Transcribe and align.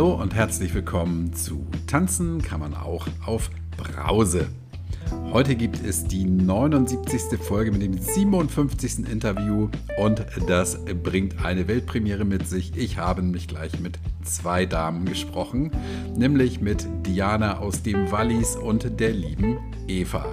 Hallo 0.00 0.14
und 0.14 0.34
herzlich 0.34 0.72
willkommen 0.72 1.34
zu 1.34 1.66
Tanzen 1.86 2.40
kann 2.40 2.60
man 2.60 2.72
auch 2.72 3.06
auf 3.26 3.50
Brause. 3.76 4.48
Heute 5.30 5.54
gibt 5.56 5.84
es 5.84 6.04
die 6.04 6.24
79. 6.24 7.38
Folge 7.38 7.70
mit 7.70 7.82
dem 7.82 7.98
57. 7.98 9.06
Interview 9.06 9.68
und 9.98 10.24
das 10.46 10.78
bringt 11.02 11.44
eine 11.44 11.68
Weltpremiere 11.68 12.24
mit 12.24 12.48
sich. 12.48 12.74
Ich 12.78 12.96
habe 12.96 13.20
mich 13.20 13.46
gleich 13.46 13.78
mit 13.78 13.98
zwei 14.24 14.64
Damen 14.64 15.04
gesprochen, 15.04 15.70
nämlich 16.16 16.62
mit 16.62 16.88
Diana 17.04 17.58
aus 17.58 17.82
dem 17.82 18.10
Wallis 18.10 18.56
und 18.56 18.98
der 19.00 19.12
lieben 19.12 19.58
Eva. 19.86 20.24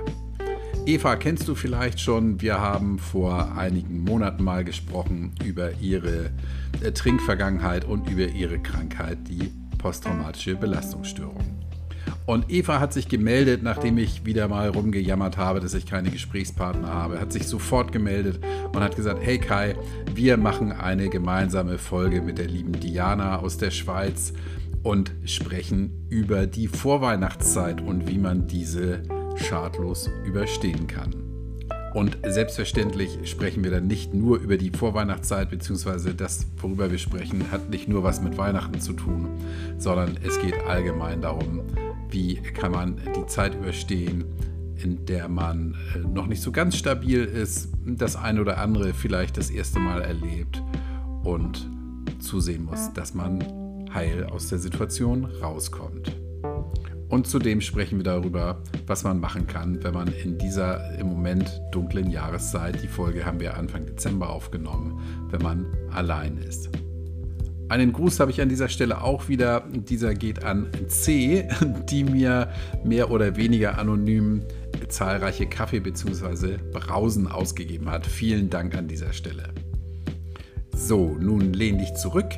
Eva 0.88 1.18
kennst 1.18 1.46
du 1.50 1.56
vielleicht 1.56 2.00
schon. 2.00 2.40
Wir 2.40 2.62
haben 2.62 2.98
vor 2.98 3.58
einigen 3.58 4.06
Monaten 4.06 4.42
mal 4.42 4.64
gesprochen 4.64 5.34
über 5.44 5.74
ihre 5.82 6.32
äh, 6.82 6.94
Trinkvergangenheit 6.94 7.84
und 7.84 8.10
über 8.10 8.30
ihre 8.30 8.58
Krankheit, 8.60 9.18
die 9.28 9.52
posttraumatische 9.88 10.56
Belastungsstörung. 10.56 11.46
Und 12.26 12.52
Eva 12.52 12.82
hat 12.82 12.92
sich 12.92 13.08
gemeldet, 13.08 13.64
nachdem 13.64 13.98
ich 13.98 14.26
wieder 14.26 14.50
mal 14.50 14.68
rumgejammert 14.68 15.38
habe, 15.38 15.62
dass 15.62 15.74
ich 15.74 15.86
keine 15.86 16.10
Gesprächspartner 16.10 16.90
habe, 16.94 17.22
hat 17.22 17.32
sich 17.32 17.48
sofort 17.48 17.94
gemeldet 17.94 18.42
und 18.74 18.82
hat 18.82 18.98
gesagt, 18.98 19.20
hey 19.22 19.38
Kai, 19.38 19.76
wir 20.14 20.36
machen 20.36 20.74
eine 20.74 21.08
gemeinsame 21.08 21.78
Folge 21.78 22.22
mit 22.22 22.38
der 22.38 22.48
lieben 22.48 22.74
Diana 22.74 23.40
aus 23.40 23.60
der 23.60 23.72
Schweiz 23.72 24.34
und 24.84 25.14
sprechen 25.24 26.06
über 26.10 26.48
die 26.48 26.68
Vorweihnachtszeit 26.68 27.80
und 27.80 28.10
wie 28.10 28.18
man 28.18 28.46
diese 28.46 29.04
schadlos 29.38 30.10
überstehen 30.26 30.88
kann. 30.88 31.27
Und 31.94 32.18
selbstverständlich 32.26 33.18
sprechen 33.24 33.64
wir 33.64 33.72
dann 33.72 33.88
nicht 33.88 34.14
nur 34.14 34.40
über 34.40 34.58
die 34.58 34.72
Vorweihnachtszeit, 34.72 35.50
beziehungsweise 35.50 36.14
das, 36.14 36.46
worüber 36.58 36.92
wir 36.92 36.98
sprechen, 36.98 37.52
hat 37.52 37.70
nicht 37.70 37.88
nur 37.88 38.04
was 38.04 38.22
mit 38.22 38.38
Weihnachten 38.38 38.80
zu 38.80 38.94
tun, 38.94 39.30
sondern 39.78 40.18
es 40.24 40.40
geht 40.40 40.56
allgemein 40.68 41.22
darum, 41.22 41.62
wie 42.10 42.36
kann 42.36 42.72
man 42.72 43.00
die 43.16 43.26
Zeit 43.26 43.56
überstehen, 43.56 44.26
in 44.84 45.06
der 45.06 45.28
man 45.28 45.76
äh, 45.96 46.00
noch 46.00 46.28
nicht 46.28 46.42
so 46.42 46.52
ganz 46.52 46.78
stabil 46.78 47.24
ist, 47.24 47.70
das 47.86 48.16
eine 48.16 48.42
oder 48.42 48.60
andere 48.60 48.94
vielleicht 48.94 49.38
das 49.38 49.50
erste 49.50 49.80
Mal 49.80 50.02
erlebt 50.02 50.62
und 51.24 51.68
zusehen 52.20 52.66
muss, 52.66 52.94
dass 52.94 53.14
man 53.14 53.44
heil 53.94 54.26
aus 54.26 54.50
der 54.50 54.60
Situation 54.60 55.26
rauskommt. 55.26 56.16
Und 57.10 57.28
zudem 57.28 57.62
sprechen 57.62 58.00
wir 58.00 58.04
darüber, 58.04 58.62
was 58.86 59.04
man 59.04 59.20
machen 59.20 59.48
kann, 59.48 59.82
wenn 59.84 59.94
man 59.94 60.10
in 60.10 60.38
dieser 60.38 60.98
im 61.00 61.08
Moment 61.08 61.62
dunklen 61.72 62.12
Jahreszeit, 62.12 62.84
die 62.84 62.88
Folge 62.88 63.26
haben 63.26 63.40
wir 63.40 63.56
Anfang 63.56 63.86
Dezember 63.86 64.30
aufgenommen, 64.30 65.00
wenn 65.30 65.42
man 65.42 65.66
allein 65.92 66.38
ist. 66.38 66.70
Einen 67.70 67.92
Gruß 67.92 68.20
habe 68.20 68.32
ich 68.32 68.42
an 68.42 68.50
dieser 68.50 68.70
Stelle 68.70 69.02
auch 69.02 69.28
wieder. 69.28 69.64
Dieser 69.70 70.14
geht 70.14 70.44
an 70.44 70.68
C, 70.88 71.48
die 71.90 72.04
mir 72.04 72.50
mehr 72.84 73.12
oder 73.12 73.36
weniger 73.36 73.78
anonym 73.78 74.42
zahlreiche 74.88 75.48
Kaffee 75.48 75.80
bzw. 75.80 76.58
Brausen 76.72 77.28
ausgegeben 77.28 77.90
hat. 77.90 78.06
Vielen 78.06 78.50
Dank 78.50 78.76
an 78.76 78.88
dieser 78.88 79.12
Stelle. 79.12 79.50
So, 80.74 81.18
nun 81.20 81.54
lehn 81.54 81.78
dich 81.78 81.94
zurück, 81.96 82.30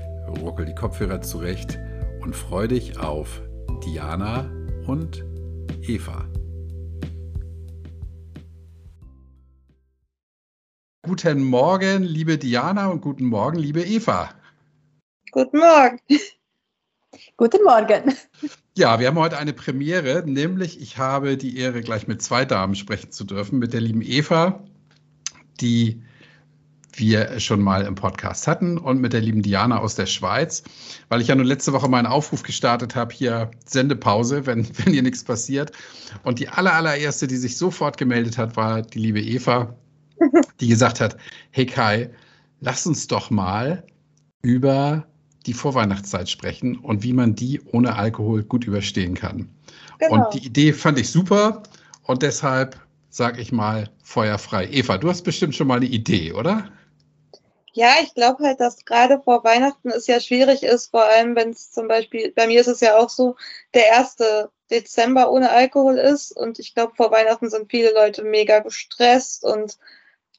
ruckel 0.42 0.66
die 0.66 0.76
Kopfhörer 0.76 1.22
zurecht 1.22 1.78
und 2.22 2.36
freu 2.36 2.68
dich 2.68 3.00
auf 3.00 3.42
Diana 3.86 4.50
und 4.90 5.24
Eva. 5.84 6.28
Guten 11.04 11.44
Morgen, 11.44 12.02
liebe 12.02 12.40
Diana 12.40 12.88
und 12.88 13.02
guten 13.02 13.26
Morgen, 13.26 13.60
liebe 13.60 13.84
Eva. 13.84 14.34
Guten 15.32 15.60
Morgen. 15.60 16.00
Guten 17.38 17.64
Morgen. 17.64 18.16
Ja, 18.78 19.00
wir 19.00 19.08
haben 19.08 19.18
heute 19.18 19.38
eine 19.38 19.54
Premiere, 19.54 20.24
nämlich 20.26 20.82
ich 20.82 20.98
habe 20.98 21.38
die 21.38 21.58
Ehre, 21.58 21.82
gleich 21.82 22.08
mit 22.08 22.22
zwei 22.22 22.46
Damen 22.46 22.76
sprechen 22.76 23.12
zu 23.12 23.24
dürfen, 23.24 23.60
mit 23.60 23.74
der 23.74 23.82
lieben 23.82 24.02
Eva, 24.02 24.64
die 25.60 26.04
wir 26.94 27.40
schon 27.40 27.62
mal 27.62 27.84
im 27.84 27.96
Podcast 27.96 28.48
hatten 28.48 28.78
und 28.78 29.00
mit 29.00 29.14
der 29.14 29.22
lieben 29.22 29.42
Diana 29.42 29.80
aus 29.80 29.96
der 29.96 30.06
Schweiz, 30.06 30.64
weil 31.10 31.22
ich 31.22 31.28
ja 31.28 31.36
nur 31.36 31.46
letzte 31.46 31.74
Woche 31.74 31.88
meinen 31.88 32.08
Aufruf 32.08 32.44
gestartet 32.44 32.96
habe, 32.96 33.14
hier 33.14 33.52
Sendepause, 33.66 34.46
wenn, 34.46 34.68
wenn 34.78 34.94
hier 34.94 35.04
nichts 35.04 35.24
passiert. 35.24 35.72
Und 36.24 36.40
die 36.40 36.50
aller, 36.50 36.74
allererste, 36.74 37.28
die 37.28 37.38
sich 37.38 37.58
sofort 37.58 37.98
gemeldet 37.98 38.38
hat, 38.38 38.56
war 38.56 38.82
die 38.82 39.00
liebe 39.00 39.22
Eva, 39.22 39.76
die 40.60 40.68
gesagt 40.68 41.00
hat, 41.00 41.18
hey 41.52 41.66
Kai, 41.66 42.10
lass 42.60 42.86
uns 42.86 43.08
doch 43.08 43.30
mal 43.30 43.84
über 44.42 45.06
die 45.46 45.54
Vorweihnachtszeit 45.54 46.30
sprechen 46.30 46.78
und 46.78 47.04
wie 47.04 47.14
man 47.14 47.36
die 47.36 47.62
ohne 47.72 47.96
Alkohol 47.96 48.44
gut 48.44 48.66
überstehen 48.66 49.16
kann. 49.16 49.50
Genau. 50.00 50.14
Und 50.14 50.34
die 50.34 50.46
Idee 50.46 50.74
fand 50.74 51.00
ich 51.00 51.10
super 51.10 51.64
und 52.04 52.22
deshalb 52.24 52.80
sage 53.10 53.42
ich 53.42 53.52
mal 53.52 53.90
feuerfrei. 54.04 54.68
Eva, 54.72 54.98
du 54.98 55.10
hast 55.10 55.24
bestimmt 55.24 55.56
schon 55.56 55.68
mal 55.68 55.78
eine 55.78 55.88
Idee, 55.88 56.34
oder? 56.34 56.70
Ja, 57.74 57.96
ich 58.02 58.14
glaube 58.16 58.44
halt, 58.44 58.60
dass 58.60 58.84
gerade 58.86 59.22
vor 59.22 59.44
Weihnachten 59.44 59.90
es 59.90 60.08
ja 60.08 60.20
schwierig 60.20 60.64
ist, 60.64 60.90
vor 60.92 61.04
allem 61.04 61.36
wenn 61.36 61.52
es 61.52 61.72
zum 61.72 61.88
Beispiel, 61.88 62.32
bei 62.36 62.48
mir 62.48 62.62
ist 62.62 62.68
es 62.68 62.80
ja 62.80 62.98
auch 62.98 63.10
so, 63.10 63.36
der 63.74 63.86
erste 63.88 64.52
Dezember 64.72 65.32
ohne 65.32 65.52
Alkohol 65.52 65.98
ist 65.98 66.32
und 66.32 66.58
ich 66.60 66.74
glaube, 66.74 66.94
vor 66.96 67.12
Weihnachten 67.12 67.50
sind 67.50 67.70
viele 67.70 67.92
Leute 67.94 68.24
mega 68.24 68.60
gestresst 68.60 69.44
und 69.44 69.78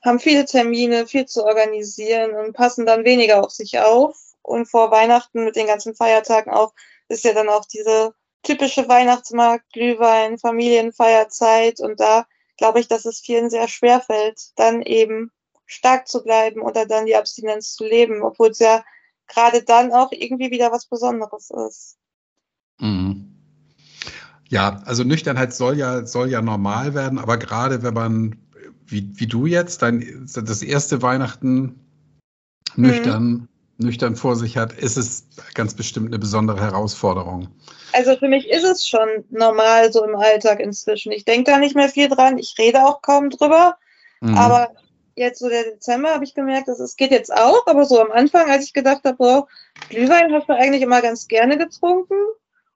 haben 0.05 0.19
viele 0.21 0.45
Termine, 0.45 1.07
viel 1.07 1.27
zu 1.27 1.45
organisieren 1.45 2.35
und 2.35 2.53
passen 2.55 2.87
dann 2.87 3.05
weniger 3.05 3.45
auf 3.45 3.51
sich 3.53 3.79
auf. 3.81 4.17
Und 4.43 4.67
vor 4.67 4.91
Weihnachten 4.91 5.45
mit 5.45 5.57
den 5.57 5.67
ganzen 5.67 5.95
Feiertagen 5.95 6.53
auch 6.53 6.73
ist 7.09 7.25
ja 7.25 7.35
dann 7.35 7.49
auch 7.51 7.67
diese 7.67 8.15
typische 8.43 8.89
Weihnachtsmarkt, 8.89 9.71
Glühwein, 9.73 10.39
Familienfeierzeit 10.39 11.81
und 11.81 12.01
da 12.01 12.27
glaube 12.57 12.81
ich, 12.81 12.89
dass 12.89 13.05
es 13.05 13.21
vielen 13.21 13.51
sehr 13.51 13.69
schwer 13.69 14.01
fällt, 14.01 14.41
dann 14.57 14.83
eben 14.83 15.31
stark 15.71 16.09
zu 16.09 16.23
bleiben 16.23 16.61
oder 16.63 16.85
dann 16.85 17.07
die 17.07 17.15
Abstinenz 17.15 17.75
zu 17.75 17.85
leben, 17.85 18.23
obwohl 18.23 18.49
es 18.49 18.59
ja 18.59 18.85
gerade 19.29 19.63
dann 19.63 19.93
auch 19.93 20.11
irgendwie 20.11 20.51
wieder 20.51 20.73
was 20.73 20.87
Besonderes 20.87 21.51
ist. 21.69 21.97
Mhm. 22.81 23.37
Ja, 24.49 24.83
also 24.85 25.05
Nüchternheit 25.05 25.55
soll 25.55 25.79
ja, 25.79 26.05
soll 26.05 26.29
ja 26.29 26.43
normal 26.43 26.95
werden, 26.95 27.21
aber 27.21 27.37
gerade 27.37 27.85
wenn 27.85 27.95
man, 27.95 28.37
wie, 28.85 29.13
wie 29.15 29.29
du 29.29 29.47
jetzt, 29.47 29.83
dein, 29.83 30.29
das 30.35 30.63
erste 30.63 31.03
Weihnachten 31.03 31.79
nüchtern, 32.75 33.25
mhm. 33.25 33.49
nüchtern 33.79 34.17
vor 34.17 34.35
sich 34.35 34.57
hat, 34.57 34.73
ist 34.73 34.97
es 34.97 35.29
ganz 35.55 35.75
bestimmt 35.75 36.09
eine 36.09 36.19
besondere 36.19 36.61
Herausforderung. 36.61 37.47
Also 37.93 38.17
für 38.17 38.27
mich 38.27 38.49
ist 38.49 38.65
es 38.65 38.89
schon 38.89 39.09
normal 39.31 39.93
so 39.93 40.05
im 40.05 40.17
Alltag 40.17 40.59
inzwischen. 40.59 41.13
Ich 41.13 41.25
denke 41.25 41.53
da 41.53 41.59
nicht 41.59 41.77
mehr 41.77 41.89
viel 41.89 42.09
dran, 42.09 42.39
ich 42.39 42.57
rede 42.59 42.85
auch 42.85 43.03
kaum 43.03 43.31
drüber, 43.31 43.79
mhm. 44.21 44.37
aber 44.37 44.73
jetzt 45.21 45.39
so 45.39 45.49
der 45.49 45.65
Dezember 45.65 46.15
habe 46.15 46.25
ich 46.25 46.35
gemerkt, 46.35 46.69
dass 46.69 46.81
es 46.81 46.97
geht 46.97 47.13
jetzt 47.13 47.33
auch, 47.33 47.67
aber 47.67 47.85
so 47.85 48.01
am 48.01 48.11
Anfang, 48.11 48.51
als 48.51 48.65
ich 48.65 48.73
gedacht 48.73 49.05
habe, 49.05 49.17
boah, 49.17 49.49
Glühwein 49.89 50.33
hast 50.33 50.49
du 50.49 50.55
eigentlich 50.55 50.83
immer 50.83 51.01
ganz 51.01 51.29
gerne 51.29 51.57
getrunken. 51.57 52.15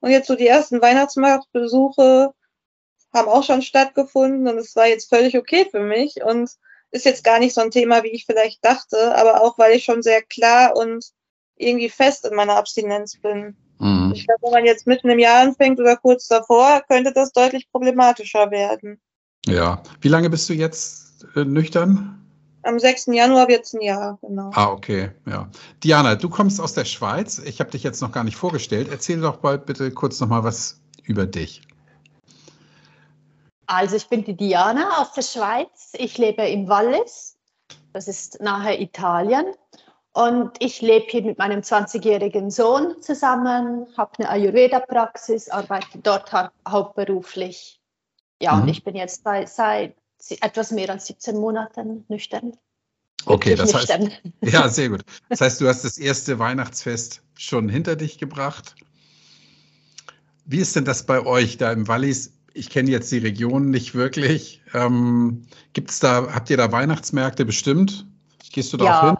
Und 0.00 0.10
jetzt 0.10 0.28
so 0.28 0.36
die 0.36 0.46
ersten 0.46 0.82
Weihnachtsmarktbesuche 0.82 2.34
haben 3.12 3.28
auch 3.28 3.42
schon 3.42 3.62
stattgefunden 3.62 4.46
und 4.48 4.58
es 4.58 4.76
war 4.76 4.86
jetzt 4.86 5.08
völlig 5.08 5.38
okay 5.38 5.66
für 5.70 5.80
mich 5.80 6.22
und 6.22 6.50
ist 6.90 7.04
jetzt 7.04 7.24
gar 7.24 7.38
nicht 7.38 7.54
so 7.54 7.60
ein 7.60 7.70
Thema, 7.70 8.02
wie 8.02 8.10
ich 8.10 8.26
vielleicht 8.26 8.64
dachte, 8.64 9.16
aber 9.16 9.42
auch 9.42 9.58
weil 9.58 9.72
ich 9.72 9.84
schon 9.84 10.02
sehr 10.02 10.22
klar 10.22 10.76
und 10.76 11.06
irgendwie 11.56 11.88
fest 11.88 12.26
in 12.26 12.34
meiner 12.34 12.56
Abstinenz 12.56 13.16
bin. 13.16 13.56
Mhm. 13.78 14.12
Ich 14.14 14.26
glaube, 14.26 14.42
wenn 14.42 14.52
man 14.52 14.64
jetzt 14.66 14.86
mitten 14.86 15.08
im 15.08 15.18
Jahr 15.18 15.42
anfängt 15.42 15.80
oder 15.80 15.96
kurz 15.96 16.28
davor, 16.28 16.82
könnte 16.88 17.12
das 17.12 17.32
deutlich 17.32 17.70
problematischer 17.70 18.50
werden. 18.50 19.00
Ja. 19.46 19.82
Wie 20.00 20.08
lange 20.08 20.30
bist 20.30 20.48
du 20.48 20.52
jetzt 20.52 21.26
äh, 21.34 21.44
nüchtern? 21.44 22.23
Am 22.64 22.78
6. 22.78 23.06
Januar 23.06 23.48
wird 23.48 23.64
es 23.64 23.74
ein 23.74 23.82
Jahr, 23.82 24.18
genau. 24.22 24.50
Ah, 24.54 24.70
okay, 24.70 25.10
ja. 25.26 25.48
Diana, 25.82 26.14
du 26.14 26.28
kommst 26.30 26.60
aus 26.60 26.72
der 26.72 26.86
Schweiz. 26.86 27.38
Ich 27.38 27.60
habe 27.60 27.70
dich 27.70 27.82
jetzt 27.82 28.00
noch 28.00 28.10
gar 28.10 28.24
nicht 28.24 28.36
vorgestellt. 28.36 28.88
Erzähl 28.90 29.20
doch 29.20 29.42
mal 29.42 29.58
bitte 29.58 29.90
kurz 29.90 30.18
noch 30.20 30.28
mal 30.28 30.44
was 30.44 30.80
über 31.02 31.26
dich. 31.26 31.62
Also 33.66 33.96
ich 33.96 34.08
bin 34.08 34.24
die 34.24 34.36
Diana 34.36 35.00
aus 35.00 35.12
der 35.12 35.22
Schweiz. 35.22 35.92
Ich 35.94 36.16
lebe 36.16 36.42
im 36.42 36.68
Wallis. 36.68 37.36
Das 37.92 38.08
ist 38.08 38.40
nahe 38.40 38.80
Italien. 38.80 39.46
Und 40.14 40.52
ich 40.60 40.80
lebe 40.80 41.06
hier 41.08 41.22
mit 41.22 41.38
meinem 41.38 41.60
20-jährigen 41.60 42.50
Sohn 42.50 43.02
zusammen, 43.02 43.86
habe 43.96 44.12
eine 44.18 44.30
Ayurveda-Praxis, 44.30 45.50
arbeite 45.50 45.98
dort 45.98 46.32
ha 46.32 46.52
hauptberuflich. 46.68 47.80
Ja, 48.40 48.54
mhm. 48.54 48.62
und 48.62 48.68
ich 48.68 48.84
bin 48.84 48.94
jetzt 48.94 49.24
bei, 49.24 49.44
seit 49.46 49.96
etwas 50.30 50.70
mehr 50.70 50.90
als 50.90 51.06
17 51.06 51.36
Monaten 51.36 52.04
nüchtern. 52.08 52.52
Okay, 53.26 53.54
das 53.54 53.72
nüchtern. 53.72 54.10
heißt, 54.10 54.22
ja, 54.52 54.68
sehr 54.68 54.90
gut. 54.90 55.04
Das 55.28 55.40
heißt, 55.40 55.60
du 55.60 55.68
hast 55.68 55.84
das 55.84 55.98
erste 55.98 56.38
Weihnachtsfest 56.38 57.22
schon 57.36 57.68
hinter 57.68 57.96
dich 57.96 58.18
gebracht. 58.18 58.74
Wie 60.44 60.58
ist 60.58 60.76
denn 60.76 60.84
das 60.84 61.06
bei 61.06 61.24
euch 61.24 61.56
da 61.56 61.72
im 61.72 61.88
Wallis? 61.88 62.32
Ich 62.52 62.70
kenne 62.70 62.90
jetzt 62.90 63.10
die 63.10 63.18
Region 63.18 63.70
nicht 63.70 63.94
wirklich. 63.94 64.62
Ähm, 64.74 65.46
gibt's 65.72 66.00
da, 66.00 66.32
habt 66.32 66.50
ihr 66.50 66.56
da 66.56 66.70
Weihnachtsmärkte 66.70 67.44
bestimmt? 67.44 68.06
Gehst 68.52 68.72
du 68.72 68.76
da 68.76 68.84
ja. 68.84 69.00
auch 69.00 69.06
hin? 69.06 69.16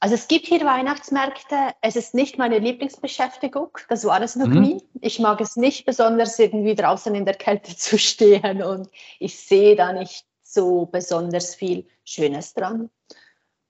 Also 0.00 0.14
es 0.14 0.28
gibt 0.28 0.46
hier 0.46 0.64
Weihnachtsmärkte. 0.64 1.56
Es 1.80 1.96
ist 1.96 2.14
nicht 2.14 2.38
meine 2.38 2.58
Lieblingsbeschäftigung. 2.58 3.76
Das 3.88 4.04
war 4.04 4.20
es 4.22 4.36
noch 4.36 4.46
Mhm. 4.46 4.60
nie. 4.60 4.82
Ich 5.00 5.18
mag 5.18 5.40
es 5.40 5.56
nicht 5.56 5.86
besonders 5.86 6.38
irgendwie 6.38 6.76
draußen 6.76 7.14
in 7.14 7.24
der 7.24 7.34
Kälte 7.34 7.76
zu 7.76 7.98
stehen 7.98 8.62
und 8.62 8.88
ich 9.18 9.38
sehe 9.38 9.74
da 9.74 9.92
nicht 9.92 10.24
so 10.42 10.86
besonders 10.86 11.54
viel 11.54 11.86
Schönes 12.04 12.54
dran. 12.54 12.90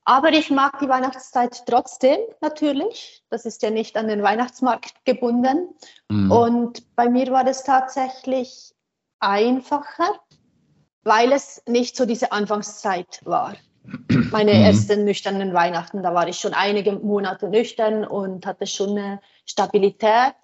Aber 0.05 0.31
ich 0.31 0.51
mag 0.51 0.79
die 0.81 0.89
Weihnachtszeit 0.89 1.65
trotzdem 1.67 2.19
natürlich. 2.41 3.23
Das 3.31 3.45
ist 3.45 3.63
ja 3.63 3.71
nicht 3.71 3.97
an 3.97 4.09
den 4.09 4.23
Weihnachtsmarkt 4.23 5.05
gebunden. 5.05 5.75
Mhm. 6.09 6.31
Und 6.31 6.97
bei 6.97 7.09
mir 7.09 7.31
war 7.31 7.45
das 7.45 7.65
tatsächlich 7.65 8.75
einfacher, 9.21 10.21
weil 11.03 11.33
es 11.33 11.63
nicht 11.67 11.97
so 11.97 12.07
diese 12.07 12.33
Anfangszeit 12.33 13.21
war. 13.25 13.55
Meine 14.31 14.55
Mhm. 14.55 14.61
ersten 14.61 15.05
nüchternen 15.05 15.55
Weihnachten, 15.55 16.03
da 16.03 16.15
war 16.15 16.29
ich 16.29 16.39
schon 16.39 16.55
einige 16.55 16.93
Monate 16.93 17.49
nüchtern 17.49 18.05
und 18.05 18.47
hatte 18.47 18.67
schon 18.67 18.91
eine 18.91 19.21
Stabilität. 19.47 20.35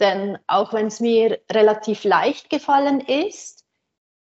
Denn 0.00 0.38
auch 0.46 0.72
wenn 0.72 0.86
es 0.86 1.00
mir 1.00 1.40
relativ 1.50 2.04
leicht 2.04 2.50
gefallen 2.50 3.00
ist, 3.00 3.64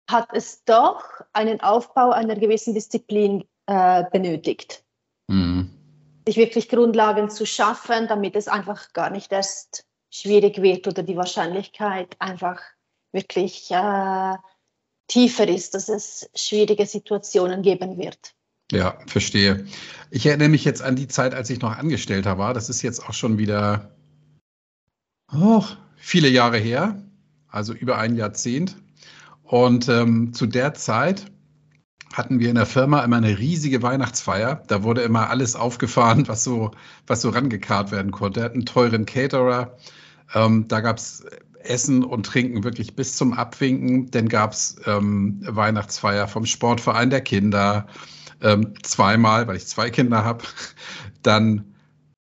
hat 0.09 0.29
es 0.33 0.65
doch 0.65 1.03
einen 1.33 1.61
Aufbau 1.61 2.11
einer 2.11 2.37
gewissen 2.37 2.75
Disziplin 2.75 3.45
äh, 3.67 4.05
benötigt 4.11 4.85
Mhm. 5.29 5.71
sich 6.27 6.37
wirklich 6.37 6.69
Grundlagen 6.69 7.31
zu 7.31 7.47
schaffen, 7.47 8.09
damit 8.09 8.37
es 8.37 8.49
einfach 8.49 8.93
gar 8.93 9.11
nicht 9.11 9.33
erst 9.33 9.87
schwierig 10.11 10.63
wird 10.63 10.87
oder 10.87 11.03
die 11.03 11.17
Wahrscheinlichkeit 11.17 12.17
einfach 12.19 12.61
wirklich 13.13 13.71
äh, 13.71 14.37
tiefer 15.07 15.49
ist, 15.49 15.75
dass 15.75 15.89
es 15.89 16.31
schwierige 16.35 16.87
Situationen 16.87 17.63
geben 17.63 17.99
wird. 17.99 18.35
Ja, 18.75 18.99
verstehe. 19.07 19.65
Ich 20.11 20.27
erinnere 20.27 20.49
mich 20.49 20.65
jetzt 20.65 20.83
an 20.83 20.97
die 20.97 21.07
Zeit, 21.07 21.33
als 21.33 21.49
ich 21.49 21.61
noch 21.61 21.79
Angestellter 21.79 22.39
war. 22.39 22.55
Das 22.55 22.69
ist 22.69 22.83
jetzt 22.83 23.09
auch 23.09 23.15
schon 23.15 23.39
wieder 23.39 23.95
oh, 25.33 25.65
viele 25.97 26.29
Jahre 26.29 26.59
her, 26.59 27.01
also 27.49 27.73
über 27.73 27.99
ein 27.99 28.17
Jahrzehnt. 28.17 28.77
Und 29.45 29.89
ähm, 29.89 30.33
zu 30.33 30.47
der 30.47 30.75
Zeit 30.75 31.27
hatten 32.13 32.41
wir 32.41 32.49
in 32.49 32.57
der 32.57 32.67
Firma 32.67 33.05
immer 33.05 33.17
eine 33.17 33.39
riesige 33.39 33.83
Weihnachtsfeier. 33.83 34.63
Da 34.67 34.83
wurde 34.83 35.03
immer 35.03 35.31
alles 35.31 35.55
aufgefahren, 35.55 36.27
was 36.27 36.43
so, 36.43 36.73
was 37.07 37.21
so 37.21 37.29
rangekarrt 37.29 37.93
werden 37.93 38.11
konnte. 38.11 38.41
Er 38.41 38.47
hat 38.47 38.55
einen 38.55 38.67
teuren 38.67 39.07
Caterer. 39.07 39.77
Ähm, 40.35 40.67
da 40.67 40.81
gab 40.81 40.99
es 40.99 41.25
Essen 41.63 42.03
und 42.03 42.27
Trinken 42.27 42.65
wirklich 42.65 42.97
bis 42.97 43.17
zum 43.17 43.33
Abwinken. 43.35 44.11
Dann 44.11 44.29
gab 44.29 44.53
es 44.53 44.77
ähm, 44.87 45.41
Weihnachtsfeier 45.47 46.27
vom 46.27 46.45
Sportverein 46.45 47.11
der 47.11 47.21
Kinder. 47.21 47.87
Ähm, 48.45 48.75
zweimal, 48.83 49.49
weil 49.49 49.57
ich 49.57 49.67
zwei 49.67 49.89
Kinder 49.89 50.23
habe. 50.23 50.45
Dann 51.23 51.75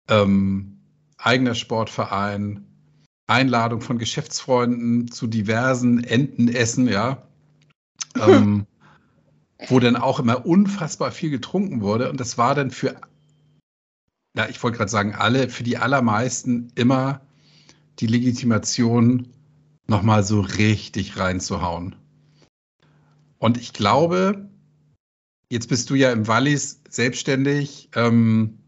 ähm, 0.08 0.78
eigener 1.16 1.54
Sportverein, 1.54 2.66
Einladung 3.26 3.80
von 3.80 3.96
Geschäftsfreunden 3.96 5.10
zu 5.10 5.26
diversen 5.26 6.04
Entenessen, 6.04 6.86
ja. 6.86 7.26
Ähm, 8.20 8.66
wo 9.68 9.80
dann 9.80 9.96
auch 9.96 10.20
immer 10.20 10.44
unfassbar 10.44 11.12
viel 11.12 11.30
getrunken 11.30 11.80
wurde. 11.80 12.10
Und 12.10 12.20
das 12.20 12.36
war 12.36 12.54
dann 12.54 12.70
für, 12.70 13.00
ja, 14.36 14.48
ich 14.50 14.62
wollte 14.62 14.76
gerade 14.76 14.90
sagen, 14.90 15.14
alle, 15.14 15.48
für 15.48 15.62
die 15.62 15.78
allermeisten 15.78 16.72
immer 16.74 17.22
die 18.00 18.06
Legitimation, 18.06 19.28
nochmal 19.86 20.24
so 20.24 20.40
richtig 20.40 21.16
reinzuhauen. 21.16 21.96
Und 23.38 23.56
ich 23.56 23.72
glaube, 23.72 24.48
jetzt 25.52 25.68
bist 25.68 25.90
du 25.90 25.94
ja 25.94 26.10
im 26.10 26.26
Wallis 26.26 26.80
selbstständig. 26.88 27.90
Ähm, 27.94 28.58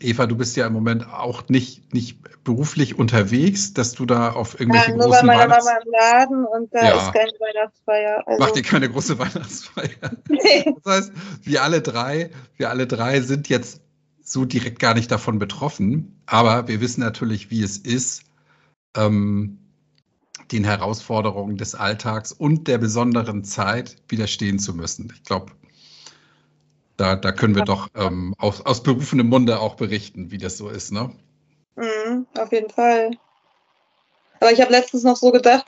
Eva, 0.00 0.26
du 0.26 0.36
bist 0.36 0.56
ja 0.56 0.66
im 0.66 0.72
Moment 0.72 1.08
auch 1.12 1.48
nicht, 1.48 1.92
nicht 1.92 2.44
beruflich 2.44 2.98
unterwegs, 2.98 3.74
dass 3.74 3.92
du 3.92 4.06
da 4.06 4.30
auf 4.30 4.60
irgendwelche 4.60 4.92
Ja, 4.92 4.96
nur 4.96 5.06
bei 5.06 5.10
großen 5.10 5.26
meiner 5.26 5.40
Weihnachts... 5.40 5.64
Mama 5.64 5.78
im 5.84 5.90
Laden 5.90 6.44
und 6.44 6.74
da 6.74 6.84
Ja. 6.84 6.96
ist 6.96 7.12
keine 7.12 7.32
Weihnachtsfeier. 7.32 8.22
Also, 8.28 8.38
Macht 8.44 8.56
ihr 8.56 8.62
keine 8.62 8.88
große 8.88 9.18
Weihnachtsfeier? 9.18 10.12
Das 10.84 10.94
heißt, 10.94 11.12
wir 11.42 11.62
alle 11.64 11.82
drei, 11.82 12.30
wir 12.56 12.70
alle 12.70 12.86
drei 12.86 13.20
sind 13.20 13.48
jetzt 13.48 13.80
so 14.22 14.44
direkt 14.44 14.78
gar 14.78 14.94
nicht 14.94 15.10
davon 15.10 15.40
betroffen, 15.40 16.22
aber 16.26 16.68
wir 16.68 16.80
wissen 16.80 17.00
natürlich, 17.00 17.50
wie 17.50 17.62
es 17.62 17.76
ist, 17.76 18.22
ähm, 18.96 19.58
den 20.52 20.64
Herausforderungen 20.64 21.56
des 21.56 21.74
Alltags 21.74 22.30
und 22.30 22.68
der 22.68 22.78
besonderen 22.78 23.42
Zeit 23.42 23.96
widerstehen 24.08 24.58
zu 24.58 24.74
müssen. 24.74 25.12
Ich 25.14 25.24
glaube, 25.24 25.52
da, 26.98 27.14
da 27.16 27.32
können 27.32 27.54
wir 27.54 27.64
doch 27.64 27.88
ähm, 27.94 28.34
aus, 28.38 28.66
aus 28.66 28.82
berufenem 28.82 29.28
Munde 29.28 29.60
auch 29.60 29.76
berichten, 29.76 30.30
wie 30.30 30.38
das 30.38 30.58
so 30.58 30.68
ist, 30.68 30.92
ne? 30.92 31.10
Mhm, 31.76 32.26
auf 32.36 32.52
jeden 32.52 32.70
Fall. 32.70 33.12
Aber 34.40 34.52
ich 34.52 34.60
habe 34.60 34.72
letztens 34.72 35.04
noch 35.04 35.16
so 35.16 35.30
gedacht, 35.30 35.66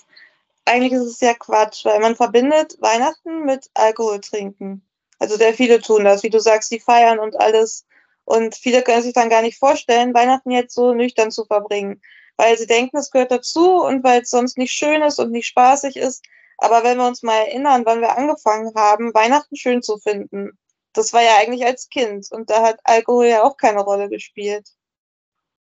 eigentlich 0.64 0.92
ist 0.92 1.06
es 1.06 1.20
ja 1.20 1.34
Quatsch, 1.34 1.84
weil 1.84 2.00
man 2.00 2.16
verbindet 2.16 2.76
Weihnachten 2.80 3.44
mit 3.44 3.70
Alkohol 3.74 4.20
trinken. 4.20 4.82
Also 5.18 5.36
sehr 5.36 5.54
viele 5.54 5.80
tun 5.80 6.04
das, 6.04 6.22
wie 6.22 6.30
du 6.30 6.40
sagst, 6.40 6.70
die 6.72 6.80
feiern 6.80 7.20
und 7.20 7.40
alles. 7.40 7.86
Und 8.24 8.56
viele 8.56 8.82
können 8.82 9.02
sich 9.02 9.12
dann 9.12 9.30
gar 9.30 9.42
nicht 9.42 9.58
vorstellen, 9.58 10.14
Weihnachten 10.14 10.50
jetzt 10.50 10.74
so 10.74 10.94
nüchtern 10.94 11.30
zu 11.30 11.44
verbringen, 11.44 12.00
weil 12.36 12.58
sie 12.58 12.66
denken, 12.66 12.96
es 12.96 13.10
gehört 13.10 13.30
dazu 13.30 13.82
und 13.82 14.02
weil 14.02 14.22
es 14.22 14.30
sonst 14.30 14.58
nicht 14.58 14.72
schön 14.72 15.02
ist 15.02 15.20
und 15.20 15.30
nicht 15.30 15.46
spaßig 15.46 15.96
ist. 15.96 16.24
Aber 16.58 16.82
wenn 16.82 16.98
wir 16.98 17.06
uns 17.06 17.22
mal 17.22 17.38
erinnern, 17.38 17.82
wann 17.84 18.00
wir 18.00 18.16
angefangen 18.16 18.72
haben, 18.74 19.14
Weihnachten 19.14 19.56
schön 19.56 19.82
zu 19.82 19.98
finden, 19.98 20.58
das 20.92 21.12
war 21.12 21.22
ja 21.22 21.36
eigentlich 21.38 21.64
als 21.64 21.88
Kind 21.88 22.30
und 22.30 22.50
da 22.50 22.62
hat 22.62 22.80
Alkohol 22.84 23.26
ja 23.26 23.42
auch 23.42 23.56
keine 23.56 23.80
Rolle 23.80 24.08
gespielt. 24.08 24.68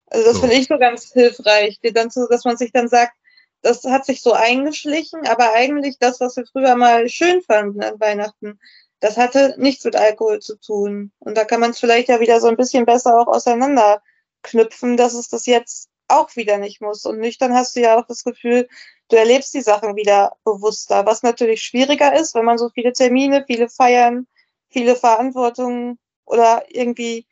Also 0.08 0.26
das 0.26 0.36
So. 0.36 0.42
finde 0.42 0.56
ich 0.56 0.68
so 0.68 0.78
ganz 0.78 1.12
hilfreich, 1.12 1.80
dass 1.82 2.46
man 2.46 2.58
sich 2.58 2.72
dann 2.72 2.88
sagt, 2.88 3.14
das 3.62 3.84
hat 3.84 4.06
sich 4.06 4.22
so 4.22 4.34
eingeschlichen, 4.34 5.28
aber 5.28 5.54
eigentlich 5.54 5.98
das, 6.00 6.20
was 6.20 6.38
wir 6.38 6.46
früher 6.46 6.76
mal 6.76 7.10
schön 7.10 7.42
fanden 7.42 7.84
an 7.84 8.00
Weihnachten, 8.00 8.60
das 9.00 9.18
hatte 9.18 9.56
nichts 9.58 9.86
mit 9.86 9.96
Alkohol 9.96 10.40
zu 10.40 10.58
tun. 10.58 11.12
Und 11.20 11.38
da 11.38 11.46
kann 11.46 11.60
man 11.60 11.72
es 11.72 11.80
vielleicht 11.80 12.10
ja 12.10 12.20
wieder 12.20 12.42
so 12.42 12.48
ein 12.48 12.58
bisschen 12.58 12.86
besser 12.86 13.20
auch 13.20 13.28
auseinanderknüpfen, 13.28 14.98
dass 14.98 15.14
es 15.14 15.30
das 15.30 15.46
jetzt 15.46 15.90
auch 16.08 16.36
wieder 16.36 16.58
nicht 16.58 16.82
muss. 16.82 17.06
Und 17.06 17.20
nüchtern 17.20 17.54
hast 17.54 17.76
du 17.76 17.82
ja 17.82 17.98
auch 17.98 18.06
das 18.08 18.24
Gefühl, 18.24 18.68
du 19.10 19.16
erlebst 19.16 19.54
die 19.54 19.62
Sachen 19.62 19.96
wieder 19.96 20.38
bewusster, 20.44 21.06
was 21.06 21.24
natürlich 21.24 21.62
schwieriger 21.62 22.14
ist, 22.14 22.36
wenn 22.36 22.46
man 22.46 22.58
so 22.58 22.70
viele 22.70 22.94
Termine, 22.94 23.44
viele 23.46 23.70
Feiern, 23.70 24.28
viele 24.70 24.96
Verantwortungen 24.96 26.00
oder 26.26 26.64
irgendwie 26.70 27.26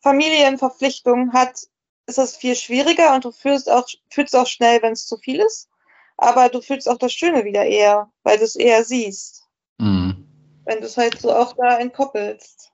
Familienverpflichtungen 0.00 1.32
hat, 1.32 1.66
ist 2.06 2.18
das 2.18 2.36
viel 2.36 2.54
schwieriger 2.54 3.14
und 3.14 3.24
du 3.24 3.32
fühlst 3.32 3.70
auch, 3.70 3.86
fühlst 4.10 4.36
auch 4.36 4.46
schnell, 4.46 4.82
wenn 4.82 4.92
es 4.92 5.06
zu 5.06 5.16
viel 5.16 5.40
ist. 5.40 5.68
Aber 6.16 6.48
du 6.48 6.60
fühlst 6.60 6.88
auch 6.88 6.98
das 6.98 7.12
Schöne 7.12 7.44
wieder 7.44 7.64
eher, 7.64 8.10
weil 8.22 8.38
du 8.38 8.44
es 8.44 8.56
eher 8.56 8.84
siehst, 8.84 9.48
Mhm. 9.78 10.26
wenn 10.64 10.80
du 10.80 10.86
es 10.86 10.96
halt 10.96 11.18
so 11.20 11.34
auch 11.34 11.54
da 11.56 11.78
entkoppelst. 11.78 12.70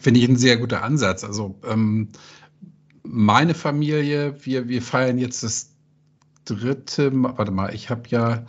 Finde 0.00 0.20
ich 0.20 0.28
ein 0.28 0.36
sehr 0.36 0.56
guter 0.56 0.82
Ansatz. 0.82 1.22
Also 1.22 1.60
ähm, 1.64 2.10
meine 3.04 3.54
Familie, 3.54 4.44
wir, 4.44 4.68
wir 4.68 4.82
feiern 4.82 5.18
jetzt 5.18 5.42
das 5.42 5.70
dritte 6.44 7.10
Mal, 7.10 7.38
warte 7.38 7.52
mal, 7.52 7.74
ich 7.74 7.90
habe 7.90 8.08
ja 8.08 8.44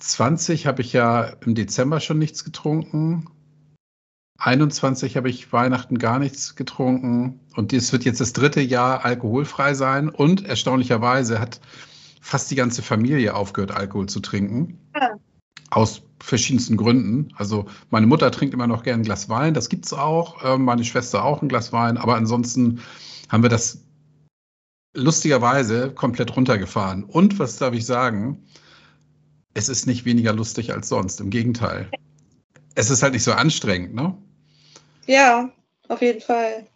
20 0.00 0.66
habe 0.66 0.82
ich 0.82 0.92
ja 0.92 1.32
im 1.44 1.54
Dezember 1.54 2.00
schon 2.00 2.18
nichts 2.18 2.44
getrunken. 2.44 3.26
21 4.38 5.16
habe 5.16 5.28
ich 5.28 5.52
Weihnachten 5.52 5.98
gar 5.98 6.18
nichts 6.18 6.56
getrunken. 6.56 7.40
Und 7.54 7.72
es 7.72 7.92
wird 7.92 8.04
jetzt 8.04 8.20
das 8.20 8.32
dritte 8.32 8.62
Jahr 8.62 9.04
alkoholfrei 9.04 9.74
sein. 9.74 10.08
Und 10.08 10.44
erstaunlicherweise 10.46 11.38
hat 11.38 11.60
fast 12.20 12.50
die 12.50 12.54
ganze 12.54 12.82
Familie 12.82 13.34
aufgehört, 13.34 13.72
Alkohol 13.72 14.08
zu 14.08 14.20
trinken. 14.20 14.78
Ja. 14.94 15.10
Aus 15.70 16.02
verschiedensten 16.18 16.76
Gründen. 16.76 17.32
Also 17.36 17.66
meine 17.90 18.06
Mutter 18.06 18.30
trinkt 18.30 18.54
immer 18.54 18.66
noch 18.66 18.82
gern 18.82 19.00
ein 19.00 19.04
Glas 19.04 19.28
Wein, 19.28 19.54
das 19.54 19.68
gibt's 19.68 19.92
auch. 19.92 20.44
Ähm, 20.44 20.64
meine 20.64 20.84
Schwester 20.84 21.24
auch 21.24 21.42
ein 21.42 21.48
Glas 21.48 21.72
Wein. 21.72 21.96
Aber 21.96 22.16
ansonsten 22.16 22.80
haben 23.28 23.42
wir 23.42 23.50
das 23.50 23.84
lustigerweise 24.94 25.92
komplett 25.92 26.34
runtergefahren. 26.36 27.04
Und 27.04 27.38
was 27.38 27.58
darf 27.58 27.74
ich 27.74 27.86
sagen? 27.86 28.42
Es 29.54 29.68
ist 29.68 29.86
nicht 29.86 30.04
weniger 30.04 30.32
lustig 30.32 30.72
als 30.72 30.88
sonst. 30.88 31.20
Im 31.20 31.30
Gegenteil. 31.30 31.90
Es 32.74 32.90
ist 32.90 33.02
halt 33.02 33.12
nicht 33.12 33.24
so 33.24 33.32
anstrengend, 33.32 33.94
ne? 33.94 34.16
Ja, 35.06 35.50
auf 35.88 36.02
jeden 36.02 36.20
Fall. 36.20 36.66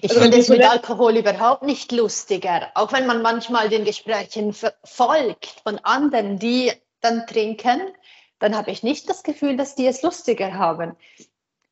Ich 0.00 0.10
Also 0.10 0.22
finde 0.22 0.38
es 0.38 0.48
mit 0.48 0.62
Alkohol 0.62 1.16
überhaupt 1.16 1.62
nicht 1.62 1.90
lustiger, 1.92 2.68
auch 2.74 2.92
wenn 2.92 3.06
man 3.06 3.22
manchmal 3.22 3.68
den 3.68 3.84
Gesprächen 3.84 4.54
folgt 4.84 5.62
von 5.64 5.78
anderen, 5.78 6.38
die 6.38 6.70
dann 7.00 7.26
trinken, 7.26 7.80
dann 8.38 8.56
habe 8.56 8.70
ich 8.70 8.82
nicht 8.82 9.08
das 9.08 9.22
Gefühl, 9.22 9.56
dass 9.56 9.74
die 9.74 9.86
es 9.86 10.02
lustiger 10.02 10.54
haben. 10.54 10.96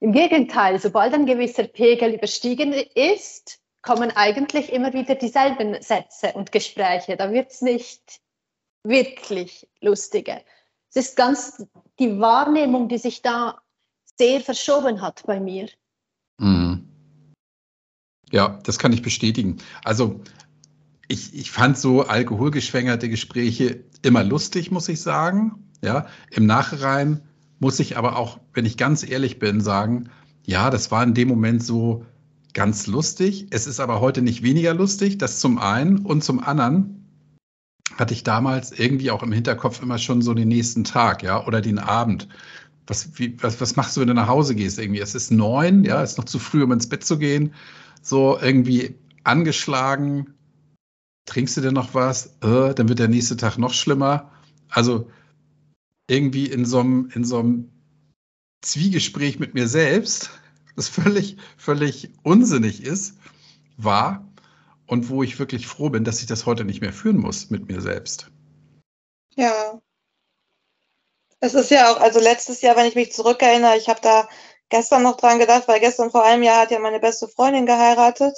Im 0.00 0.12
Gegenteil, 0.12 0.78
sobald 0.78 1.12
ein 1.14 1.26
gewisser 1.26 1.64
Pegel 1.64 2.14
überstiegen 2.14 2.72
ist, 2.72 3.58
kommen 3.82 4.10
eigentlich 4.14 4.72
immer 4.72 4.92
wieder 4.92 5.14
dieselben 5.14 5.80
Sätze 5.82 6.32
und 6.34 6.52
Gespräche. 6.52 7.16
Da 7.16 7.32
wird 7.32 7.50
es 7.50 7.62
nicht 7.62 8.20
wirklich 8.88 9.68
lustiger. 9.80 10.40
Es 10.90 10.96
ist 10.96 11.16
ganz 11.16 11.64
die 11.98 12.18
Wahrnehmung, 12.18 12.88
die 12.88 12.98
sich 12.98 13.22
da 13.22 13.60
sehr 14.16 14.40
verschoben 14.40 15.00
hat 15.00 15.22
bei 15.26 15.38
mir. 15.38 15.68
Mhm. 16.38 16.88
Ja, 18.30 18.58
das 18.64 18.78
kann 18.78 18.92
ich 18.92 19.02
bestätigen. 19.02 19.58
Also 19.84 20.20
ich, 21.08 21.34
ich 21.34 21.50
fand 21.50 21.78
so 21.78 22.02
alkoholgeschwängerte 22.02 23.08
Gespräche 23.08 23.84
immer 24.02 24.24
lustig, 24.24 24.70
muss 24.70 24.88
ich 24.88 25.00
sagen. 25.00 25.70
Ja, 25.82 26.06
im 26.30 26.46
Nachhinein 26.46 27.22
muss 27.60 27.80
ich 27.80 27.96
aber 27.96 28.16
auch, 28.16 28.40
wenn 28.52 28.66
ich 28.66 28.76
ganz 28.76 29.08
ehrlich 29.08 29.38
bin, 29.38 29.60
sagen, 29.60 30.10
ja, 30.44 30.70
das 30.70 30.90
war 30.90 31.02
in 31.02 31.14
dem 31.14 31.28
Moment 31.28 31.62
so 31.62 32.04
ganz 32.52 32.86
lustig. 32.86 33.46
Es 33.50 33.66
ist 33.66 33.80
aber 33.80 34.00
heute 34.00 34.22
nicht 34.22 34.42
weniger 34.42 34.74
lustig, 34.74 35.18
das 35.18 35.40
zum 35.40 35.58
einen. 35.58 35.98
Und 35.98 36.24
zum 36.24 36.42
anderen 36.42 36.97
hatte 37.98 38.14
ich 38.14 38.22
damals 38.22 38.72
irgendwie 38.72 39.10
auch 39.10 39.22
im 39.22 39.32
Hinterkopf 39.32 39.82
immer 39.82 39.98
schon 39.98 40.22
so 40.22 40.34
den 40.34 40.48
nächsten 40.48 40.84
Tag, 40.84 41.22
ja, 41.22 41.44
oder 41.46 41.60
den 41.60 41.78
Abend. 41.78 42.28
Was, 42.86 43.18
wie, 43.18 43.36
was, 43.42 43.60
was 43.60 43.76
machst 43.76 43.96
du, 43.96 44.00
wenn 44.00 44.08
du 44.08 44.14
nach 44.14 44.28
Hause 44.28 44.54
gehst? 44.54 44.78
Irgendwie, 44.78 45.00
es 45.00 45.14
ist 45.14 45.30
neun, 45.30 45.84
ja, 45.84 46.02
es 46.02 46.12
ist 46.12 46.18
noch 46.18 46.24
zu 46.24 46.38
früh, 46.38 46.62
um 46.62 46.72
ins 46.72 46.88
Bett 46.88 47.04
zu 47.04 47.18
gehen. 47.18 47.52
So 48.02 48.38
irgendwie 48.40 48.94
angeschlagen. 49.24 50.34
Trinkst 51.26 51.56
du 51.56 51.60
denn 51.60 51.74
noch 51.74 51.92
was? 51.92 52.38
Äh, 52.40 52.74
dann 52.74 52.88
wird 52.88 53.00
der 53.00 53.08
nächste 53.08 53.36
Tag 53.36 53.58
noch 53.58 53.74
schlimmer. 53.74 54.30
Also 54.70 55.10
irgendwie 56.08 56.46
in 56.46 56.64
so 56.64 56.78
einem, 56.80 57.70
Zwiegespräch 58.62 59.38
mit 59.38 59.54
mir 59.54 59.68
selbst, 59.68 60.30
das 60.76 60.88
völlig, 60.88 61.36
völlig 61.56 62.10
unsinnig 62.22 62.82
ist, 62.82 63.18
war 63.76 64.27
und 64.88 65.10
wo 65.10 65.22
ich 65.22 65.38
wirklich 65.38 65.66
froh 65.66 65.90
bin, 65.90 66.02
dass 66.02 66.20
ich 66.20 66.26
das 66.26 66.46
heute 66.46 66.64
nicht 66.64 66.80
mehr 66.80 66.92
führen 66.92 67.18
muss 67.18 67.50
mit 67.50 67.68
mir 67.68 67.80
selbst. 67.80 68.30
Ja. 69.36 69.80
Es 71.40 71.54
ist 71.54 71.70
ja 71.70 71.92
auch, 71.92 72.00
also 72.00 72.18
letztes 72.18 72.62
Jahr, 72.62 72.74
wenn 72.74 72.86
ich 72.86 72.96
mich 72.96 73.12
zurückerinnere, 73.12 73.76
ich 73.76 73.88
habe 73.88 74.00
da 74.00 74.28
gestern 74.70 75.04
noch 75.04 75.16
dran 75.16 75.38
gedacht, 75.38 75.68
weil 75.68 75.78
gestern 75.78 76.10
vor 76.10 76.24
einem 76.24 76.42
Jahr 76.42 76.62
hat 76.62 76.72
ja 76.72 76.80
meine 76.80 76.98
beste 76.98 77.28
Freundin 77.28 77.66
geheiratet. 77.66 78.34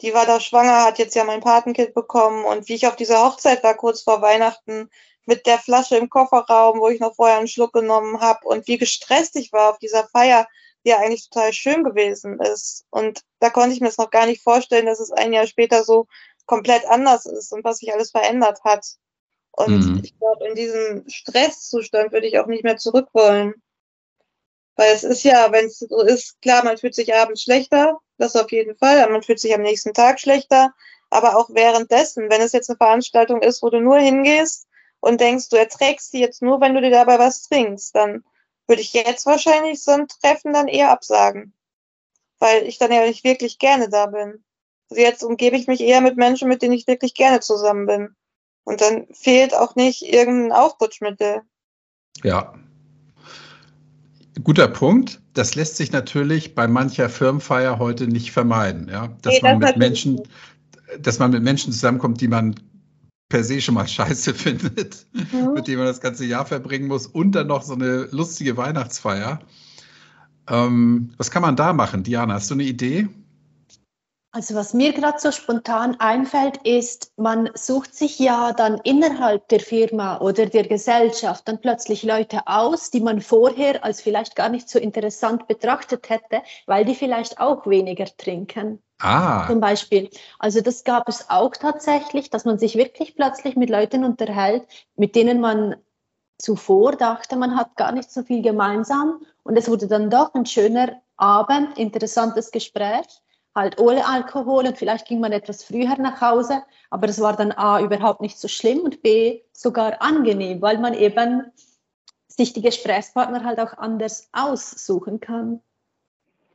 Die 0.00 0.12
war 0.12 0.26
da 0.26 0.40
schwanger, 0.40 0.84
hat 0.84 0.98
jetzt 0.98 1.14
ja 1.14 1.22
mein 1.22 1.40
Patenkind 1.40 1.94
bekommen 1.94 2.44
und 2.44 2.68
wie 2.68 2.74
ich 2.74 2.88
auf 2.88 2.96
dieser 2.96 3.24
Hochzeit 3.24 3.62
war, 3.62 3.74
kurz 3.74 4.02
vor 4.02 4.20
Weihnachten, 4.22 4.90
mit 5.26 5.46
der 5.46 5.58
Flasche 5.58 5.96
im 5.96 6.10
Kofferraum, 6.10 6.80
wo 6.80 6.88
ich 6.88 7.00
noch 7.00 7.14
vorher 7.14 7.38
einen 7.38 7.48
Schluck 7.48 7.72
genommen 7.72 8.20
habe 8.20 8.46
und 8.46 8.66
wie 8.66 8.78
gestresst 8.78 9.36
ich 9.36 9.52
war 9.52 9.70
auf 9.70 9.78
dieser 9.78 10.08
Feier, 10.08 10.48
ja 10.84 10.98
eigentlich 10.98 11.28
total 11.28 11.52
schön 11.52 11.82
gewesen 11.82 12.38
ist. 12.40 12.84
Und 12.90 13.22
da 13.40 13.50
konnte 13.50 13.74
ich 13.74 13.80
mir 13.80 13.88
es 13.88 13.98
noch 13.98 14.10
gar 14.10 14.26
nicht 14.26 14.42
vorstellen, 14.42 14.86
dass 14.86 15.00
es 15.00 15.10
ein 15.10 15.32
Jahr 15.32 15.46
später 15.46 15.84
so 15.84 16.06
komplett 16.46 16.86
anders 16.86 17.26
ist 17.26 17.52
und 17.52 17.64
was 17.64 17.78
sich 17.78 17.92
alles 17.92 18.10
verändert 18.10 18.62
hat. 18.64 18.86
Und 19.52 19.86
mhm. 19.86 20.00
ich 20.02 20.18
glaube, 20.18 20.46
in 20.48 20.54
diesem 20.54 21.08
Stresszustand 21.08 22.12
würde 22.12 22.26
ich 22.26 22.38
auch 22.38 22.46
nicht 22.46 22.64
mehr 22.64 22.76
zurück 22.76 23.08
wollen. 23.12 23.54
Weil 24.76 24.92
es 24.92 25.04
ist 25.04 25.22
ja, 25.22 25.52
wenn 25.52 25.66
es 25.66 25.78
so 25.78 26.02
ist, 26.02 26.40
klar, 26.42 26.64
man 26.64 26.76
fühlt 26.76 26.94
sich 26.94 27.14
abends 27.14 27.42
schlechter, 27.42 27.98
das 28.18 28.34
auf 28.34 28.50
jeden 28.50 28.76
Fall, 28.76 29.08
man 29.08 29.22
fühlt 29.22 29.38
sich 29.38 29.54
am 29.54 29.62
nächsten 29.62 29.94
Tag 29.94 30.18
schlechter, 30.18 30.74
aber 31.10 31.36
auch 31.36 31.48
währenddessen, 31.50 32.28
wenn 32.28 32.40
es 32.40 32.52
jetzt 32.52 32.68
eine 32.68 32.76
Veranstaltung 32.76 33.40
ist, 33.40 33.62
wo 33.62 33.70
du 33.70 33.80
nur 33.80 33.98
hingehst 33.98 34.66
und 34.98 35.20
denkst, 35.20 35.48
du 35.50 35.56
erträgst 35.56 36.10
sie 36.10 36.20
jetzt 36.20 36.42
nur, 36.42 36.60
wenn 36.60 36.74
du 36.74 36.80
dir 36.80 36.90
dabei 36.90 37.20
was 37.20 37.42
trinkst, 37.42 37.94
dann 37.94 38.24
würde 38.66 38.82
ich 38.82 38.92
jetzt 38.92 39.26
wahrscheinlich 39.26 39.82
so 39.82 39.92
ein 39.92 40.08
Treffen 40.08 40.52
dann 40.52 40.68
eher 40.68 40.90
absagen. 40.90 41.52
Weil 42.38 42.64
ich 42.64 42.78
dann 42.78 42.92
ja 42.92 43.06
nicht 43.06 43.24
wirklich 43.24 43.58
gerne 43.58 43.88
da 43.88 44.06
bin. 44.06 44.44
Also 44.90 45.02
jetzt 45.02 45.22
umgebe 45.22 45.56
ich 45.56 45.66
mich 45.66 45.80
eher 45.80 46.00
mit 46.00 46.16
Menschen, 46.16 46.48
mit 46.48 46.62
denen 46.62 46.74
ich 46.74 46.86
wirklich 46.86 47.14
gerne 47.14 47.40
zusammen 47.40 47.86
bin. 47.86 48.16
Und 48.64 48.80
dann 48.80 49.06
fehlt 49.12 49.54
auch 49.54 49.76
nicht 49.76 50.02
irgendein 50.02 50.52
Aufputschmittel. 50.52 51.42
Ja. 52.22 52.54
Guter 54.42 54.68
Punkt. 54.68 55.20
Das 55.34 55.54
lässt 55.54 55.76
sich 55.76 55.92
natürlich 55.92 56.54
bei 56.54 56.66
mancher 56.66 57.08
Firmenfeier 57.08 57.78
heute 57.78 58.06
nicht 58.06 58.32
vermeiden, 58.32 58.88
ja. 58.88 59.08
Dass 59.22 59.34
nee, 59.34 59.40
man 59.42 59.58
mit 59.58 59.76
Menschen, 59.76 60.22
dass 60.98 61.18
man 61.18 61.30
mit 61.30 61.42
Menschen 61.42 61.72
zusammenkommt, 61.72 62.20
die 62.20 62.28
man 62.28 62.54
per 63.34 63.42
se 63.42 63.60
schon 63.60 63.74
mal 63.74 63.88
scheiße 63.88 64.32
findet, 64.44 65.06
mhm. 65.12 65.54
mit 65.54 65.66
dem 65.66 65.78
man 65.78 65.88
das 65.88 66.00
ganze 66.00 66.24
Jahr 66.24 66.46
verbringen 66.46 66.86
muss 66.86 67.08
und 67.08 67.32
dann 67.32 67.48
noch 67.48 67.62
so 67.62 67.74
eine 67.74 68.06
lustige 68.12 68.56
Weihnachtsfeier. 68.56 69.40
Ähm, 70.48 71.12
was 71.16 71.32
kann 71.32 71.42
man 71.42 71.56
da 71.56 71.72
machen? 71.72 72.04
Diana, 72.04 72.34
hast 72.34 72.50
du 72.50 72.54
eine 72.54 72.62
Idee? 72.62 73.08
Also 74.30 74.54
was 74.54 74.72
mir 74.72 74.92
gerade 74.92 75.18
so 75.18 75.32
spontan 75.32 75.96
einfällt, 75.98 76.58
ist, 76.64 77.12
man 77.16 77.50
sucht 77.54 77.96
sich 77.96 78.20
ja 78.20 78.52
dann 78.52 78.80
innerhalb 78.84 79.48
der 79.48 79.60
Firma 79.60 80.20
oder 80.20 80.46
der 80.46 80.68
Gesellschaft 80.68 81.48
dann 81.48 81.60
plötzlich 81.60 82.04
Leute 82.04 82.46
aus, 82.46 82.92
die 82.92 83.00
man 83.00 83.20
vorher 83.20 83.82
als 83.84 84.00
vielleicht 84.00 84.36
gar 84.36 84.48
nicht 84.48 84.68
so 84.68 84.78
interessant 84.78 85.48
betrachtet 85.48 86.08
hätte, 86.08 86.42
weil 86.66 86.84
die 86.84 86.94
vielleicht 86.94 87.40
auch 87.40 87.66
weniger 87.66 88.06
trinken. 88.16 88.78
Ah. 89.04 89.46
Zum 89.46 89.60
Beispiel. 89.60 90.10
Also 90.38 90.60
das 90.60 90.84
gab 90.84 91.08
es 91.08 91.28
auch 91.30 91.50
tatsächlich, 91.50 92.30
dass 92.30 92.44
man 92.44 92.58
sich 92.58 92.76
wirklich 92.76 93.14
plötzlich 93.14 93.56
mit 93.56 93.70
Leuten 93.70 94.04
unterhält, 94.04 94.64
mit 94.96 95.14
denen 95.14 95.40
man 95.40 95.76
zuvor 96.38 96.92
dachte, 96.92 97.36
man 97.36 97.56
hat 97.56 97.76
gar 97.76 97.92
nicht 97.92 98.10
so 98.10 98.22
viel 98.22 98.42
gemeinsam. 98.42 99.20
Und 99.42 99.56
es 99.56 99.68
wurde 99.68 99.86
dann 99.88 100.10
doch 100.10 100.34
ein 100.34 100.46
schöner 100.46 101.02
Abend, 101.16 101.78
interessantes 101.78 102.50
Gespräch 102.50 103.06
halt 103.54 103.78
ohne 103.78 104.06
Alkohol 104.06 104.66
und 104.66 104.76
vielleicht 104.76 105.06
ging 105.06 105.20
man 105.20 105.32
etwas 105.32 105.62
früher 105.62 105.96
nach 105.98 106.20
Hause, 106.20 106.62
aber 106.90 107.06
das 107.06 107.20
war 107.20 107.36
dann 107.36 107.52
A 107.52 107.80
überhaupt 107.80 108.20
nicht 108.20 108.38
so 108.38 108.48
schlimm 108.48 108.80
und 108.80 109.02
B 109.02 109.42
sogar 109.52 110.02
angenehm, 110.02 110.60
weil 110.60 110.78
man 110.78 110.94
eben 110.94 111.52
sich 112.26 112.52
die 112.52 112.62
Gesprächspartner 112.62 113.44
halt 113.44 113.60
auch 113.60 113.78
anders 113.78 114.28
aussuchen 114.32 115.20
kann. 115.20 115.60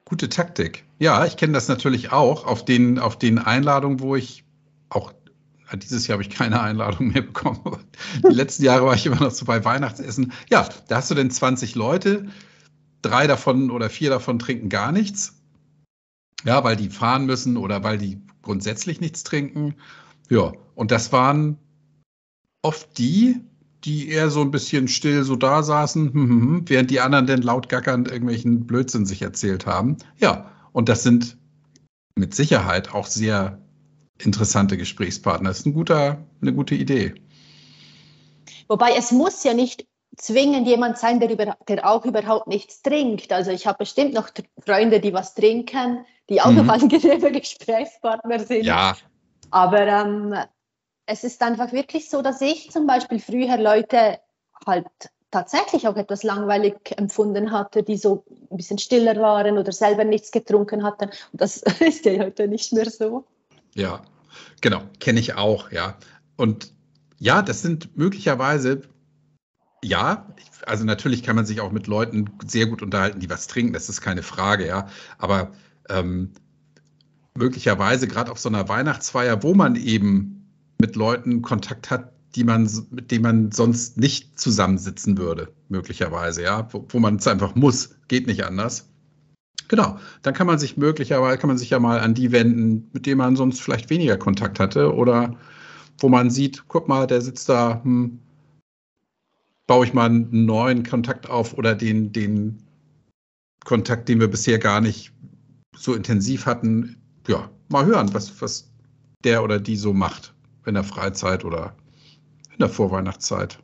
Gute 0.10 0.28
Taktik. 0.30 0.84
Ja, 0.98 1.26
ich 1.26 1.38
kenne 1.38 1.54
das 1.54 1.68
natürlich 1.68 2.12
auch 2.12 2.46
auf 2.46 2.66
den, 2.66 3.00
auf 3.00 3.18
den 3.18 3.40
Einladungen, 3.40 4.00
wo 4.00 4.16
ich 4.16 4.44
auch 4.90 5.14
dieses 5.76 6.08
Jahr 6.08 6.16
habe 6.16 6.24
ich 6.24 6.32
keine 6.32 6.62
Einladung 6.62 7.10
mehr 7.10 7.22
bekommen, 7.22 7.62
die 8.28 8.34
letzten 8.34 8.64
Jahre 8.64 8.88
war 8.88 8.96
ich 8.96 9.06
immer 9.06 9.20
noch 9.20 9.32
so 9.32 9.46
bei 9.46 9.64
Weihnachtsessen. 9.64 10.34
Ja, 10.50 10.68
da 10.88 10.96
hast 10.96 11.12
du 11.12 11.16
denn 11.16 11.30
20 11.30 11.76
Leute, 11.76 12.26
drei 13.04 13.28
davon 13.28 13.70
oder 13.70 13.90
vier 13.92 14.10
davon 14.10 14.40
trinken 14.40 14.70
gar 14.70 14.92
nichts 14.92 15.40
ja, 16.46 16.64
weil 16.64 16.76
die 16.76 16.90
fahren 16.90 17.26
müssen 17.26 17.58
oder 17.58 17.84
weil 17.84 17.98
die 17.98 18.22
grundsätzlich 18.42 19.02
nichts 19.02 19.24
trinken. 19.24 19.76
Ja, 20.30 20.54
und 20.76 20.92
das 20.92 21.12
waren 21.12 21.58
oft 22.62 22.98
die, 22.98 23.42
die 23.86 24.10
eher 24.10 24.30
so 24.30 24.42
ein 24.42 24.52
bisschen 24.52 24.88
still 24.88 25.24
so 25.24 25.36
da 25.36 25.64
saßen, 25.64 26.14
hm, 26.14 26.14
hm, 26.14 26.42
hm, 26.42 26.64
während 26.68 26.92
die 26.92 27.00
anderen 27.00 27.28
dann 27.28 27.42
laut 27.42 27.70
gackernd 27.70 28.10
irgendwelchen 28.10 28.66
Blödsinn 28.66 29.06
sich 29.06 29.22
erzählt 29.22 29.66
haben. 29.66 29.98
Ja, 30.18 30.52
und 30.74 30.90
das 30.90 31.04
sind 31.04 31.38
mit 32.16 32.36
Sicherheit 32.36 32.94
auch 32.94 33.06
sehr 33.06 33.60
interessante 34.18 34.78
Gesprächspartner. 34.78 35.50
Das 35.50 35.60
ist 35.60 35.66
ein 35.66 35.74
guter, 35.74 36.26
eine 36.42 36.54
gute 36.54 36.76
Idee. 36.76 37.16
Wobei 38.68 38.96
es 38.98 39.12
muss 39.12 39.44
ja 39.44 39.54
nicht 39.54 39.88
zwingend 40.18 40.68
jemand 40.68 40.98
sein, 40.98 41.20
der, 41.20 41.32
über, 41.32 41.58
der 41.68 41.90
auch 41.90 42.06
überhaupt 42.06 42.48
nichts 42.48 42.82
trinkt. 42.82 43.32
Also 43.32 43.52
ich 43.52 43.66
habe 43.66 43.80
bestimmt 43.80 44.14
noch 44.14 44.30
Freunde, 44.66 45.00
die 45.00 45.14
was 45.14 45.34
trinken, 45.34 46.06
die 46.30 46.42
auch 46.42 46.52
mhm. 46.52 46.66
noch 46.66 46.74
angenehme 46.74 47.32
Gesprächspartner 47.40 48.40
sind. 48.40 48.66
Ja. 48.66 48.96
Aber 49.52 49.88
ähm, 49.88 50.36
es 51.10 51.24
ist 51.24 51.42
einfach 51.42 51.72
wirklich 51.72 52.10
so, 52.10 52.22
dass 52.22 52.40
ich 52.40 52.70
zum 52.72 52.86
Beispiel 52.86 53.20
früher 53.20 53.58
Leute 53.58 54.20
halt 54.66 54.86
tatsächlich 55.32 55.88
auch 55.88 55.96
etwas 55.96 56.24
langweilig 56.24 56.76
empfunden 56.98 57.52
hatte, 57.52 57.84
die 57.84 57.98
so 57.98 58.24
ein 58.52 58.58
bisschen 58.58 58.78
stiller 58.78 59.16
waren 59.18 59.58
oder 59.58 59.72
selber 59.72 60.04
nichts 60.04 60.32
getrunken 60.32 60.84
hatten. 60.84 61.10
Und 61.32 61.42
das 61.42 61.58
ist 61.80 62.06
ja 62.06 62.24
heute 62.24 62.48
nicht 62.48 62.74
mehr 62.74 62.90
so. 62.90 63.26
Ja, 63.74 64.02
genau, 64.62 64.82
kenne 65.00 65.20
ich 65.20 65.36
auch, 65.36 65.72
ja. 65.72 65.98
Und 66.36 66.74
ja, 67.18 67.42
das 67.42 67.62
sind 67.62 67.98
möglicherweise 67.98 68.82
ja, 69.82 70.28
also 70.66 70.84
natürlich 70.84 71.24
kann 71.24 71.38
man 71.38 71.46
sich 71.46 71.62
auch 71.62 71.72
mit 71.72 71.88
Leuten 71.88 72.30
sehr 72.46 72.66
gut 72.66 72.82
unterhalten, 72.82 73.22
die 73.22 73.30
was 73.30 73.48
trinken, 73.48 73.72
das 73.72 73.88
ist 73.88 74.02
keine 74.02 74.24
Frage, 74.24 74.68
ja. 74.68 74.88
Aber 75.18 75.54
ähm, 75.88 76.34
möglicherweise 77.34 78.08
gerade 78.10 78.30
auf 78.30 78.40
so 78.40 78.50
einer 78.50 78.68
Weihnachtsfeier, 78.68 79.42
wo 79.42 79.54
man 79.54 79.78
eben 79.78 80.39
mit 80.80 80.96
Leuten 80.96 81.42
Kontakt 81.42 81.92
hat, 81.92 82.14
die 82.36 82.44
man, 82.44 82.70
mit 82.92 83.12
denen 83.12 83.24
man 83.24 83.52
sonst 83.52 83.98
nicht 83.98 84.40
zusammensitzen 84.40 85.18
würde, 85.18 85.52
möglicherweise, 85.68 86.44
ja, 86.44 86.68
wo, 86.72 86.86
wo 86.90 87.00
man 87.00 87.18
es 87.18 87.28
einfach 87.28 87.56
muss, 87.56 87.96
geht 88.08 88.28
nicht 88.28 88.46
anders. 88.46 88.90
Genau, 89.68 90.00
dann 90.22 90.34
kann 90.34 90.48
man 90.48 90.58
sich 90.58 90.78
möglicherweise, 90.78 91.38
kann 91.38 91.50
man 91.50 91.58
sich 91.58 91.70
ja 91.70 91.80
mal 91.80 92.00
an 92.00 92.14
die 92.14 92.32
wenden, 92.32 92.90
mit 92.94 93.06
denen 93.06 93.18
man 93.18 93.36
sonst 93.36 93.62
vielleicht 93.62 93.90
weniger 93.90 94.18
Kontakt 94.18 94.60
hatte 94.60 94.94
oder 94.94 95.38
wo 96.00 96.10
man 96.10 96.32
sieht, 96.32 96.64
guck 96.68 96.88
mal, 96.88 97.08
der 97.08 97.22
sitzt 97.22 97.50
da, 97.50 97.82
hm, 97.84 98.20
baue 99.68 99.86
ich 99.86 99.94
mal 99.94 100.06
einen 100.06 100.46
neuen 100.46 100.84
Kontakt 100.84 101.30
auf 101.30 101.54
oder 101.56 101.76
den, 101.76 102.12
den 102.14 102.64
Kontakt, 103.66 104.10
den 104.10 104.20
wir 104.20 104.28
bisher 104.28 104.58
gar 104.58 104.82
nicht 104.82 105.12
so 105.76 105.94
intensiv 105.94 106.46
hatten. 106.46 106.96
Ja, 107.28 107.52
mal 107.68 107.86
hören, 107.86 108.14
was, 108.14 108.42
was 108.42 108.72
der 109.24 109.44
oder 109.44 109.60
die 109.60 109.76
so 109.76 109.94
macht 109.94 110.34
in 110.70 110.76
der 110.76 110.84
Freizeit 110.84 111.44
oder 111.44 111.76
in 112.52 112.60
der 112.60 112.70
Vorweihnachtszeit. 112.70 113.60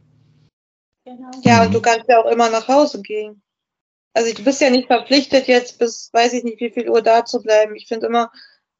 Genau. 1.06 1.32
Ja, 1.44 1.64
und 1.64 1.74
du 1.74 1.82
kannst 1.82 2.10
ja 2.10 2.20
auch 2.20 2.30
immer 2.30 2.50
nach 2.50 2.68
Hause 2.68 3.02
gehen. 3.02 3.42
Also 4.14 4.34
du 4.34 4.44
bist 4.44 4.62
ja 4.62 4.70
nicht 4.70 4.88
verpflichtet, 4.88 5.48
jetzt 5.48 5.78
bis 5.78 6.10
weiß 6.14 6.34
ich 6.34 6.44
nicht 6.44 6.60
wie 6.60 6.72
viel 6.72 6.90
Uhr 6.90 7.02
da 7.02 7.26
zu 7.26 7.42
bleiben. 7.42 7.76
Ich 7.76 7.88
finde 7.88 8.08
immer, 8.08 8.32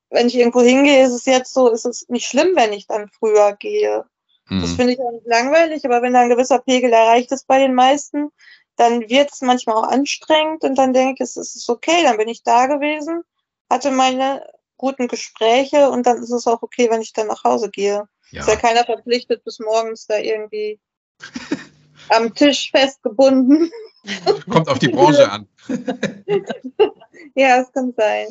wenn 0.10 0.28
ich 0.28 0.36
irgendwo 0.36 0.62
hingehe, 0.62 1.06
ist 1.06 1.14
es 1.14 1.26
jetzt 1.26 1.54
so, 1.54 1.70
ist 1.70 1.86
es 1.86 2.08
nicht 2.10 2.26
schlimm, 2.26 2.56
wenn 2.56 2.74
ich 2.74 2.88
dann 2.88 3.10
früher 3.10 3.56
gehe. 3.58 4.06
Mhm. 4.50 4.62
Das 4.62 4.74
finde 4.74 4.94
ich 4.94 5.00
auch 5.00 5.12
nicht 5.12 5.28
langweilig, 5.28 5.86
aber 5.86 6.02
wenn 6.02 6.14
da 6.14 6.22
ein 6.22 6.30
gewisser 6.30 6.60
Pegel 6.60 6.92
erreicht 6.92 7.32
ist 7.32 7.48
bei 7.48 7.60
den 7.60 7.76
meisten, 7.76 8.30
dann 8.76 9.02
wird 9.10 9.32
es 9.32 9.42
manchmal 9.42 9.76
auch 9.76 9.88
anstrengend 9.88 10.64
und 10.64 10.76
dann 10.76 10.94
denke 10.94 11.24
ich, 11.24 11.30
es 11.30 11.38
ist 11.38 11.70
okay, 11.70 12.04
dann 12.04 12.18
bin 12.18 12.28
ich 12.28 12.44
da 12.44 12.68
gewesen, 12.68 13.22
hatte 13.70 13.92
meine 13.92 14.46
guten 14.78 15.08
Gespräche 15.08 15.90
und 15.90 16.06
dann 16.06 16.18
ist 16.22 16.32
es 16.32 16.48
auch 16.48 16.62
okay, 16.62 16.90
wenn 16.90 17.02
ich 17.02 17.14
dann 17.14 17.28
nach 17.28 17.44
Hause 17.44 17.70
gehe. 17.70 18.08
Ja. 18.32 18.42
Ist 18.42 18.50
ja 18.50 18.56
keiner 18.56 18.84
verpflichtet, 18.84 19.44
bis 19.44 19.60
morgens 19.60 20.08
da 20.08 20.18
irgendwie 20.18 20.80
am 22.10 22.34
Tisch 22.34 22.72
festgebunden. 22.72 23.72
Kommt 24.50 24.68
auf 24.68 24.80
die 24.80 24.90
Branche 24.90 25.30
an. 25.32 25.48
ja, 27.36 27.62
es 27.62 27.72
kann 27.72 27.94
sein. 27.98 28.28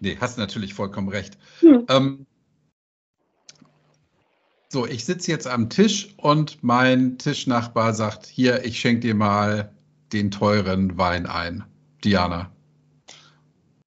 Nee, 0.00 0.16
hast 0.20 0.38
natürlich 0.38 0.74
vollkommen 0.74 1.08
recht. 1.08 1.36
Hm. 1.60 1.86
Ähm, 1.88 2.26
so, 4.68 4.86
ich 4.86 5.04
sitze 5.04 5.30
jetzt 5.30 5.46
am 5.46 5.68
Tisch 5.68 6.14
und 6.16 6.62
mein 6.62 7.18
Tischnachbar 7.18 7.92
sagt, 7.92 8.26
hier, 8.26 8.64
ich 8.64 8.80
schenke 8.80 9.00
dir 9.00 9.14
mal 9.14 9.72
den 10.12 10.30
teuren 10.30 10.96
Wein 10.96 11.26
ein. 11.26 11.64
Diana. 12.04 12.50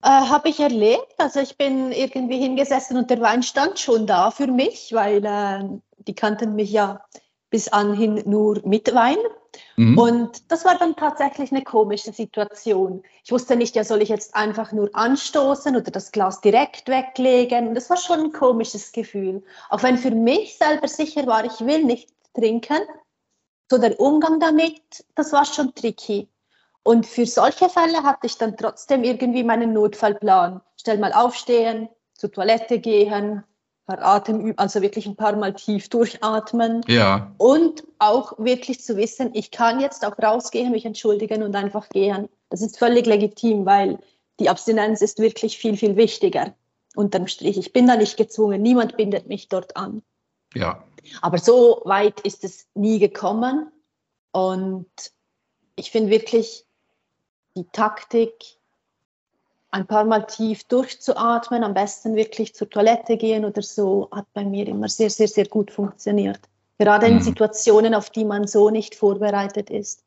Äh, 0.05 0.07
Habe 0.07 0.49
ich 0.49 0.59
erlebt. 0.59 1.15
Also 1.17 1.39
ich 1.39 1.57
bin 1.57 1.91
irgendwie 1.91 2.37
hingesessen 2.37 2.95
und 2.95 3.09
der 3.09 3.21
Wein 3.21 3.41
stand 3.41 3.79
schon 3.79 4.05
da 4.05 4.29
für 4.29 4.45
mich, 4.45 4.93
weil 4.93 5.25
äh, 5.25 5.63
die 5.97 6.13
kannten 6.13 6.53
mich 6.53 6.71
ja 6.71 7.03
bis 7.49 7.69
anhin 7.69 8.21
nur 8.23 8.61
mit 8.65 8.93
Wein. 8.93 9.17
Mhm. 9.77 9.97
Und 9.97 10.51
das 10.51 10.63
war 10.63 10.77
dann 10.77 10.95
tatsächlich 10.95 11.51
eine 11.51 11.63
komische 11.63 12.13
Situation. 12.13 13.01
Ich 13.23 13.31
wusste 13.31 13.55
nicht, 13.55 13.75
ja, 13.75 13.83
soll 13.83 14.03
ich 14.03 14.09
jetzt 14.09 14.35
einfach 14.35 14.71
nur 14.71 14.91
anstoßen 14.93 15.75
oder 15.75 15.89
das 15.89 16.11
Glas 16.11 16.39
direkt 16.39 16.87
weglegen? 16.87 17.73
Das 17.73 17.89
war 17.89 17.97
schon 17.97 18.25
ein 18.25 18.31
komisches 18.31 18.91
Gefühl. 18.91 19.43
Auch 19.69 19.81
wenn 19.81 19.97
für 19.97 20.11
mich 20.11 20.59
selber 20.59 20.87
sicher 20.87 21.25
war, 21.25 21.45
ich 21.45 21.61
will 21.61 21.83
nicht 21.83 22.09
trinken. 22.35 22.77
So 23.71 23.79
der 23.79 23.99
Umgang 23.99 24.39
damit, 24.39 24.83
das 25.15 25.33
war 25.33 25.45
schon 25.45 25.73
tricky. 25.73 26.29
Und 26.87 27.07
für 27.07 27.25
solche 27.25 27.67
Fälle 27.67 28.03
hatte 28.03 28.27
ich 28.27 28.37
dann 28.37 28.57
trotzdem 28.57 29.03
irgendwie 29.03 29.43
meinen 29.43 29.73
Notfallplan. 29.73 30.61
Schnell 30.79 30.99
mal 30.99 31.13
aufstehen, 31.13 31.89
zur 32.13 32.31
Toilette 32.31 32.77
gehen, 32.77 33.43
paar 33.87 34.03
Atemübungen, 34.03 34.59
also 34.59 34.83
wirklich 34.83 35.07
ein 35.07 35.15
paar 35.15 35.35
Mal 35.35 35.55
tief 35.55 35.89
durchatmen. 35.89 36.83
Ja. 36.87 37.33
Und 37.39 37.83
auch 37.97 38.37
wirklich 38.37 38.81
zu 38.81 38.97
wissen, 38.97 39.31
ich 39.33 39.49
kann 39.49 39.79
jetzt 39.79 40.05
auch 40.05 40.15
rausgehen, 40.21 40.71
mich 40.71 40.85
entschuldigen 40.85 41.41
und 41.41 41.55
einfach 41.55 41.89
gehen. 41.89 42.29
Das 42.51 42.61
ist 42.61 42.77
völlig 42.77 43.07
legitim, 43.07 43.65
weil 43.65 43.97
die 44.39 44.49
Abstinenz 44.49 45.01
ist 45.01 45.17
wirklich 45.17 45.57
viel, 45.57 45.77
viel 45.77 45.95
wichtiger. 45.95 46.53
Unterm 46.95 47.25
Strich. 47.27 47.57
Ich 47.57 47.73
bin 47.73 47.87
da 47.87 47.95
nicht 47.95 48.15
gezwungen. 48.15 48.61
Niemand 48.61 48.95
bindet 48.95 49.27
mich 49.27 49.49
dort 49.49 49.75
an. 49.75 50.03
Ja. 50.53 50.83
Aber 51.23 51.39
so 51.39 51.81
weit 51.85 52.19
ist 52.19 52.43
es 52.43 52.67
nie 52.75 52.99
gekommen. 52.99 53.71
Und 54.31 54.85
ich 55.75 55.89
finde 55.89 56.11
wirklich 56.11 56.64
die 57.55 57.65
Taktik, 57.71 58.33
ein 59.71 59.87
paar 59.87 60.05
Mal 60.05 60.25
tief 60.25 60.63
durchzuatmen, 60.65 61.63
am 61.63 61.73
besten 61.73 62.15
wirklich 62.15 62.55
zur 62.55 62.69
Toilette 62.69 63.17
gehen 63.17 63.43
oder 63.43 63.61
so, 63.61 64.09
hat 64.11 64.25
bei 64.33 64.45
mir 64.45 64.67
immer 64.67 64.87
sehr, 64.87 65.09
sehr, 65.09 65.27
sehr 65.27 65.47
gut 65.47 65.71
funktioniert. 65.71 66.39
Gerade 66.77 67.07
in 67.07 67.15
mhm. 67.15 67.21
Situationen, 67.21 67.93
auf 67.93 68.09
die 68.09 68.25
man 68.25 68.47
so 68.47 68.69
nicht 68.69 68.95
vorbereitet 68.95 69.69
ist. 69.69 70.03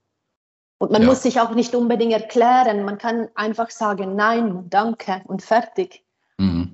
Und 0.78 0.92
man 0.92 1.02
ja. 1.02 1.08
muss 1.08 1.22
sich 1.22 1.40
auch 1.40 1.54
nicht 1.54 1.74
unbedingt 1.74 2.12
erklären. 2.12 2.84
Man 2.84 2.98
kann 2.98 3.28
einfach 3.34 3.70
sagen, 3.70 4.16
nein, 4.16 4.70
danke 4.70 5.22
und 5.26 5.42
fertig. 5.42 6.04
Mhm. 6.38 6.72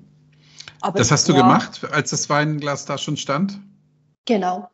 Aber, 0.81 0.99
das 0.99 1.11
hast 1.11 1.27
du 1.27 1.33
ja, 1.33 1.41
gemacht, 1.41 1.81
als 1.91 2.11
das 2.11 2.29
Weinglas 2.29 2.85
da 2.85 2.97
schon 2.97 3.17
stand? 3.17 3.59
Genau. 4.25 4.69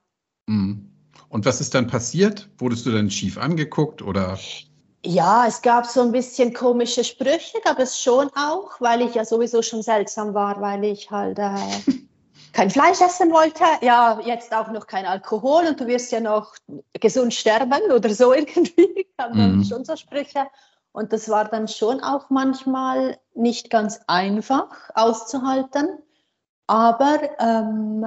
Mhm. 0.47 0.91
Und 1.29 1.45
was 1.45 1.61
ist 1.61 1.73
dann 1.73 1.87
passiert? 1.87 2.49
Wurdest 2.57 2.85
du 2.85 2.91
dann 2.91 3.09
schief 3.09 3.37
angeguckt 3.37 4.01
oder? 4.01 4.37
Ja, 5.03 5.47
es 5.47 5.61
gab 5.61 5.87
so 5.87 6.01
ein 6.01 6.11
bisschen 6.11 6.53
komische 6.53 7.03
Sprüche, 7.03 7.59
gab 7.63 7.79
es 7.79 7.99
schon 7.99 8.29
auch, 8.35 8.79
weil 8.79 9.01
ich 9.01 9.15
ja 9.15 9.25
sowieso 9.25 9.61
schon 9.61 9.81
seltsam 9.81 10.33
war, 10.33 10.61
weil 10.61 10.83
ich 10.83 11.09
halt 11.09 11.39
äh, 11.39 11.55
kein 12.53 12.69
Fleisch 12.69 13.01
essen 13.01 13.31
wollte. 13.31 13.63
Ja, 13.81 14.19
jetzt 14.23 14.53
auch 14.53 14.71
noch 14.71 14.85
kein 14.85 15.05
Alkohol 15.05 15.65
und 15.67 15.79
du 15.79 15.87
wirst 15.87 16.11
ja 16.11 16.19
noch 16.19 16.53
gesund 16.99 17.33
sterben 17.33 17.91
oder 17.91 18.13
so 18.13 18.33
irgendwie. 18.35 19.07
Gab 19.17 19.33
mhm. 19.33 19.63
schon 19.63 19.85
so 19.85 19.95
Sprüche. 19.95 20.47
Und 20.91 21.13
das 21.13 21.29
war 21.29 21.45
dann 21.45 21.67
schon 21.67 22.01
auch 22.01 22.29
manchmal 22.29 23.17
nicht 23.33 23.69
ganz 23.69 24.01
einfach 24.07 24.91
auszuhalten. 24.93 25.97
Aber 26.67 27.17
ähm, 27.39 28.05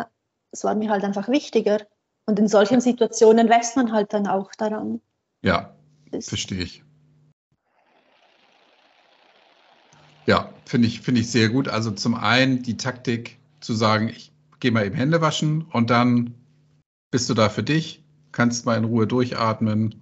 es 0.53 0.63
war 0.65 0.75
mir 0.75 0.91
halt 0.91 1.03
einfach 1.03 1.29
wichtiger. 1.29 1.79
Und 2.27 2.39
in 2.39 2.47
solchen 2.47 2.81
Situationen 2.81 3.49
wächst 3.49 3.77
man 3.77 3.91
halt 3.91 4.13
dann 4.13 4.27
auch 4.27 4.53
daran. 4.55 5.01
Ja, 5.43 5.75
Verstehe 6.23 6.63
ich. 6.63 6.84
Ja, 10.27 10.53
finde 10.65 10.89
ich, 10.89 11.01
finde 11.01 11.21
ich 11.21 11.31
sehr 11.31 11.49
gut. 11.49 11.69
Also 11.69 11.91
zum 11.91 12.15
einen 12.15 12.63
die 12.63 12.77
Taktik 12.77 13.39
zu 13.61 13.75
sagen, 13.75 14.09
ich 14.09 14.33
gehe 14.61 14.73
mal 14.73 14.87
eben 14.87 14.97
Hände 14.97 15.21
waschen 15.21 15.63
und 15.73 15.91
dann 15.91 16.35
bist 17.11 17.29
du 17.29 17.35
da 17.35 17.49
für 17.49 17.63
dich, 17.63 18.03
kannst 18.33 18.67
mal 18.67 18.77
in 18.77 18.85
Ruhe 18.85 19.07
durchatmen. 19.07 19.95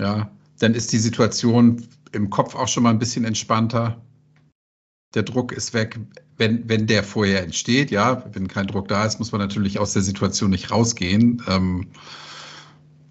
Ja, 0.00 0.30
dann 0.58 0.74
ist 0.74 0.92
die 0.92 0.98
Situation 0.98 1.86
im 2.12 2.30
Kopf 2.30 2.54
auch 2.54 2.68
schon 2.68 2.82
mal 2.82 2.90
ein 2.90 2.98
bisschen 2.98 3.24
entspannter. 3.24 4.00
Der 5.14 5.22
Druck 5.22 5.52
ist 5.52 5.72
weg, 5.72 5.98
wenn, 6.36 6.68
wenn 6.68 6.86
der 6.86 7.02
vorher 7.04 7.42
entsteht. 7.42 7.90
Ja, 7.90 8.24
wenn 8.32 8.48
kein 8.48 8.66
Druck 8.66 8.88
da 8.88 9.06
ist, 9.06 9.18
muss 9.18 9.32
man 9.32 9.40
natürlich 9.40 9.78
aus 9.78 9.92
der 9.92 10.02
Situation 10.02 10.50
nicht 10.50 10.70
rausgehen. 10.70 11.42
Ähm, 11.48 11.86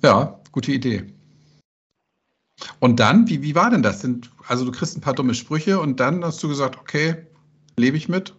ja, 0.03 0.39
gute 0.51 0.71
Idee. 0.71 1.14
Und 2.80 3.00
dann, 3.00 3.28
wie, 3.28 3.41
wie 3.41 3.56
war 3.56 3.70
denn 3.70 3.84
das? 3.84 4.06
also 4.48 4.65
du 4.65 4.72
kriegst 4.72 4.98
ein 4.98 5.02
paar 5.02 5.13
dumme 5.13 5.34
Sprüche 5.34 5.80
und 5.80 6.00
dann 6.00 6.24
hast 6.24 6.41
du 6.44 6.48
gesagt, 6.48 6.78
okay, 6.80 7.28
lebe 7.78 7.98
ich 7.98 8.10
mit? 8.10 8.34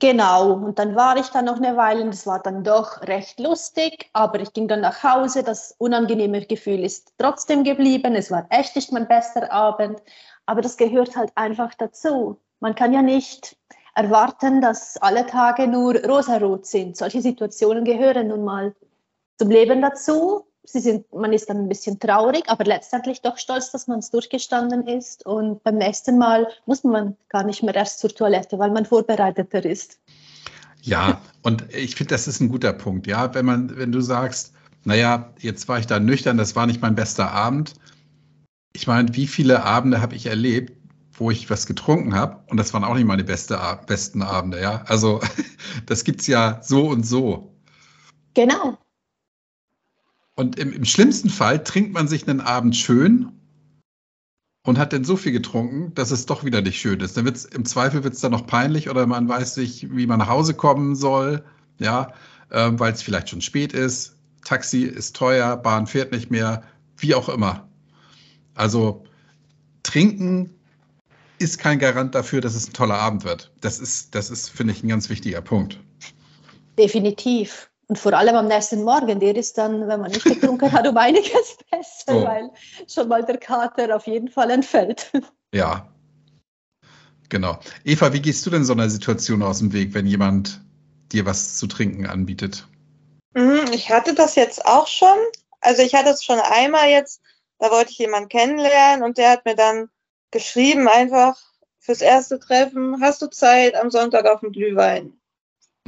Genau, 0.00 0.52
und 0.52 0.78
dann 0.78 0.94
war 0.94 1.16
ich 1.16 1.26
dann 1.28 1.46
noch 1.46 1.56
eine 1.56 1.76
Weile 1.76 2.04
und 2.04 2.14
es 2.14 2.24
war 2.24 2.40
dann 2.40 2.62
doch 2.62 3.02
recht 3.02 3.40
lustig, 3.40 4.08
aber 4.12 4.38
ich 4.40 4.52
ging 4.52 4.68
dann 4.68 4.80
nach 4.80 5.02
Hause, 5.02 5.42
das 5.42 5.74
unangenehme 5.78 6.46
Gefühl 6.46 6.84
ist 6.84 7.12
trotzdem 7.18 7.64
geblieben, 7.64 8.14
es 8.14 8.30
war 8.30 8.46
echt 8.50 8.76
nicht 8.76 8.92
mein 8.92 9.08
bester 9.08 9.50
Abend, 9.52 10.00
aber 10.46 10.62
das 10.62 10.76
gehört 10.76 11.16
halt 11.16 11.32
einfach 11.34 11.74
dazu. 11.74 12.40
Man 12.60 12.76
kann 12.76 12.92
ja 12.92 13.02
nicht 13.02 13.56
erwarten, 13.96 14.60
dass 14.60 14.96
alle 14.98 15.26
Tage 15.26 15.66
nur 15.66 15.96
rosarot 16.04 16.64
sind. 16.64 16.96
Solche 16.96 17.20
Situationen 17.20 17.84
gehören 17.84 18.28
nun 18.28 18.44
mal 18.44 18.76
zum 19.36 19.50
Leben 19.50 19.82
dazu 19.82 20.47
sie 20.72 20.80
sind, 20.80 21.12
man 21.12 21.32
ist 21.32 21.48
dann 21.48 21.58
ein 21.58 21.68
bisschen 21.68 21.98
traurig, 21.98 22.44
aber 22.46 22.64
letztendlich 22.64 23.22
doch 23.22 23.38
stolz, 23.38 23.70
dass 23.70 23.86
man 23.86 24.00
es 24.00 24.10
durchgestanden 24.10 24.86
ist. 24.86 25.24
Und 25.26 25.62
beim 25.62 25.76
nächsten 25.76 26.18
Mal 26.18 26.46
muss 26.66 26.84
man 26.84 27.16
gar 27.28 27.44
nicht 27.44 27.62
mehr 27.62 27.74
erst 27.74 28.00
zur 28.00 28.10
Toilette, 28.10 28.58
weil 28.58 28.70
man 28.70 28.84
vorbereiteter 28.84 29.64
ist. 29.64 29.98
Ja, 30.82 31.20
und 31.42 31.74
ich 31.74 31.96
finde, 31.96 32.14
das 32.14 32.28
ist 32.28 32.40
ein 32.40 32.48
guter 32.48 32.72
Punkt. 32.72 33.06
Ja, 33.06 33.34
wenn 33.34 33.44
man, 33.44 33.76
wenn 33.76 33.92
du 33.92 34.00
sagst, 34.00 34.52
naja, 34.84 35.32
jetzt 35.38 35.68
war 35.68 35.78
ich 35.78 35.86
da 35.86 35.98
nüchtern, 35.98 36.36
das 36.36 36.54
war 36.56 36.66
nicht 36.66 36.82
mein 36.82 36.94
bester 36.94 37.30
Abend. 37.30 37.74
Ich 38.72 38.86
meine, 38.86 39.14
wie 39.14 39.26
viele 39.26 39.64
Abende 39.64 40.00
habe 40.00 40.14
ich 40.14 40.26
erlebt, 40.26 40.72
wo 41.12 41.30
ich 41.30 41.50
was 41.50 41.66
getrunken 41.66 42.14
habe 42.14 42.44
und 42.48 42.58
das 42.58 42.72
waren 42.72 42.84
auch 42.84 42.94
nicht 42.94 43.06
meine 43.06 43.24
beste, 43.24 43.58
besten 43.86 44.22
Abende, 44.22 44.60
ja. 44.60 44.82
Also 44.86 45.20
das 45.86 46.04
gibt 46.04 46.20
es 46.20 46.26
ja 46.26 46.60
so 46.62 46.88
und 46.88 47.04
so. 47.04 47.54
Genau. 48.34 48.78
Und 50.38 50.56
im, 50.56 50.72
im 50.72 50.84
schlimmsten 50.84 51.30
Fall 51.30 51.64
trinkt 51.64 51.92
man 51.92 52.06
sich 52.06 52.28
einen 52.28 52.40
Abend 52.40 52.76
schön 52.76 53.32
und 54.64 54.78
hat 54.78 54.92
dann 54.92 55.02
so 55.02 55.16
viel 55.16 55.32
getrunken, 55.32 55.92
dass 55.96 56.12
es 56.12 56.26
doch 56.26 56.44
wieder 56.44 56.62
nicht 56.62 56.78
schön 56.78 57.00
ist. 57.00 57.16
Dann 57.16 57.24
wird's, 57.24 57.44
im 57.44 57.64
Zweifel 57.64 58.04
wird 58.04 58.14
es 58.14 58.20
dann 58.20 58.30
noch 58.30 58.46
peinlich 58.46 58.88
oder 58.88 59.04
man 59.08 59.28
weiß 59.28 59.56
nicht, 59.56 59.92
wie 59.96 60.06
man 60.06 60.20
nach 60.20 60.28
Hause 60.28 60.54
kommen 60.54 60.94
soll, 60.94 61.44
ja, 61.80 62.12
äh, 62.50 62.70
weil 62.74 62.92
es 62.92 63.02
vielleicht 63.02 63.30
schon 63.30 63.40
spät 63.40 63.72
ist. 63.72 64.14
Taxi 64.44 64.82
ist 64.82 65.16
teuer, 65.16 65.56
Bahn 65.56 65.88
fährt 65.88 66.12
nicht 66.12 66.30
mehr, 66.30 66.62
wie 66.98 67.16
auch 67.16 67.28
immer. 67.28 67.68
Also 68.54 69.04
trinken 69.82 70.54
ist 71.40 71.58
kein 71.58 71.80
Garant 71.80 72.14
dafür, 72.14 72.40
dass 72.40 72.54
es 72.54 72.68
ein 72.68 72.74
toller 72.74 73.00
Abend 73.00 73.24
wird. 73.24 73.50
Das 73.60 73.80
ist, 73.80 74.14
das 74.14 74.30
ist, 74.30 74.50
finde 74.50 74.72
ich, 74.72 74.84
ein 74.84 74.88
ganz 74.88 75.10
wichtiger 75.10 75.40
Punkt. 75.40 75.80
Definitiv. 76.78 77.67
Und 77.88 77.98
vor 77.98 78.12
allem 78.12 78.36
am 78.36 78.48
nächsten 78.48 78.84
Morgen, 78.84 79.18
der 79.18 79.34
ist 79.34 79.56
dann, 79.56 79.88
wenn 79.88 80.00
man 80.00 80.10
nicht 80.10 80.24
getrunken 80.24 80.70
hat, 80.70 80.86
um 80.86 80.96
einiges 80.98 81.56
besser, 81.70 82.16
oh. 82.16 82.24
weil 82.24 82.50
schon 82.86 83.08
mal 83.08 83.24
der 83.24 83.38
Kater 83.38 83.96
auf 83.96 84.06
jeden 84.06 84.28
Fall 84.28 84.50
entfällt. 84.50 85.10
Ja, 85.54 85.88
genau. 87.30 87.58
Eva, 87.84 88.12
wie 88.12 88.20
gehst 88.20 88.44
du 88.44 88.50
denn 88.50 88.66
so 88.66 88.74
einer 88.74 88.90
Situation 88.90 89.42
aus 89.42 89.60
dem 89.60 89.72
Weg, 89.72 89.94
wenn 89.94 90.06
jemand 90.06 90.60
dir 91.10 91.24
was 91.24 91.56
zu 91.56 91.66
trinken 91.66 92.06
anbietet? 92.06 92.68
Mhm, 93.34 93.72
ich 93.72 93.90
hatte 93.90 94.14
das 94.14 94.34
jetzt 94.34 94.66
auch 94.66 94.86
schon. 94.86 95.16
Also 95.62 95.82
ich 95.82 95.94
hatte 95.94 96.10
es 96.10 96.22
schon 96.22 96.38
einmal 96.38 96.90
jetzt, 96.90 97.22
da 97.58 97.70
wollte 97.70 97.90
ich 97.90 97.98
jemanden 97.98 98.28
kennenlernen 98.28 99.02
und 99.02 99.16
der 99.16 99.30
hat 99.30 99.46
mir 99.46 99.56
dann 99.56 99.88
geschrieben 100.30 100.88
einfach, 100.88 101.38
fürs 101.78 102.02
erste 102.02 102.38
Treffen, 102.38 103.00
hast 103.00 103.22
du 103.22 103.28
Zeit 103.28 103.74
am 103.74 103.90
Sonntag 103.90 104.26
auf 104.26 104.40
den 104.40 104.52
Glühwein? 104.52 105.17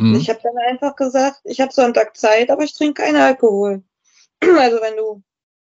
Mhm. 0.01 0.15
Ich 0.15 0.31
habe 0.31 0.41
dann 0.43 0.57
einfach 0.57 0.97
gesagt, 0.97 1.41
ich 1.45 1.61
habe 1.61 1.73
Sonntag 1.73 2.17
Zeit, 2.17 2.51
aber 2.51 2.63
ich 2.63 2.73
trinke 2.73 3.03
keinen 3.03 3.17
Alkohol. 3.17 3.83
Also 4.59 4.81
wenn 4.81 4.97
du, 4.97 5.23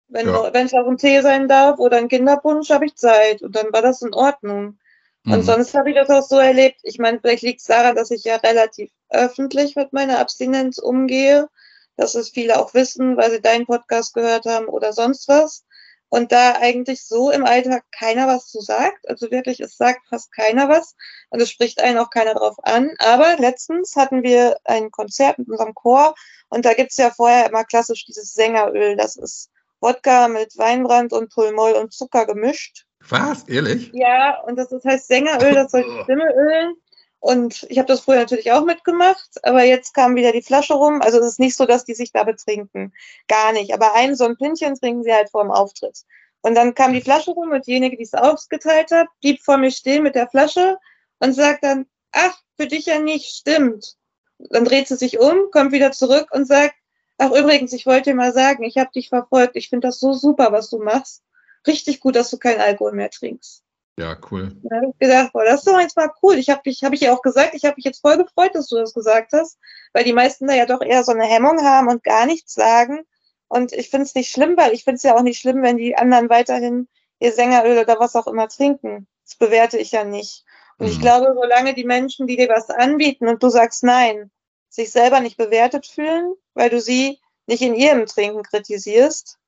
wenn 0.07 0.29
ja. 0.29 0.55
wenn 0.55 0.67
es 0.67 0.75
auch 0.75 0.87
ein 0.87 0.97
Tee 0.97 1.21
sein 1.21 1.49
darf 1.49 1.81
oder 1.81 1.97
ein 1.97 2.07
Kinderpunsch, 2.07 2.71
habe 2.71 2.87
ich 2.87 2.95
Zeit. 2.95 3.43
Und 3.43 3.57
dann 3.57 3.73
war 3.73 3.83
das 3.83 4.01
in 4.03 4.15
Ordnung. 4.15 4.79
Mhm. 5.25 5.33
Und 5.33 5.43
sonst 5.43 5.75
habe 5.75 5.91
ich 5.91 5.97
das 5.97 6.11
auch 6.11 6.23
so 6.23 6.39
erlebt. 6.39 6.79
Ich 6.85 7.01
meine, 7.01 7.19
vielleicht 7.19 7.43
liegt 7.43 7.61
es 7.61 7.67
daran, 7.67 7.97
dass 7.97 8.13
ich 8.13 8.23
ja 8.23 8.37
relativ 8.37 8.93
öffentlich 9.11 9.75
mit 9.75 9.93
meiner 9.93 10.21
Abstinenz 10.21 10.79
umgehe, 10.79 11.49
dass 11.97 12.15
es 12.15 12.29
viele 12.29 12.61
auch 12.61 12.73
wissen, 12.75 13.17
weil 13.17 13.33
sie 13.33 13.41
deinen 13.41 13.67
Podcast 13.67 14.15
gehört 14.15 14.47
haben 14.47 14.67
oder 14.67 14.93
sonst 14.93 15.27
was. 15.27 15.65
Und 16.13 16.31
da 16.31 16.57
eigentlich 16.61 17.07
so 17.07 17.31
im 17.31 17.47
Alltag 17.47 17.85
keiner 17.91 18.27
was 18.27 18.49
zu 18.49 18.61
sagt, 18.61 19.09
also 19.09 19.31
wirklich, 19.31 19.61
es 19.61 19.79
sagt 19.79 20.07
fast 20.11 20.31
keiner 20.31 20.69
was 20.69 20.95
und 21.31 21.41
es 21.41 21.49
spricht 21.49 21.81
einen 21.81 21.97
auch 21.97 22.11
keiner 22.11 22.35
drauf 22.35 22.57
an. 22.65 22.91
Aber 22.99 23.37
letztens 23.39 23.97
hatten 23.97 24.23
wir 24.23 24.59
ein 24.65 24.91
Konzert 24.91 25.39
mit 25.39 25.49
unserem 25.49 25.73
Chor 25.73 26.15
und 26.51 26.67
da 26.67 26.75
gibt's 26.75 26.99
ja 26.99 27.11
vorher 27.11 27.49
immer 27.49 27.65
klassisch 27.65 28.05
dieses 28.05 28.35
Sängeröl. 28.35 28.95
Das 28.95 29.17
ist 29.17 29.49
Wodka 29.81 30.29
mit 30.29 30.59
Weinbrand 30.59 31.15
und 31.15 31.33
Pulmol 31.33 31.73
und 31.73 31.95
Zucker 31.95 32.27
gemischt. 32.27 32.85
Was? 33.09 33.45
Ehrlich? 33.49 33.91
Ja, 33.95 34.39
und 34.43 34.57
das 34.57 34.71
ist, 34.71 34.85
heißt 34.85 35.09
Sängeröl, 35.09 35.55
das 35.55 35.71
soll 35.71 35.83
die 35.83 36.03
Stimme 36.03 36.31
ölen. 36.35 36.75
Und 37.23 37.67
ich 37.69 37.79
habe 37.79 37.87
das 37.87 38.01
früher 38.01 38.17
natürlich 38.17 38.51
auch 38.51 38.65
mitgemacht, 38.65 39.39
aber 39.45 39.63
jetzt 39.63 39.95
kam 39.95 40.17
wieder 40.17 40.33
die 40.33 40.43
Flasche 40.43 40.75
rum. 40.75 41.01
Also 41.03 41.21
es 41.21 41.27
ist 41.27 41.39
nicht 41.39 41.57
so, 41.57 41.67
dass 41.67 41.85
die 41.85 41.95
sich 41.95 42.11
da 42.11 42.25
betrinken. 42.25 42.93
Gar 43.29 43.53
nicht. 43.53 43.73
Aber 43.73 43.95
ein 43.95 44.17
so 44.17 44.25
ein 44.25 44.37
Pünktchen 44.37 44.75
trinken 44.75 45.05
sie 45.05 45.13
halt 45.13 45.31
vor 45.31 45.45
dem 45.45 45.53
Auftritt. 45.53 46.01
Und 46.41 46.57
dann 46.57 46.75
kam 46.75 46.93
die 46.93 47.01
Flasche 47.01 47.31
rum 47.31 47.53
und 47.53 47.65
diejenige, 47.65 47.97
die 47.97 48.03
es 48.03 48.15
ausgeteilt 48.15 48.91
hat, 48.91 49.07
blieb 49.21 49.41
vor 49.41 49.57
mir 49.57 49.71
stehen 49.71 50.03
mit 50.03 50.17
der 50.17 50.29
Flasche 50.29 50.79
und 51.21 51.33
sagt 51.33 51.63
dann, 51.63 51.87
ach, 52.11 52.37
für 52.57 52.67
dich 52.67 52.87
ja 52.87 52.99
nicht, 52.99 53.37
stimmt. 53.37 53.95
Dann 54.39 54.65
dreht 54.65 54.89
sie 54.89 54.97
sich 54.97 55.21
um, 55.21 55.53
kommt 55.53 55.71
wieder 55.71 55.93
zurück 55.93 56.27
und 56.33 56.49
sagt, 56.49 56.75
ach 57.19 57.31
übrigens, 57.31 57.73
ich 57.73 57.87
wollte 57.87 58.11
dir 58.11 58.17
mal 58.17 58.33
sagen, 58.33 58.65
ich 58.65 58.79
habe 58.79 58.91
dich 58.93 59.11
verfolgt, 59.11 59.55
ich 59.55 59.69
finde 59.69 59.87
das 59.87 60.01
so 60.01 60.13
super, 60.13 60.51
was 60.51 60.71
du 60.71 60.83
machst. 60.83 61.23
Richtig 61.69 62.01
gut, 62.01 62.17
dass 62.17 62.31
du 62.31 62.39
keinen 62.39 62.61
Alkohol 62.61 62.95
mehr 62.95 63.11
trinkst. 63.11 63.62
Ja, 63.99 64.17
cool. 64.31 64.57
Da 64.63 64.77
habe 64.77 64.87
ich 64.89 64.99
gedacht, 64.99 65.33
boah, 65.33 65.45
das 65.45 65.61
ist 65.61 65.67
doch 65.67 65.79
jetzt 65.79 65.97
mal 65.97 66.11
cool. 66.23 66.37
Ich 66.37 66.49
habe 66.49 66.63
dich, 66.63 66.83
habe 66.83 66.95
ich 66.95 67.03
ja 67.03 67.13
auch 67.13 67.21
gesagt, 67.21 67.55
ich 67.55 67.65
habe 67.65 67.77
mich 67.77 67.85
jetzt 67.85 68.01
voll 68.01 68.17
gefreut, 68.17 68.55
dass 68.55 68.69
du 68.69 68.77
das 68.77 68.95
gesagt 68.95 69.33
hast, 69.33 69.59
weil 69.93 70.05
die 70.05 70.15
meisten 70.15 70.47
da 70.47 70.55
ja 70.55 70.65
doch 70.65 70.81
eher 70.81 71.05
so 71.05 71.13
eine 71.13 71.25
Hemmung 71.25 71.63
haben 71.63 71.89
und 71.89 72.03
gar 72.03 72.25
nichts 72.25 72.55
sagen. 72.55 73.05
Und 73.49 73.73
ich 73.73 73.91
finde 73.91 74.07
es 74.07 74.15
nicht 74.15 74.31
schlimm, 74.31 74.57
weil 74.57 74.73
ich 74.73 74.85
finde 74.85 74.97
es 74.97 75.03
ja 75.03 75.15
auch 75.15 75.23
nicht 75.23 75.39
schlimm, 75.39 75.63
wenn 75.63 75.77
die 75.77 75.97
anderen 75.97 76.31
weiterhin 76.31 76.89
ihr 77.19 77.33
Sängeröl 77.33 77.79
oder 77.79 78.01
was 78.01 78.17
auch 78.17 78.27
immer 78.27 78.49
trinken. 78.49 79.07
Das 79.27 79.37
bewerte 79.37 79.77
ich 79.77 79.93
ja 79.93 80.05
nicht. 80.05 80.45
Und 80.79 80.87
mhm. 80.87 80.93
ich 80.93 81.01
glaube, 81.01 81.35
solange 81.35 81.75
die 81.75 81.85
Menschen, 81.85 82.27
die 82.27 82.37
dir 82.37 82.49
was 82.49 82.71
anbieten 82.71 83.29
und 83.29 83.43
du 83.43 83.51
sagst 83.51 83.85
nein, 83.85 84.31
sich 84.71 84.91
selber 84.91 85.21
nicht 85.21 85.37
bewertet 85.37 85.87
fühlen, 85.87 86.33
weil 86.55 86.71
du 86.71 86.81
sie 86.81 87.21
nicht 87.47 87.61
in 87.61 87.75
ihrem 87.75 88.07
Trinken 88.07 88.43
kritisierst, 88.43 89.39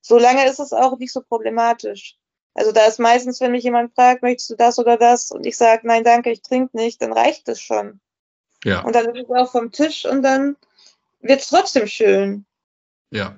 solange 0.00 0.48
ist 0.48 0.58
es 0.58 0.72
auch 0.72 0.98
nicht 0.98 1.12
so 1.12 1.20
problematisch. 1.20 2.16
Also 2.54 2.70
da 2.70 2.86
ist 2.86 3.00
meistens, 3.00 3.40
wenn 3.40 3.50
mich 3.50 3.64
jemand 3.64 3.94
fragt, 3.94 4.22
möchtest 4.22 4.50
du 4.50 4.54
das 4.54 4.78
oder 4.78 4.96
das? 4.96 5.30
Und 5.32 5.44
ich 5.44 5.56
sage, 5.56 5.86
nein, 5.86 6.04
danke, 6.04 6.30
ich 6.30 6.40
trinke 6.40 6.76
nicht, 6.76 7.02
dann 7.02 7.12
reicht 7.12 7.48
es 7.48 7.60
schon. 7.60 8.00
Ja. 8.64 8.80
Und 8.82 8.94
dann 8.94 9.14
ist 9.14 9.24
es 9.24 9.36
auch 9.36 9.50
vom 9.50 9.72
Tisch 9.72 10.06
und 10.06 10.22
dann 10.22 10.56
wird 11.20 11.40
es 11.40 11.48
trotzdem 11.48 11.86
schön. 11.88 12.46
Ja. 13.10 13.36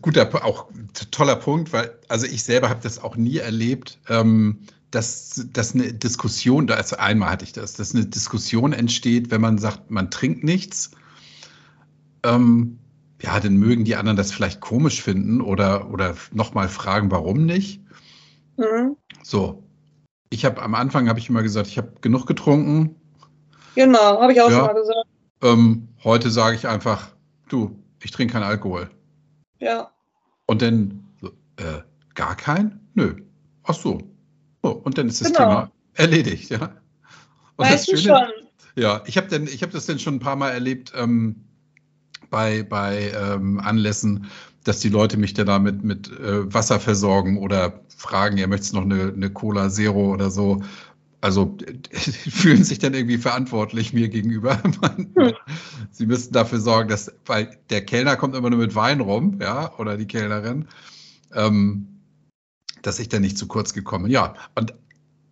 Guter, 0.00 0.44
auch 0.44 0.70
toller 1.10 1.36
Punkt, 1.36 1.72
weil, 1.72 1.96
also 2.08 2.26
ich 2.26 2.42
selber 2.42 2.68
habe 2.70 2.80
das 2.82 2.98
auch 2.98 3.16
nie 3.16 3.38
erlebt, 3.38 3.98
ähm, 4.08 4.66
dass, 4.90 5.46
dass 5.52 5.74
eine 5.74 5.92
Diskussion, 5.92 6.70
also 6.70 6.96
einmal 6.96 7.30
hatte 7.30 7.44
ich 7.44 7.52
das, 7.52 7.74
dass 7.74 7.94
eine 7.94 8.06
Diskussion 8.06 8.72
entsteht, 8.72 9.30
wenn 9.30 9.40
man 9.40 9.58
sagt, 9.58 9.90
man 9.90 10.10
trinkt 10.10 10.44
nichts. 10.44 10.90
Ähm, 12.22 12.78
ja, 13.22 13.40
dann 13.40 13.56
mögen 13.56 13.84
die 13.84 13.96
anderen 13.96 14.16
das 14.16 14.32
vielleicht 14.32 14.60
komisch 14.60 15.02
finden 15.02 15.40
oder, 15.40 15.90
oder 15.90 16.14
nochmal 16.32 16.68
fragen, 16.68 17.10
warum 17.10 17.46
nicht. 17.46 17.80
Mhm. 18.56 18.96
So. 19.22 19.62
Ich 20.30 20.44
habe 20.44 20.60
am 20.60 20.74
Anfang 20.74 21.08
habe 21.08 21.18
ich 21.18 21.28
immer 21.28 21.42
gesagt, 21.42 21.68
ich 21.68 21.78
habe 21.78 21.92
genug 22.00 22.26
getrunken. 22.26 22.96
Genau, 23.74 24.20
habe 24.20 24.32
ich 24.32 24.40
auch 24.40 24.50
ja. 24.50 24.56
schon 24.56 24.66
mal 24.66 24.74
gesagt. 24.74 25.06
Ähm, 25.42 25.88
heute 26.02 26.30
sage 26.30 26.56
ich 26.56 26.66
einfach, 26.66 27.08
du, 27.48 27.78
ich 28.02 28.10
trinke 28.10 28.32
keinen 28.32 28.42
Alkohol. 28.42 28.90
Ja. 29.58 29.90
Und 30.46 30.62
dann, 30.62 31.04
äh, 31.56 31.80
gar 32.14 32.36
kein? 32.36 32.80
Nö. 32.94 33.14
Ach 33.64 33.74
so. 33.74 33.98
Oh, 34.62 34.70
und 34.70 34.98
dann 34.98 35.08
ist 35.08 35.20
das 35.20 35.28
genau. 35.28 35.38
Thema 35.38 35.72
erledigt, 35.94 36.50
ja. 36.50 36.72
Und 37.56 37.66
weißt 37.66 37.92
das 37.92 38.02
Schöne, 38.02 38.18
schon. 38.18 38.82
Ja, 38.82 39.02
ich 39.06 39.16
habe 39.16 39.34
hab 39.34 39.70
das 39.70 39.86
denn 39.86 39.98
schon 39.98 40.16
ein 40.16 40.20
paar 40.20 40.36
Mal 40.36 40.50
erlebt, 40.50 40.92
ähm, 40.94 41.45
bei, 42.30 42.62
bei 42.62 43.12
ähm, 43.12 43.60
Anlässen, 43.60 44.26
dass 44.64 44.80
die 44.80 44.88
Leute 44.88 45.16
mich 45.16 45.34
dann 45.34 45.46
damit 45.46 45.84
mit 45.84 46.10
äh, 46.10 46.52
Wasser 46.52 46.80
versorgen 46.80 47.38
oder 47.38 47.80
fragen, 47.96 48.36
ja, 48.36 48.46
möchtest 48.46 48.72
du 48.72 48.80
noch 48.80 48.84
eine, 48.84 49.12
eine 49.12 49.30
Cola 49.30 49.70
Zero 49.70 50.12
oder 50.12 50.30
so. 50.30 50.62
Also 51.20 51.56
fühlen 51.92 52.64
sich 52.64 52.78
dann 52.78 52.94
irgendwie 52.94 53.18
verantwortlich 53.18 53.92
mir 53.92 54.08
gegenüber. 54.08 54.62
hm. 55.16 55.32
Sie 55.90 56.06
müssten 56.06 56.34
dafür 56.34 56.60
sorgen, 56.60 56.88
dass, 56.88 57.12
weil 57.24 57.56
der 57.70 57.84
Kellner 57.84 58.16
kommt 58.16 58.34
immer 58.34 58.50
nur 58.50 58.58
mit 58.58 58.74
Wein 58.74 59.00
rum, 59.00 59.38
ja, 59.40 59.76
oder 59.78 59.96
die 59.96 60.06
Kellnerin, 60.06 60.66
ähm, 61.32 61.86
dass 62.82 62.98
ich 62.98 63.08
dann 63.08 63.22
nicht 63.22 63.38
zu 63.38 63.46
kurz 63.46 63.72
gekommen. 63.72 64.10
Ja, 64.10 64.34
und 64.54 64.74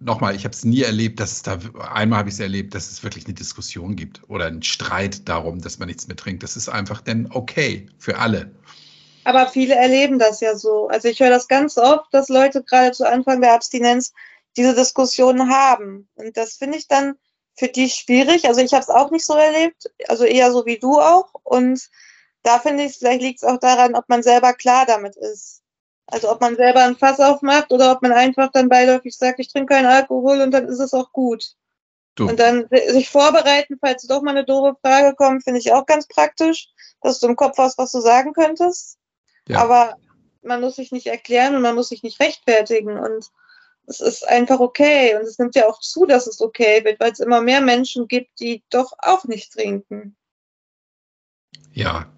nochmal, 0.00 0.35
ich 0.35 0.44
habe 0.44 0.54
es 0.54 0.64
nie 0.64 0.83
erlebt, 0.83 1.20
dass 1.20 1.33
es 1.33 1.42
da, 1.42 1.59
einmal 1.92 2.20
habe 2.20 2.28
ich 2.28 2.35
es 2.35 2.40
erlebt, 2.40 2.74
dass 2.74 2.90
es 2.90 3.02
wirklich 3.02 3.24
eine 3.26 3.35
Diskussion 3.35 3.96
gibt 3.96 4.22
oder 4.28 4.46
einen 4.46 4.62
Streit 4.62 5.28
darum, 5.28 5.61
dass 5.61 5.78
man 5.78 5.88
nichts 5.88 6.07
mehr 6.07 6.16
trinkt. 6.16 6.42
Das 6.42 6.57
ist 6.57 6.68
einfach 6.68 7.00
dann 7.00 7.28
okay 7.30 7.87
für 7.98 8.18
alle. 8.18 8.50
Aber 9.24 9.48
viele 9.48 9.74
erleben 9.74 10.18
das 10.18 10.40
ja 10.40 10.57
so. 10.57 10.88
Also 10.88 11.09
ich 11.09 11.20
höre 11.20 11.30
das 11.30 11.48
ganz 11.48 11.78
oft, 11.78 12.12
dass 12.12 12.28
Leute 12.28 12.62
gerade 12.62 12.92
zu 12.92 13.09
Anfang 13.09 13.40
der 13.40 13.54
Abstinenz 13.54 14.12
diese 14.57 14.74
Diskussionen 14.74 15.50
haben. 15.50 16.09
Und 16.14 16.37
das 16.37 16.57
finde 16.57 16.78
ich 16.78 16.87
dann 16.88 17.14
für 17.57 17.68
die 17.68 17.88
schwierig. 17.88 18.46
Also 18.46 18.61
ich 18.61 18.72
habe 18.72 18.83
es 18.83 18.90
auch 18.90 19.11
nicht 19.11 19.24
so 19.24 19.35
erlebt, 19.35 19.90
also 20.09 20.24
eher 20.24 20.52
so 20.52 20.66
wie 20.66 20.78
du 20.78 21.00
auch. 21.00 21.33
Und 21.42 21.88
da 22.42 22.59
finde 22.59 22.85
ich, 22.85 22.98
vielleicht 22.98 23.22
liegt 23.22 23.42
es 23.42 23.48
auch 23.48 23.59
daran, 23.59 23.94
ob 23.94 24.09
man 24.09 24.22
selber 24.22 24.52
klar 24.52 24.85
damit 24.87 25.16
ist. 25.16 25.62
Also 26.07 26.31
ob 26.31 26.40
man 26.40 26.57
selber 26.57 26.83
ein 26.83 26.97
Fass 26.97 27.19
aufmacht 27.19 27.73
oder 27.73 27.93
ob 27.93 28.03
man 28.03 28.12
einfach 28.12 28.51
dann 28.53 28.69
beiläufig 28.69 29.17
sagt, 29.17 29.40
ich 29.40 29.51
trinke 29.51 29.75
keinen 29.75 29.87
Alkohol 29.87 30.40
und 30.40 30.51
dann 30.51 30.69
ist 30.69 30.81
es 30.81 30.93
auch 30.93 31.12
gut. 31.12 31.55
Du. 32.14 32.29
Und 32.29 32.38
dann 32.38 32.69
sich 32.71 33.09
vorbereiten, 33.11 33.79
falls 33.81 34.07
doch 34.07 34.23
mal 34.23 34.31
eine 34.31 34.45
doofe 34.45 34.77
Frage 34.81 35.17
kommt, 35.17 35.43
finde 35.43 35.59
ich 35.59 35.73
auch 35.73 35.87
ganz 35.87 36.07
praktisch, 36.07 36.69
dass 37.01 37.19
du 37.19 37.27
im 37.27 37.37
Kopf 37.37 37.59
hast, 37.59 37.79
was 37.79 37.90
du 37.90 38.01
sagen 38.01 38.33
könntest. 38.33 38.99
Ja. 39.49 39.61
Aber 39.61 39.97
man 40.43 40.61
muss 40.61 40.77
sich 40.77 40.93
nicht 40.93 41.07
erklären 41.07 41.57
und 41.57 41.62
man 41.62 41.75
muss 41.75 41.88
sich 41.88 42.03
nicht 42.03 42.21
rechtfertigen. 42.21 42.99
Und 42.99 43.31
es 43.87 44.01
ist 44.01 44.29
einfach 44.29 44.61
okay. 44.61 45.17
Und 45.17 45.23
es 45.23 45.38
nimmt 45.38 45.57
ja 45.57 45.69
auch 45.69 45.81
zu, 45.81 46.07
dass 46.07 46.27
es 46.27 46.40
okay 46.40 46.85
wird, 46.85 47.01
weil 47.01 47.12
es 47.12 47.21
immer 47.21 47.40
mehr 47.40 47.61
Menschen 47.61 48.07
gibt, 48.07 48.38
die 48.38 48.62
doch 48.71 48.93
auch 48.99 49.25
nicht 49.25 49.53
trinken. 49.53 50.17
Ja, 51.73 52.13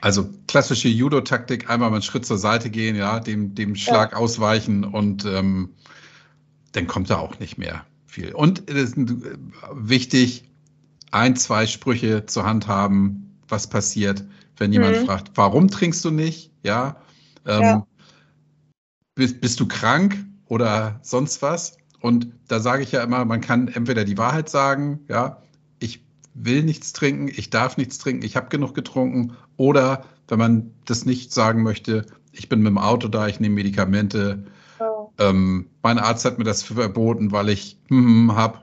also 0.00 0.28
klassische 0.46 0.88
Judo-Taktik, 0.88 1.70
einmal 1.70 1.90
mal 1.90 1.96
einen 1.96 2.02
Schritt 2.02 2.26
zur 2.26 2.38
Seite 2.38 2.70
gehen, 2.70 2.96
ja, 2.96 3.20
dem, 3.20 3.54
dem 3.54 3.74
Schlag 3.76 4.12
ja. 4.12 4.18
ausweichen 4.18 4.84
und 4.84 5.24
ähm, 5.24 5.70
dann 6.72 6.86
kommt 6.86 7.10
da 7.10 7.16
auch 7.16 7.38
nicht 7.38 7.56
mehr 7.56 7.86
viel. 8.06 8.34
Und 8.34 8.68
es 8.70 8.92
ist 8.92 8.96
wichtig, 9.72 10.44
ein, 11.12 11.36
zwei 11.36 11.66
Sprüche 11.66 12.26
zur 12.26 12.44
Hand 12.44 12.66
haben, 12.66 13.38
was 13.48 13.68
passiert, 13.68 14.24
wenn 14.58 14.72
jemand 14.72 15.00
mhm. 15.00 15.06
fragt, 15.06 15.30
warum 15.34 15.68
trinkst 15.68 16.04
du 16.04 16.10
nicht? 16.10 16.50
Ja. 16.62 16.96
Ähm, 17.46 17.62
ja. 17.62 17.86
Bist, 19.14 19.40
bist 19.40 19.60
du 19.60 19.66
krank 19.66 20.18
oder 20.46 20.98
sonst 21.02 21.40
was? 21.40 21.78
Und 22.00 22.28
da 22.48 22.60
sage 22.60 22.82
ich 22.82 22.92
ja 22.92 23.02
immer, 23.02 23.24
man 23.24 23.40
kann 23.40 23.68
entweder 23.68 24.04
die 24.04 24.18
Wahrheit 24.18 24.50
sagen, 24.50 25.00
ja, 25.08 25.42
will 26.36 26.62
nichts 26.62 26.92
trinken, 26.92 27.28
ich 27.28 27.50
darf 27.50 27.76
nichts 27.76 27.98
trinken, 27.98 28.24
ich 28.24 28.36
habe 28.36 28.48
genug 28.48 28.74
getrunken. 28.74 29.36
Oder 29.56 30.04
wenn 30.28 30.38
man 30.38 30.74
das 30.84 31.04
nicht 31.04 31.32
sagen 31.32 31.62
möchte, 31.62 32.06
ich 32.32 32.48
bin 32.48 32.60
mit 32.60 32.68
dem 32.68 32.78
Auto 32.78 33.08
da, 33.08 33.28
ich 33.28 33.40
nehme 33.40 33.54
Medikamente. 33.54 34.44
Oh. 34.78 35.10
Ähm, 35.18 35.70
mein 35.82 35.98
Arzt 35.98 36.24
hat 36.24 36.38
mir 36.38 36.44
das 36.44 36.62
verboten, 36.62 37.32
weil 37.32 37.48
ich 37.48 37.78
hm, 37.88 38.28
hm, 38.28 38.36
habe. 38.36 38.60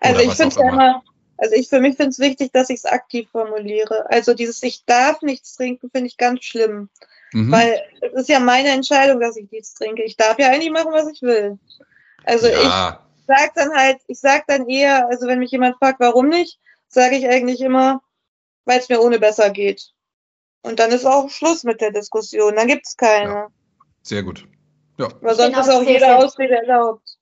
Also 0.00 0.20
ich 0.20 0.32
finde 0.34 0.56
ja 0.56 0.68
immer, 0.68 1.02
also 1.38 1.54
ich 1.54 1.68
für 1.68 1.80
mich 1.80 1.96
finde 1.96 2.10
es 2.10 2.18
wichtig, 2.18 2.52
dass 2.52 2.70
ich 2.70 2.78
es 2.78 2.84
aktiv 2.84 3.28
formuliere. 3.30 4.10
Also 4.10 4.34
dieses 4.34 4.62
Ich 4.62 4.84
darf 4.84 5.22
nichts 5.22 5.56
trinken, 5.56 5.90
finde 5.90 6.08
ich 6.08 6.16
ganz 6.16 6.44
schlimm. 6.44 6.88
Mhm. 7.32 7.52
Weil 7.52 7.80
es 8.00 8.12
ist 8.12 8.28
ja 8.28 8.40
meine 8.40 8.70
Entscheidung, 8.70 9.20
dass 9.20 9.36
ich 9.36 9.50
nichts 9.50 9.74
trinke. 9.74 10.02
Ich 10.02 10.16
darf 10.16 10.38
ja 10.38 10.48
eigentlich 10.48 10.72
machen, 10.72 10.92
was 10.92 11.08
ich 11.08 11.22
will. 11.22 11.58
Also 12.24 12.48
ja. 12.48 13.00
ich 13.18 13.24
sag 13.26 13.54
dann 13.54 13.72
halt, 13.74 13.98
ich 14.06 14.18
sag 14.18 14.46
dann 14.46 14.68
eher, 14.68 15.08
also 15.08 15.26
wenn 15.26 15.38
mich 15.38 15.50
jemand 15.50 15.76
fragt, 15.76 16.00
warum 16.00 16.28
nicht, 16.28 16.58
sage 16.88 17.16
ich 17.16 17.28
eigentlich 17.28 17.60
immer, 17.60 18.02
weil 18.68 18.78
es 18.78 18.88
mir 18.88 19.00
ohne 19.00 19.18
besser 19.18 19.50
geht. 19.50 19.90
Und 20.62 20.78
dann 20.78 20.92
ist 20.92 21.06
auch 21.06 21.30
Schluss 21.30 21.64
mit 21.64 21.80
der 21.80 21.90
Diskussion. 21.90 22.54
Dann 22.54 22.68
gibt 22.68 22.86
es 22.86 22.96
keine. 22.96 23.32
Ja, 23.32 23.48
sehr 24.02 24.22
gut. 24.22 24.46
Ja. 24.98 25.08
Weil 25.20 25.34
sonst 25.34 25.58
ist 25.58 25.70
auch 25.70 25.82
jeder 25.82 26.18
Ausrede 26.18 26.56
erlaubt. 26.56 27.16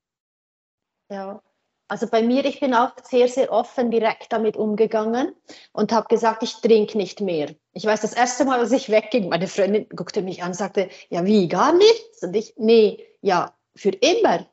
Ja. 1.09 1.41
Also 1.89 2.09
bei 2.09 2.21
mir, 2.21 2.45
ich 2.45 2.59
bin 2.59 2.75
auch 2.75 2.91
sehr, 3.05 3.29
sehr 3.29 3.53
offen 3.53 3.93
direkt 3.93 4.33
damit 4.33 4.57
umgegangen 4.57 5.37
und 5.73 5.93
habe 5.93 6.09
gesagt, 6.09 6.43
ich 6.43 6.55
trinke 6.55 6.99
nicht 6.99 7.21
mehr. 7.21 7.55
Ich 7.75 7.85
weiß, 7.85 8.01
das 8.01 8.13
erste 8.13 8.45
Mal, 8.45 8.59
als 8.59 8.73
ich 8.73 8.91
wegging, 8.91 9.29
meine 9.29 9.47
Freundin 9.47 9.89
guckte 9.91 10.21
mich 10.21 10.43
an 10.43 10.49
und 10.49 10.55
sagte, 10.55 10.89
ja, 11.11 11.25
wie, 11.25 11.47
gar 11.47 11.73
nichts? 11.73 12.25
Und 12.25 12.35
ich, 12.35 12.55
nee, 12.57 13.07
ja, 13.21 13.57
für 13.77 13.91
immer. 13.91 14.51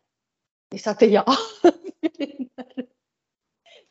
Ich 0.72 0.84
sagte, 0.84 1.08
ja, 1.08 1.26
für 1.62 1.74
immer. 2.20 2.88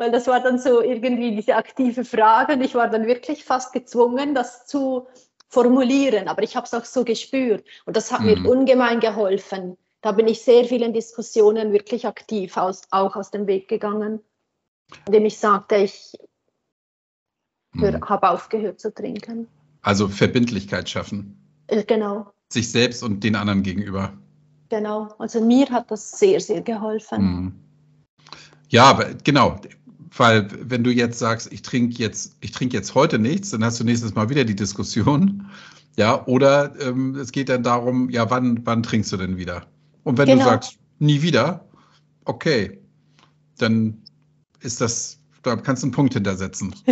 Weil 0.02 0.10
das 0.10 0.26
war 0.26 0.40
dann 0.40 0.58
so 0.58 0.82
irgendwie 0.82 1.34
diese 1.34 1.56
aktive 1.56 2.04
Frage 2.04 2.54
und 2.54 2.60
ich 2.62 2.74
war 2.74 2.88
dann 2.88 3.06
wirklich 3.06 3.44
fast 3.44 3.72
gezwungen, 3.72 4.34
das 4.34 4.66
zu 4.66 5.06
formulieren. 5.48 6.28
Aber 6.28 6.42
ich 6.42 6.56
habe 6.56 6.66
es 6.66 6.74
auch 6.74 6.84
so 6.84 7.04
gespürt 7.04 7.64
und 7.86 7.96
das 7.96 8.12
hat 8.12 8.20
mhm. 8.20 8.26
mir 8.26 8.50
ungemein 8.50 9.00
geholfen 9.00 9.76
da 10.02 10.10
bin 10.12 10.26
ich 10.26 10.42
sehr 10.42 10.64
vielen 10.64 10.92
Diskussionen 10.92 11.72
wirklich 11.72 12.06
aktiv 12.06 12.56
aus, 12.56 12.82
auch 12.90 13.16
aus 13.16 13.30
dem 13.30 13.46
Weg 13.46 13.68
gegangen, 13.68 14.20
indem 15.06 15.24
ich 15.24 15.38
sagte, 15.38 15.76
ich 15.76 16.18
hm. 17.74 18.00
habe 18.02 18.30
aufgehört 18.30 18.80
zu 18.80 18.92
trinken. 18.92 19.46
Also 19.80 20.08
Verbindlichkeit 20.08 20.90
schaffen. 20.90 21.38
Äh, 21.68 21.84
genau. 21.84 22.32
Sich 22.52 22.70
selbst 22.70 23.02
und 23.02 23.24
den 23.24 23.36
anderen 23.36 23.62
gegenüber. 23.62 24.12
Genau. 24.68 25.14
Also 25.18 25.40
mir 25.40 25.70
hat 25.70 25.90
das 25.90 26.18
sehr, 26.18 26.40
sehr 26.40 26.62
geholfen. 26.62 27.18
Hm. 27.18 27.54
Ja, 28.68 28.98
genau. 29.22 29.60
Weil 30.16 30.48
wenn 30.68 30.84
du 30.84 30.90
jetzt 30.90 31.18
sagst, 31.18 31.52
ich 31.52 31.62
trinke 31.62 31.96
jetzt, 31.96 32.36
ich 32.40 32.52
trinke 32.52 32.76
jetzt 32.76 32.94
heute 32.94 33.18
nichts, 33.18 33.50
dann 33.50 33.64
hast 33.64 33.80
du 33.80 33.84
nächstes 33.84 34.14
Mal 34.14 34.28
wieder 34.28 34.44
die 34.44 34.56
Diskussion. 34.56 35.46
Ja, 35.96 36.26
oder 36.26 36.74
ähm, 36.80 37.14
es 37.16 37.32
geht 37.32 37.48
dann 37.48 37.62
darum, 37.62 38.10
ja, 38.10 38.30
wann, 38.30 38.60
wann 38.64 38.82
trinkst 38.82 39.12
du 39.12 39.16
denn 39.16 39.36
wieder? 39.36 39.66
Und 40.04 40.18
wenn 40.18 40.26
genau. 40.26 40.44
du 40.44 40.50
sagst, 40.50 40.78
nie 40.98 41.22
wieder, 41.22 41.64
okay, 42.24 42.78
dann 43.58 44.02
ist 44.60 44.80
das, 44.80 45.18
da 45.42 45.56
kannst 45.56 45.82
du 45.82 45.86
einen 45.86 45.92
Punkt 45.92 46.14
hintersetzen. 46.14 46.74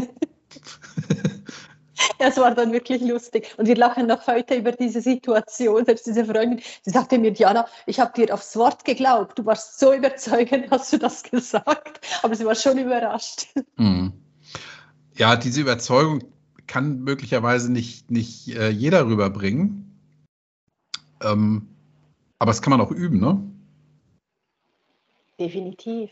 Es 2.18 2.36
war 2.36 2.54
dann 2.54 2.72
wirklich 2.72 3.02
lustig. 3.02 3.54
Und 3.56 3.66
wir 3.66 3.76
lachen 3.76 4.06
noch 4.06 4.26
heute 4.26 4.54
über 4.54 4.72
diese 4.72 5.00
Situation. 5.00 5.84
Selbst 5.84 6.06
diese 6.06 6.24
Freundin, 6.24 6.60
sie 6.82 6.90
sagte 6.90 7.18
mir, 7.18 7.32
Diana, 7.32 7.66
ich 7.86 8.00
habe 8.00 8.12
dir 8.12 8.32
aufs 8.34 8.56
Wort 8.56 8.84
geglaubt. 8.84 9.38
Du 9.38 9.46
warst 9.46 9.78
so 9.78 9.92
überzeugend, 9.92 10.66
hast 10.70 10.92
du 10.92 10.98
das 10.98 11.22
gesagt. 11.22 12.06
Aber 12.22 12.34
sie 12.34 12.44
war 12.44 12.54
schon 12.54 12.78
überrascht. 12.78 13.46
Mhm. 13.76 14.12
Ja, 15.14 15.36
diese 15.36 15.60
Überzeugung 15.60 16.24
kann 16.66 17.00
möglicherweise 17.00 17.72
nicht, 17.72 18.10
nicht 18.10 18.48
äh, 18.48 18.70
jeder 18.70 19.06
rüberbringen. 19.06 19.98
Ähm, 21.22 21.68
aber 22.38 22.50
das 22.50 22.62
kann 22.62 22.70
man 22.70 22.80
auch 22.80 22.90
üben, 22.90 23.18
ne? 23.18 23.42
Definitiv. 25.38 26.10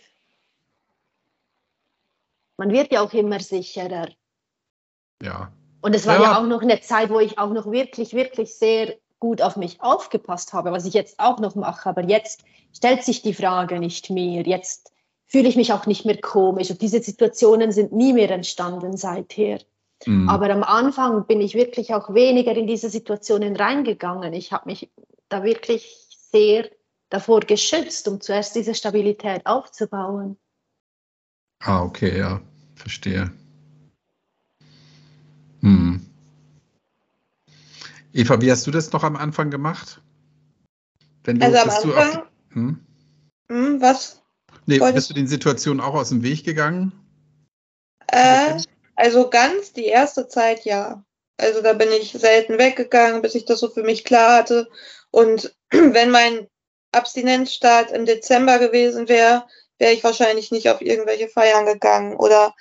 Man 2.57 2.71
wird 2.71 2.93
ja 2.93 3.03
auch 3.03 3.13
immer 3.13 3.41
sicherer. 3.41 4.09
Ja. 5.23 5.53
Und 5.81 5.95
es 5.95 6.07
war 6.07 6.17
ja. 6.17 6.23
ja 6.23 6.39
auch 6.39 6.47
noch 6.47 6.63
eine 6.63 6.81
Zeit, 6.81 7.11
wo 7.11 7.21
ich 7.21 7.39
auch 7.39 7.51
noch 7.51 7.71
wirklich, 7.71 8.13
wirklich 8.15 8.55
sehr 8.55 8.95
gut 9.21 9.43
auf 9.43 9.57
mich 9.57 9.81
aufgepasst 9.81 10.53
habe, 10.53 10.73
was 10.73 10.87
ich 10.87 10.95
jetzt 10.95 11.19
auch 11.19 11.39
noch 11.39 11.55
mache. 11.55 11.89
Aber 11.89 12.05
jetzt 12.05 12.45
stellt 12.75 13.05
sich 13.05 13.23
die 13.23 13.35
Frage 13.35 13.79
nicht 13.79 14.11
mehr. 14.11 14.43
Jetzt 14.43 14.93
fühle 15.27 15.49
ich 15.49 15.57
mich 15.57 15.73
auch 15.73 15.87
nicht 15.87 16.05
mehr 16.05 16.21
komisch. 16.21 16.71
Und 16.71 16.83
diese 16.83 17.01
Situationen 17.01 17.73
sind 17.73 17.93
nie 17.93 18.13
mehr 18.13 18.31
entstanden 18.31 18.97
seither. 18.97 19.61
Mhm. 20.07 20.29
Aber 20.29 20.51
am 20.51 20.63
Anfang 20.63 21.27
bin 21.27 21.41
ich 21.41 21.55
wirklich 21.55 21.95
auch 21.95 22.15
weniger 22.15 22.57
in 22.57 22.67
diese 22.67 22.91
Situationen 22.91 23.57
reingegangen. 23.57 24.33
Ich 24.33 24.53
habe 24.53 24.67
mich 24.67 24.91
da 25.29 25.43
wirklich 25.43 26.07
sehr 26.31 26.69
davor 27.11 27.41
geschützt, 27.41 28.07
um 28.09 28.21
zuerst 28.21 28.55
diese 28.55 28.75
Stabilität 28.75 29.47
aufzubauen. 29.47 30.37
Ah, 31.61 31.83
okay, 31.83 32.19
ja, 32.19 32.41
verstehe. 32.77 33.33
Hm. 35.63 36.05
Eva, 38.13 38.41
wie 38.41 38.51
hast 38.51 38.67
du 38.67 38.71
das 38.71 38.93
noch 38.93 39.05
am 39.05 39.17
Anfang 39.17 39.51
gemacht? 39.51 40.01
Wenn 41.25 41.39
du, 41.39 41.47
also 41.47 41.59
am 41.59 41.71
Anfang, 41.71 42.17
auf, 42.17 42.27
hm? 42.51 42.87
Hm, 43.51 43.81
was? 43.81 44.23
Nee, 44.67 44.79
bist 44.79 45.11
du 45.11 45.15
den 45.15 45.27
Situationen 45.27 45.81
auch 45.81 45.95
aus 45.95 46.11
dem 46.11 46.23
Weg 46.23 46.45
gegangen? 46.45 46.93
Äh, 48.09 48.61
also 48.97 49.31
ganz 49.31 49.73
die 49.73 49.87
erste 49.87 50.29
Zeit 50.29 50.65
ja. 50.65 51.05
Also 51.37 51.63
da 51.63 51.73
bin 51.73 51.91
ich 51.93 52.13
selten 52.13 52.59
weggegangen, 52.59 53.23
bis 53.23 53.35
ich 53.35 53.45
das 53.45 53.61
so 53.61 53.69
für 53.69 53.83
mich 53.83 54.05
klar 54.05 54.39
hatte. 54.39 54.69
Und 55.11 55.55
wenn 55.71 56.11
mein 56.11 56.49
Abstinenzstart 56.93 57.93
im 57.93 58.07
Dezember 58.07 58.59
gewesen 58.59 59.09
wäre, 59.09 59.47
wäre 59.79 59.93
ich 59.93 60.03
wahrscheinlich 60.03 60.51
nicht 60.51 60.69
auf 60.69 60.81
irgendwelche 60.81 61.29
Feiern 61.29 61.67
gegangen. 61.67 62.17
Oder 62.17 62.55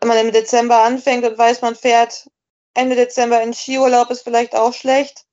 wenn 0.00 0.08
man 0.08 0.18
im 0.18 0.32
Dezember 0.32 0.82
anfängt 0.82 1.24
und 1.24 1.38
weiß, 1.38 1.62
man 1.62 1.74
fährt 1.74 2.28
Ende 2.74 2.96
Dezember 2.96 3.42
in 3.42 3.54
Skiurlaub, 3.54 4.10
ist 4.10 4.22
vielleicht 4.22 4.54
auch 4.54 4.72
schlecht. 4.72 5.24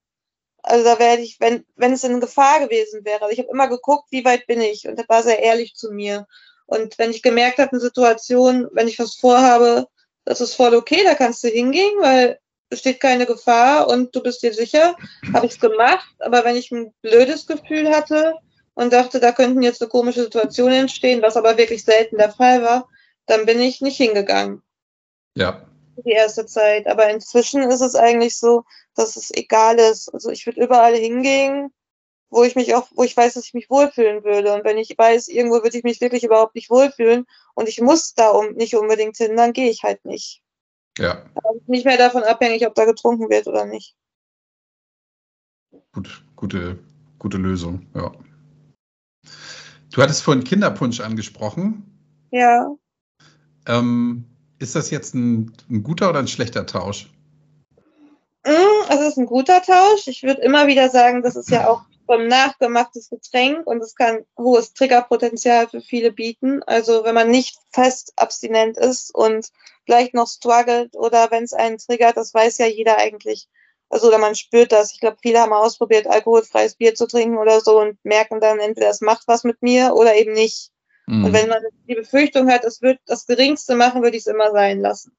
Also 0.64 0.84
da 0.84 0.98
werde 0.98 1.22
ich, 1.22 1.40
wenn, 1.40 1.64
wenn 1.76 1.94
es 1.94 2.04
in 2.04 2.20
Gefahr 2.20 2.60
gewesen 2.60 3.06
wäre. 3.06 3.22
Also 3.22 3.34
ich 3.34 3.40
habe 3.40 3.52
immer 3.52 3.68
geguckt, 3.68 4.08
wie 4.10 4.26
weit 4.26 4.48
bin 4.48 4.62
ich 4.62 4.88
und 4.88 4.98
war 5.08 5.22
sehr 5.22 5.40
ehrlich 5.40 5.76
zu 5.76 5.92
mir. 5.92 6.26
Und 6.66 6.98
wenn 6.98 7.12
ich 7.12 7.22
gemerkt 7.22 7.60
habe, 7.60 7.72
eine 7.72 7.80
Situation, 7.80 8.68
wenn 8.72 8.88
ich 8.88 8.98
was 8.98 9.16
vorhabe, 9.16 9.88
das 10.24 10.42
ist 10.42 10.56
voll 10.56 10.74
okay, 10.74 11.04
da 11.04 11.14
kannst 11.14 11.44
du 11.44 11.50
hingehen, 11.50 11.94
weil 12.00 12.40
besteht 12.68 13.00
keine 13.00 13.28
Gefahr 13.28 13.88
und 13.88 14.16
du 14.16 14.24
bist 14.24 14.42
dir 14.42 14.54
sicher, 14.54 14.96
habe 15.34 15.46
ich 15.46 15.54
es 15.54 15.60
gemacht. 15.60 16.10
Aber 16.18 16.44
wenn 16.44 16.56
ich 16.56 16.72
ein 16.72 16.94
blödes 17.02 17.46
Gefühl 17.46 17.90
hatte 17.90 18.34
und 18.74 18.92
dachte, 18.92 19.20
da 19.20 19.32
könnten 19.32 19.62
jetzt 19.62 19.84
eine 19.84 19.90
komische 19.90 20.24
Situation 20.24 20.72
entstehen, 20.72 21.22
was 21.22 21.38
aber 21.38 21.60
wirklich 21.60 21.86
selten 21.86 22.18
der 22.18 22.32
Fall 22.32 22.64
war, 22.64 22.90
dann 23.26 23.46
bin 23.46 23.60
ich 23.60 23.82
nicht 23.82 23.98
hingegangen. 23.98 24.62
Ja. 25.36 25.66
Die 26.06 26.12
erste 26.12 26.46
Zeit. 26.46 26.88
Aber 26.88 27.10
inzwischen 27.10 27.64
ist 27.64 27.82
es 27.82 27.96
eigentlich 27.96 28.38
so, 28.38 28.64
dass 28.96 29.16
es 29.16 29.32
egal 29.32 29.80
ist. 29.80 30.14
Also 30.14 30.30
ich 30.30 30.46
würde 30.46 30.64
überall 30.64 30.96
hingehen, 30.96 31.72
wo 32.30 32.44
ich 32.44 32.56
mich 32.56 32.76
auch, 32.76 32.88
wo 32.96 33.04
ich 33.04 33.16
weiß, 33.16 33.36
dass 33.36 33.46
ich 33.46 33.54
mich 33.54 33.70
wohlfühlen 33.70 34.24
würde. 34.24 34.54
Und 34.54 34.64
wenn 34.66 34.78
ich 34.78 34.98
weiß, 34.98 35.28
irgendwo 35.28 35.64
würde 35.64 35.78
ich 35.78 35.84
mich 35.84 36.02
wirklich 36.02 36.24
überhaupt 36.24 36.56
nicht 36.56 36.70
wohlfühlen 36.70 37.26
und 37.54 37.70
ich 37.70 37.82
muss 37.82 38.14
da 38.14 38.30
um, 38.30 38.54
nicht 38.54 38.76
unbedingt 38.76 39.18
hin, 39.18 39.36
dann 39.38 39.54
gehe 39.54 39.70
ich 39.70 39.84
halt 39.84 40.04
nicht. 40.06 40.42
Ja. 40.98 41.26
Nicht 41.68 41.86
mehr 41.86 41.98
davon 41.98 42.24
abhängig, 42.24 42.66
ob 42.66 42.76
da 42.76 42.86
getrunken 42.86 43.30
wird 43.30 43.48
oder 43.48 43.66
nicht. 43.66 43.96
Gut, 45.92 46.24
gute, 46.36 46.80
gute 47.20 47.38
Lösung, 47.38 47.88
ja. 47.94 48.12
Du 49.92 50.02
hattest 50.02 50.24
vorhin 50.24 50.44
Kinderpunsch 50.44 51.00
angesprochen. 51.00 52.30
Ja. 52.32 52.76
Ähm, 53.68 54.26
ist 54.60 54.76
das 54.76 54.90
jetzt 54.90 55.14
ein, 55.16 55.52
ein, 55.70 55.84
guter 55.84 56.10
oder 56.10 56.20
ein 56.20 56.28
schlechter 56.28 56.66
Tausch? 56.66 57.10
Mm, 58.46 58.90
es 58.90 59.02
ist 59.02 59.18
ein 59.18 59.26
guter 59.26 59.62
Tausch. 59.62 60.08
Ich 60.08 60.24
würde 60.24 60.42
immer 60.42 60.68
wieder 60.68 60.90
sagen, 60.90 61.22
das 61.24 61.36
ist 61.36 61.50
ja 61.50 61.68
auch 61.68 61.82
vom 62.06 62.28
nachgemachtes 62.28 63.10
Getränk 63.10 63.66
und 63.66 63.82
es 63.82 63.96
kann 63.96 64.26
hohes 64.38 64.74
Triggerpotenzial 64.74 65.68
für 65.68 65.82
viele 65.82 66.12
bieten. 66.12 66.62
Also 66.64 67.04
wenn 67.04 67.16
man 67.16 67.32
nicht 67.32 67.58
fest 67.74 68.14
abstinent 68.16 68.78
ist 68.78 69.14
und 69.14 69.50
vielleicht 69.86 70.14
noch 70.14 70.28
struggelt 70.28 70.96
oder 70.96 71.32
wenn 71.32 71.44
es 71.44 71.54
einen 71.54 71.78
triggert, 71.78 72.18
das 72.18 72.34
weiß 72.34 72.60
ja 72.60 72.68
jeder 72.68 72.98
eigentlich. 72.98 73.48
Also 73.90 74.08
oder 74.08 74.18
man 74.18 74.36
spürt 74.36 74.72
das. 74.72 74.94
Ich 74.94 75.00
glaube, 75.00 75.18
viele 75.22 75.40
haben 75.40 75.54
ausprobiert, 75.54 76.08
alkoholfreies 76.08 76.76
Bier 76.76 76.96
zu 76.96 77.08
trinken 77.08 77.38
oder 77.38 77.62
so 77.62 77.80
und 77.80 78.04
merken 78.04 78.40
dann 78.40 78.60
entweder 78.60 78.90
es 78.90 79.02
macht 79.02 79.28
was 79.28 79.44
mit 79.44 79.62
mir 79.62 79.94
oder 79.96 80.16
eben 80.16 80.34
nicht. 80.34 80.72
Mhm. 81.08 81.26
Und 81.26 81.34
wenn 81.34 81.50
man 81.50 81.64
die 81.88 81.96
Befürchtung 81.96 82.50
hat, 82.50 82.64
es 82.64 82.82
wird 82.82 83.00
das 83.06 83.26
Geringste 83.26 83.76
machen, 83.76 84.02
würde 84.02 84.18
ich 84.18 84.24
es 84.24 84.28
immer 84.28 84.52
sein 84.52 84.80
lassen. 84.80 85.16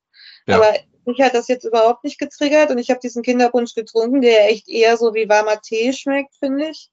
Ja. 0.46 0.56
Aber 0.56 0.74
mich 1.04 1.20
hat 1.20 1.34
das 1.34 1.48
jetzt 1.48 1.64
überhaupt 1.64 2.04
nicht 2.04 2.18
getriggert 2.18 2.70
und 2.70 2.78
ich 2.78 2.90
habe 2.90 3.00
diesen 3.00 3.22
Kinderpunsch 3.22 3.74
getrunken, 3.74 4.20
der 4.20 4.50
echt 4.50 4.68
eher 4.68 4.96
so 4.96 5.14
wie 5.14 5.28
warmer 5.28 5.60
Tee 5.60 5.92
schmeckt, 5.92 6.34
finde 6.36 6.70
ich. 6.70 6.90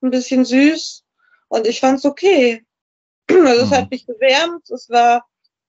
Ein 0.00 0.10
bisschen 0.10 0.44
süß. 0.44 1.04
Und 1.48 1.66
ich 1.66 1.80
fand 1.80 1.98
es 1.98 2.04
okay. 2.04 2.64
Also 3.30 3.64
mhm. 3.64 3.70
es 3.72 3.78
hat 3.78 3.90
mich 3.90 4.06
gewärmt, 4.06 4.68
es 4.70 4.90
war 4.90 5.24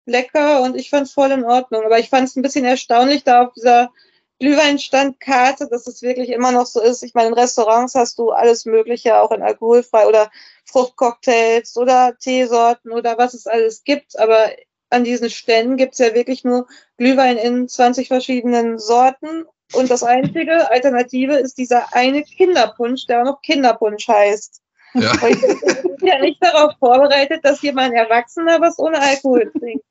lecker 0.05 0.61
und 0.63 0.75
ich 0.75 0.89
fand 0.89 1.07
es 1.07 1.13
voll 1.13 1.31
in 1.31 1.43
Ordnung. 1.43 1.85
Aber 1.85 1.99
ich 1.99 2.09
fand 2.09 2.27
es 2.27 2.35
ein 2.35 2.41
bisschen 2.41 2.65
erstaunlich 2.65 3.23
da 3.23 3.43
auf 3.43 3.53
dieser 3.53 3.91
Glühweinstandkarte, 4.39 5.67
dass 5.69 5.87
es 5.87 6.01
wirklich 6.01 6.29
immer 6.29 6.51
noch 6.51 6.65
so 6.65 6.81
ist. 6.81 7.03
Ich 7.03 7.13
meine, 7.13 7.29
in 7.29 7.33
Restaurants 7.33 7.95
hast 7.95 8.19
du 8.19 8.31
alles 8.31 8.65
Mögliche, 8.65 9.17
auch 9.17 9.31
in 9.31 9.41
alkoholfrei 9.41 10.07
oder 10.07 10.31
Fruchtcocktails 10.65 11.77
oder 11.77 12.17
Teesorten 12.19 12.91
oder 12.91 13.17
was 13.17 13.33
es 13.33 13.47
alles 13.47 13.83
gibt. 13.83 14.19
Aber 14.19 14.49
an 14.89 15.03
diesen 15.03 15.29
Ständen 15.29 15.77
gibt 15.77 15.93
es 15.93 15.99
ja 15.99 16.13
wirklich 16.13 16.43
nur 16.43 16.67
Glühwein 16.97 17.37
in 17.37 17.67
20 17.67 18.07
verschiedenen 18.07 18.79
Sorten. 18.79 19.45
Und 19.73 19.89
das 19.89 20.03
einzige 20.03 20.69
Alternative 20.69 21.35
ist 21.35 21.57
dieser 21.57 21.93
eine 21.95 22.23
Kinderpunsch, 22.23 23.07
der 23.07 23.21
auch 23.21 23.25
noch 23.25 23.41
Kinderpunsch 23.41 24.07
heißt. 24.07 24.61
Ja. 24.93 25.13
ich 25.27 25.41
bin 25.41 26.07
ja 26.07 26.19
nicht 26.19 26.43
darauf 26.43 26.73
vorbereitet, 26.77 27.43
dass 27.43 27.61
hier 27.61 27.73
mal 27.73 27.85
ein 27.85 27.93
Erwachsener 27.93 28.61
was 28.61 28.77
ohne 28.77 29.01
Alkohol 29.01 29.51
trinkt. 29.51 29.85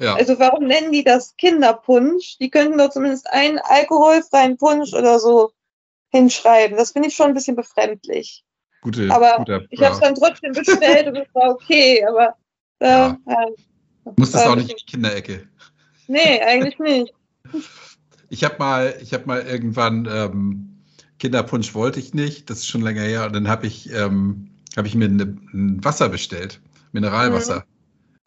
Ja. 0.00 0.14
Also 0.14 0.38
warum 0.38 0.64
nennen 0.64 0.92
die 0.92 1.04
das 1.04 1.36
Kinderpunsch? 1.36 2.38
Die 2.38 2.50
könnten 2.50 2.78
doch 2.78 2.90
zumindest 2.90 3.30
einen 3.30 3.58
alkoholfreien 3.58 4.56
Punsch 4.56 4.94
oder 4.94 5.20
so 5.20 5.52
hinschreiben. 6.08 6.76
Das 6.76 6.92
finde 6.92 7.08
ich 7.08 7.14
schon 7.14 7.28
ein 7.28 7.34
bisschen 7.34 7.54
befremdlich. 7.54 8.42
Gute, 8.80 9.10
aber 9.10 9.36
guter, 9.36 9.60
ich 9.68 9.82
habe 9.82 9.94
es 9.94 10.00
dann 10.00 10.14
trotzdem 10.14 10.52
bestellt 10.52 11.06
und 11.06 11.16
es 11.16 11.34
war 11.34 11.50
okay. 11.50 12.04
Aber 12.06 12.34
äh, 12.78 12.88
Ja. 12.88 13.18
ja. 13.28 13.46
Musstest 14.16 14.44
war 14.44 14.52
auch 14.52 14.56
ein 14.56 14.58
nicht 14.60 14.70
in 14.70 14.76
die 14.78 14.84
Kinderecke. 14.86 15.48
Nee, 16.08 16.40
eigentlich 16.40 16.78
nicht. 16.78 17.14
Ich 18.30 18.42
habe 18.42 18.56
mal, 18.58 18.94
ich 19.02 19.12
habe 19.12 19.26
mal 19.26 19.42
irgendwann 19.42 20.08
ähm, 20.10 20.82
Kinderpunsch 21.18 21.74
wollte 21.74 22.00
ich 22.00 22.14
nicht, 22.14 22.48
das 22.48 22.60
ist 22.60 22.68
schon 22.68 22.80
länger 22.80 23.02
her. 23.02 23.26
Und 23.26 23.34
dann 23.34 23.48
habe 23.48 23.66
ich, 23.66 23.92
ähm, 23.92 24.50
habe 24.76 24.88
ich 24.88 24.94
mir 24.94 25.08
ne, 25.08 25.36
ein 25.52 25.84
Wasser 25.84 26.08
bestellt, 26.08 26.60
Mineralwasser. 26.92 27.64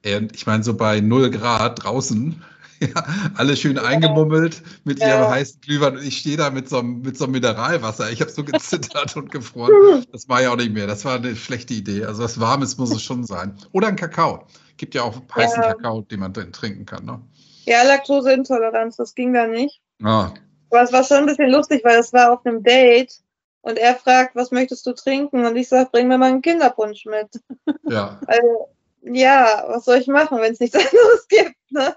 Und 0.06 0.36
ich 0.36 0.46
meine 0.46 0.64
so 0.64 0.74
bei 0.76 1.00
0 1.00 1.30
Grad 1.30 1.84
draußen, 1.84 2.42
ja, 2.80 3.06
alle 3.36 3.56
schön 3.56 3.78
eingemummelt 3.78 4.62
mit 4.84 5.00
Ja. 5.00 5.08
ihrem 5.22 5.30
heißen 5.30 5.62
Glühwein. 5.62 5.98
Und 5.98 6.04
ich 6.04 6.18
stehe 6.18 6.36
da 6.38 6.50
mit 6.50 6.68
so 6.70 6.80
einem, 6.80 7.02
mit 7.02 7.18
so 7.18 7.24
einem 7.26 7.34
Mineralwasser. 7.34 8.12
Ich 8.12 8.20
habe 8.22 8.32
so 8.32 8.44
gezittert 8.44 9.16
und 9.16 9.32
gefroren. 9.32 10.06
Das 10.12 10.28
war 10.28 10.42
ja 10.42 10.52
auch 10.52 10.58
nicht 10.58 10.74
mehr. 10.74 10.88
Das 10.88 11.06
war 11.06 11.16
eine 11.16 11.36
schlechte 11.36 11.74
Idee. 11.74 12.04
Also 12.06 12.24
was 12.24 12.40
Warmes 12.40 12.78
muss 12.78 12.92
es 12.94 13.02
schon 13.02 13.24
sein. 13.24 13.56
Oder 13.72 13.88
ein 13.88 13.96
Kakao. 13.96 14.46
Gibt 14.78 14.96
ja 14.96 15.04
auch 15.04 15.22
heißen 15.34 15.62
Ja. 15.64 15.74
Kakao, 15.74 16.02
den 16.02 16.20
man 16.20 16.34
trinken 16.34 16.86
kann. 16.86 17.06
Ne? 17.06 17.22
Ja, 17.66 17.84
Laktoseintoleranz, 17.84 18.98
das 18.98 19.16
ging 19.16 19.34
da 19.34 19.48
nicht. 19.48 19.80
Ah, 20.04 20.32
Aber 20.70 20.82
es 20.82 20.92
war 20.92 21.04
schon 21.06 21.18
ein 21.18 21.26
bisschen 21.28 21.50
lustig, 21.50 21.82
weil 21.86 22.00
es 22.00 22.12
war 22.12 22.34
auf 22.34 22.46
einem 22.46 22.62
Date 22.62 23.14
und 23.62 23.78
er 23.78 23.96
fragt, 23.96 24.36
was 24.36 24.52
möchtest 24.52 24.86
du 24.86 24.92
trinken? 24.94 25.46
Und 25.46 25.56
ich 25.56 25.70
sage, 25.70 25.88
bring 25.90 26.10
mir 26.10 26.18
mal 26.18 26.30
einen 26.32 26.42
Kinderpunsch 26.42 27.06
mit. 27.06 27.42
ja. 27.88 28.20
Also, 28.28 28.68
ja, 29.06 29.64
was 29.68 29.86
soll 29.86 29.98
ich 29.98 30.08
machen, 30.08 30.38
wenn 30.40 30.54
es 30.54 30.60
nichts 30.60 30.76
anderes 30.78 31.28
gibt? 31.28 31.56
Ne? 31.72 31.96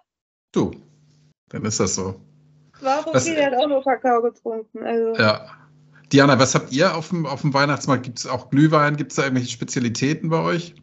Du, 0.52 0.72
dann 1.48 1.64
ist 1.64 1.80
das 1.80 1.94
so. 1.94 2.20
War 2.80 3.00
auch 3.00 3.14
Was- 3.14 3.24
der 3.24 3.46
hat 3.46 3.54
auch 3.54 3.68
nur 3.68 3.82
Kakao 3.82 4.22
getrunken. 4.22 4.84
Also, 4.84 5.14
Ja. 5.20 5.50
Diana, 6.12 6.38
was 6.38 6.54
habt 6.54 6.70
ihr 6.72 6.94
auf 6.96 7.08
dem, 7.08 7.26
auf 7.26 7.40
dem 7.40 7.52
Weihnachtsmarkt? 7.52 8.04
Gibt 8.04 8.20
es 8.20 8.26
auch 8.28 8.48
Glühwein? 8.50 8.96
Gibt 8.96 9.10
es 9.10 9.16
da 9.16 9.24
irgendwelche 9.24 9.50
Spezialitäten 9.50 10.28
bei 10.30 10.40
euch? 10.40 10.74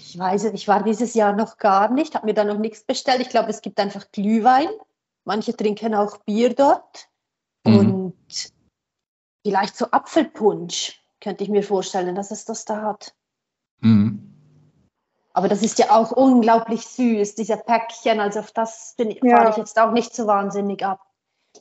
Ich 0.00 0.18
weiß 0.18 0.44
es, 0.44 0.54
ich 0.54 0.66
war 0.66 0.82
dieses 0.82 1.14
Jahr 1.14 1.34
noch 1.34 1.58
gar 1.58 1.92
nicht, 1.92 2.14
habe 2.16 2.26
mir 2.26 2.34
da 2.34 2.42
noch 2.42 2.58
nichts 2.58 2.82
bestellt. 2.82 3.20
Ich 3.20 3.28
glaube, 3.28 3.50
es 3.50 3.60
gibt 3.62 3.78
einfach 3.78 4.10
Glühwein. 4.10 4.68
Manche 5.24 5.56
trinken 5.56 5.94
auch 5.94 6.16
Bier 6.24 6.52
dort. 6.54 7.08
Mhm. 7.64 7.76
Und 7.78 8.52
vielleicht 9.44 9.76
so 9.76 9.86
Apfelpunsch, 9.92 11.00
könnte 11.20 11.44
ich 11.44 11.50
mir 11.50 11.62
vorstellen, 11.62 12.14
dass 12.16 12.30
es 12.32 12.44
das 12.44 12.64
da 12.64 12.82
hat. 12.82 13.14
Mhm. 13.80 14.32
Aber 15.36 15.48
das 15.48 15.62
ist 15.62 15.78
ja 15.78 15.90
auch 15.90 16.12
unglaublich 16.12 16.86
süß, 16.86 17.34
diese 17.34 17.58
Päckchen. 17.58 18.20
Also 18.20 18.40
auf 18.40 18.52
das 18.52 18.94
bin 18.96 19.10
ich, 19.10 19.22
Ja. 19.22 19.36
fahre 19.36 19.50
ich 19.50 19.56
jetzt 19.58 19.78
auch 19.78 19.92
nicht 19.92 20.14
so 20.14 20.26
wahnsinnig 20.26 20.82
ab. 20.82 21.00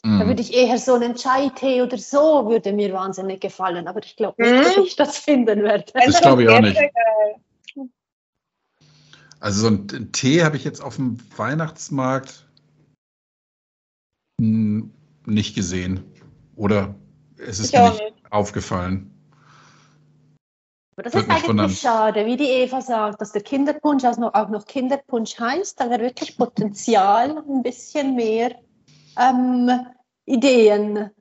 Da 0.02 0.08
Mhm. 0.08 0.28
würde 0.28 0.42
ich 0.42 0.54
eher 0.54 0.78
so 0.78 0.94
einen 0.94 1.16
Chai-Tee 1.16 1.82
oder 1.82 1.98
so, 1.98 2.48
würde 2.48 2.72
mir 2.72 2.94
wahnsinnig 2.94 3.42
gefallen. 3.42 3.90
Aber 3.90 4.02
ich 4.02 4.16
glaube 4.16 4.42
nicht, 4.42 4.54
Mhm. 4.54 4.64
dass 4.64 4.78
ich 4.78 4.96
das 4.96 5.18
finden 5.18 5.62
werde. 5.64 5.92
Das 5.94 6.22
glaube 6.22 6.44
ich 6.44 6.50
auch 6.50 6.62
nicht. 6.62 6.80
Also 9.42 9.62
so 9.62 9.68
einen 9.68 10.12
Tee 10.14 10.44
habe 10.46 10.56
ich 10.56 10.64
jetzt 10.64 10.82
auf 10.82 10.96
dem 10.96 11.18
Weihnachtsmarkt 11.38 12.48
nicht 14.40 15.54
gesehen. 15.54 16.04
Oder 16.56 16.96
es 17.38 17.60
ist 17.60 17.74
Ich 17.74 17.80
mir 17.80 17.90
nicht 17.90 18.02
nicht. 18.02 18.32
aufgefallen. 18.32 19.12
Aber 20.98 21.10
das 21.10 21.16
ist 21.16 21.30
eigentlich 21.30 21.80
schade, 21.80 22.26
wie 22.26 22.38
die 22.38 22.50
Eva 22.50 22.82
sagt, 22.82 23.20
dass 23.20 23.34
der 23.34 23.42
Kinderpunsch 23.42 24.06
auch 24.06 24.18
noch, 24.18 24.34
auch 24.34 24.50
noch 24.50 24.66
Kinderpunsch 24.66 25.38
heißt. 25.38 25.80
Da 25.80 25.90
wäre 25.90 26.02
wirklich 26.02 26.38
Potenzial, 26.38 27.38
ein 27.38 27.64
bisschen 27.64 28.16
mehr 28.16 28.56
ähm, 29.20 29.70
Ideen. 30.26 31.12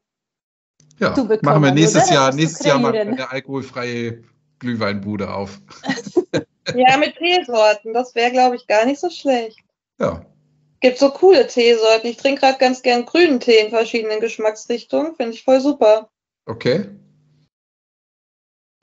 Ja, 1.00 1.12
zu 1.12 1.26
bekommen, 1.26 1.40
machen 1.42 1.62
wir 1.64 1.72
nächstes 1.72 2.04
oder? 2.04 2.14
Jahr, 2.14 2.34
nächstes 2.34 2.64
Jahr 2.64 2.78
mal 2.78 2.96
eine 2.96 3.28
alkoholfreie 3.28 4.22
Glühweinbude 4.58 5.32
auf. 5.32 5.60
Ja, 6.74 6.96
mit 6.96 7.16
Teesorten, 7.16 7.92
das 7.92 8.14
wäre, 8.14 8.30
glaube 8.30 8.56
ich, 8.56 8.66
gar 8.66 8.86
nicht 8.86 8.98
so 8.98 9.10
schlecht. 9.10 9.58
Ja. 10.00 10.24
Gibt 10.80 10.98
so 10.98 11.10
coole 11.10 11.46
Teesorten. 11.46 12.08
Ich 12.08 12.16
trinke 12.16 12.40
gerade 12.40 12.58
ganz 12.58 12.80
gern 12.82 13.04
grünen 13.04 13.38
Tee 13.38 13.58
in 13.58 13.70
verschiedenen 13.70 14.20
Geschmacksrichtungen. 14.20 15.14
Finde 15.14 15.32
ich 15.32 15.44
voll 15.44 15.60
super. 15.60 16.08
Okay. 16.46 16.86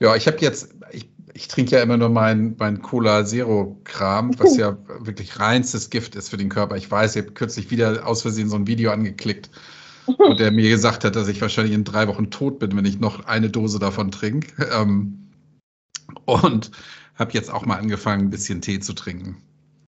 Ja, 0.02 0.16
ich 0.16 0.26
habe 0.26 0.38
jetzt, 0.40 0.74
ich, 0.90 1.08
ich 1.32 1.46
trinke 1.46 1.76
ja 1.76 1.80
immer 1.80 1.96
nur 1.96 2.08
mein, 2.08 2.56
mein 2.58 2.82
Cola 2.82 3.24
Zero 3.24 3.80
Kram, 3.84 4.36
was 4.40 4.56
ja 4.56 4.76
wirklich 4.98 5.38
reinstes 5.38 5.90
Gift 5.90 6.16
ist 6.16 6.28
für 6.28 6.36
den 6.36 6.48
Körper. 6.48 6.76
Ich 6.76 6.90
weiß, 6.90 7.14
ich 7.14 7.22
habe 7.22 7.34
kürzlich 7.34 7.70
wieder 7.70 8.04
aus 8.04 8.22
Versehen 8.22 8.48
so 8.48 8.56
ein 8.56 8.66
Video 8.66 8.90
angeklickt, 8.90 9.48
wo 10.18 10.34
der 10.34 10.50
mir 10.50 10.68
gesagt 10.68 11.04
hat, 11.04 11.14
dass 11.14 11.28
ich 11.28 11.40
wahrscheinlich 11.40 11.72
in 11.72 11.84
drei 11.84 12.08
Wochen 12.08 12.32
tot 12.32 12.58
bin, 12.58 12.76
wenn 12.76 12.84
ich 12.84 12.98
noch 12.98 13.26
eine 13.26 13.48
Dose 13.48 13.78
davon 13.78 14.10
trinke. 14.10 14.68
Ähm, 14.72 15.18
und 16.24 16.72
habe 17.14 17.32
jetzt 17.32 17.52
auch 17.52 17.64
mal 17.64 17.78
angefangen, 17.78 18.26
ein 18.26 18.30
bisschen 18.30 18.60
Tee 18.60 18.80
zu 18.80 18.92
trinken. 18.92 19.40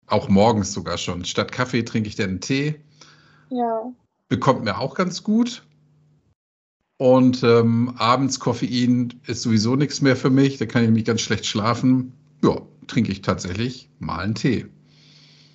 Auch 0.05 0.29
morgens 0.29 0.73
sogar 0.73 0.99
schon. 0.99 1.25
Statt 1.25 1.51
Kaffee 1.51 1.83
trinke 1.83 2.07
ich 2.07 2.15
dann 2.15 2.39
Tee 2.39 2.75
Ja. 3.49 3.91
bekommt 4.29 4.63
mir 4.63 4.77
auch 4.77 4.93
ganz 4.93 5.23
gut. 5.23 5.63
Und 6.97 7.43
ähm, 7.43 7.95
abends 7.97 8.39
Koffein 8.39 9.13
ist 9.27 9.41
sowieso 9.41 9.75
nichts 9.75 10.01
mehr 10.01 10.15
für 10.15 10.29
mich. 10.29 10.57
Da 10.57 10.65
kann 10.65 10.83
ich 10.83 10.87
nämlich 10.87 11.05
ganz 11.05 11.21
schlecht 11.21 11.45
schlafen. 11.45 12.13
Ja, 12.43 12.61
trinke 12.87 13.11
ich 13.11 13.21
tatsächlich 13.21 13.89
mal 13.99 14.19
einen 14.19 14.35
Tee. 14.35 14.65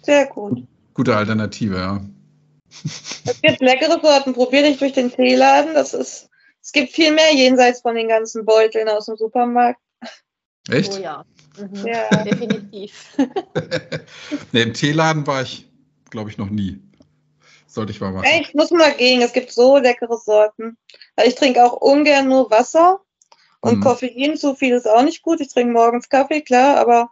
Sehr 0.02 0.26
gut. 0.26 0.66
Gute 0.94 1.16
Alternative, 1.16 1.76
ja. 1.76 2.00
Es 3.24 3.40
gibt 3.40 3.60
leckere 3.60 4.00
Sorten. 4.00 4.32
Probier 4.34 4.62
dich 4.62 4.78
durch 4.78 4.92
den 4.92 5.10
Teeladen. 5.10 5.74
Das 5.74 5.94
ist, 5.94 6.28
es 6.62 6.72
gibt 6.72 6.92
viel 6.92 7.12
mehr 7.12 7.34
jenseits 7.34 7.82
von 7.82 7.94
den 7.94 8.08
ganzen 8.08 8.44
Beuteln 8.44 8.88
aus 8.88 9.06
dem 9.06 9.16
Supermarkt. 9.16 9.80
Echt? 10.68 10.94
Oh 10.98 11.02
ja, 11.02 11.24
mhm. 11.58 11.86
Ja. 11.86 12.24
definitiv. 12.24 13.16
nee, 14.52 14.62
im 14.62 14.74
Teeladen 14.74 15.26
war 15.26 15.42
ich, 15.42 15.68
glaube 16.10 16.30
ich, 16.30 16.36
noch 16.36 16.50
nie. 16.50 16.78
Sollte 17.68 17.92
ich 17.92 18.00
mal 18.00 18.10
machen. 18.12 18.24
Echt, 18.24 18.54
muss 18.54 18.70
mal 18.70 18.94
gehen. 18.94 19.20
Es 19.20 19.32
gibt 19.32 19.52
so 19.52 19.76
leckere 19.76 20.16
Sorten. 20.16 20.78
Weil 21.16 21.28
ich 21.28 21.34
trinke 21.34 21.64
auch 21.64 21.74
ungern 21.74 22.26
nur 22.28 22.50
Wasser. 22.50 23.00
Und 23.60 23.78
Mhm. 23.78 23.82
Koffein 23.82 24.36
zu 24.36 24.54
viel 24.54 24.74
ist 24.74 24.88
auch 24.88 25.02
nicht 25.02 25.22
gut. 25.22 25.40
Ich 25.40 25.48
trinke 25.48 25.72
morgens 25.72 26.08
Kaffee, 26.08 26.40
klar, 26.40 26.76
aber 26.78 27.10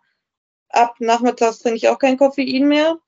ab 0.70 0.94
nachmittags 0.98 1.58
trinke 1.58 1.76
ich 1.76 1.88
auch 1.88 1.98
kein 1.98 2.16
Koffein 2.16 2.68
mehr. 2.68 2.98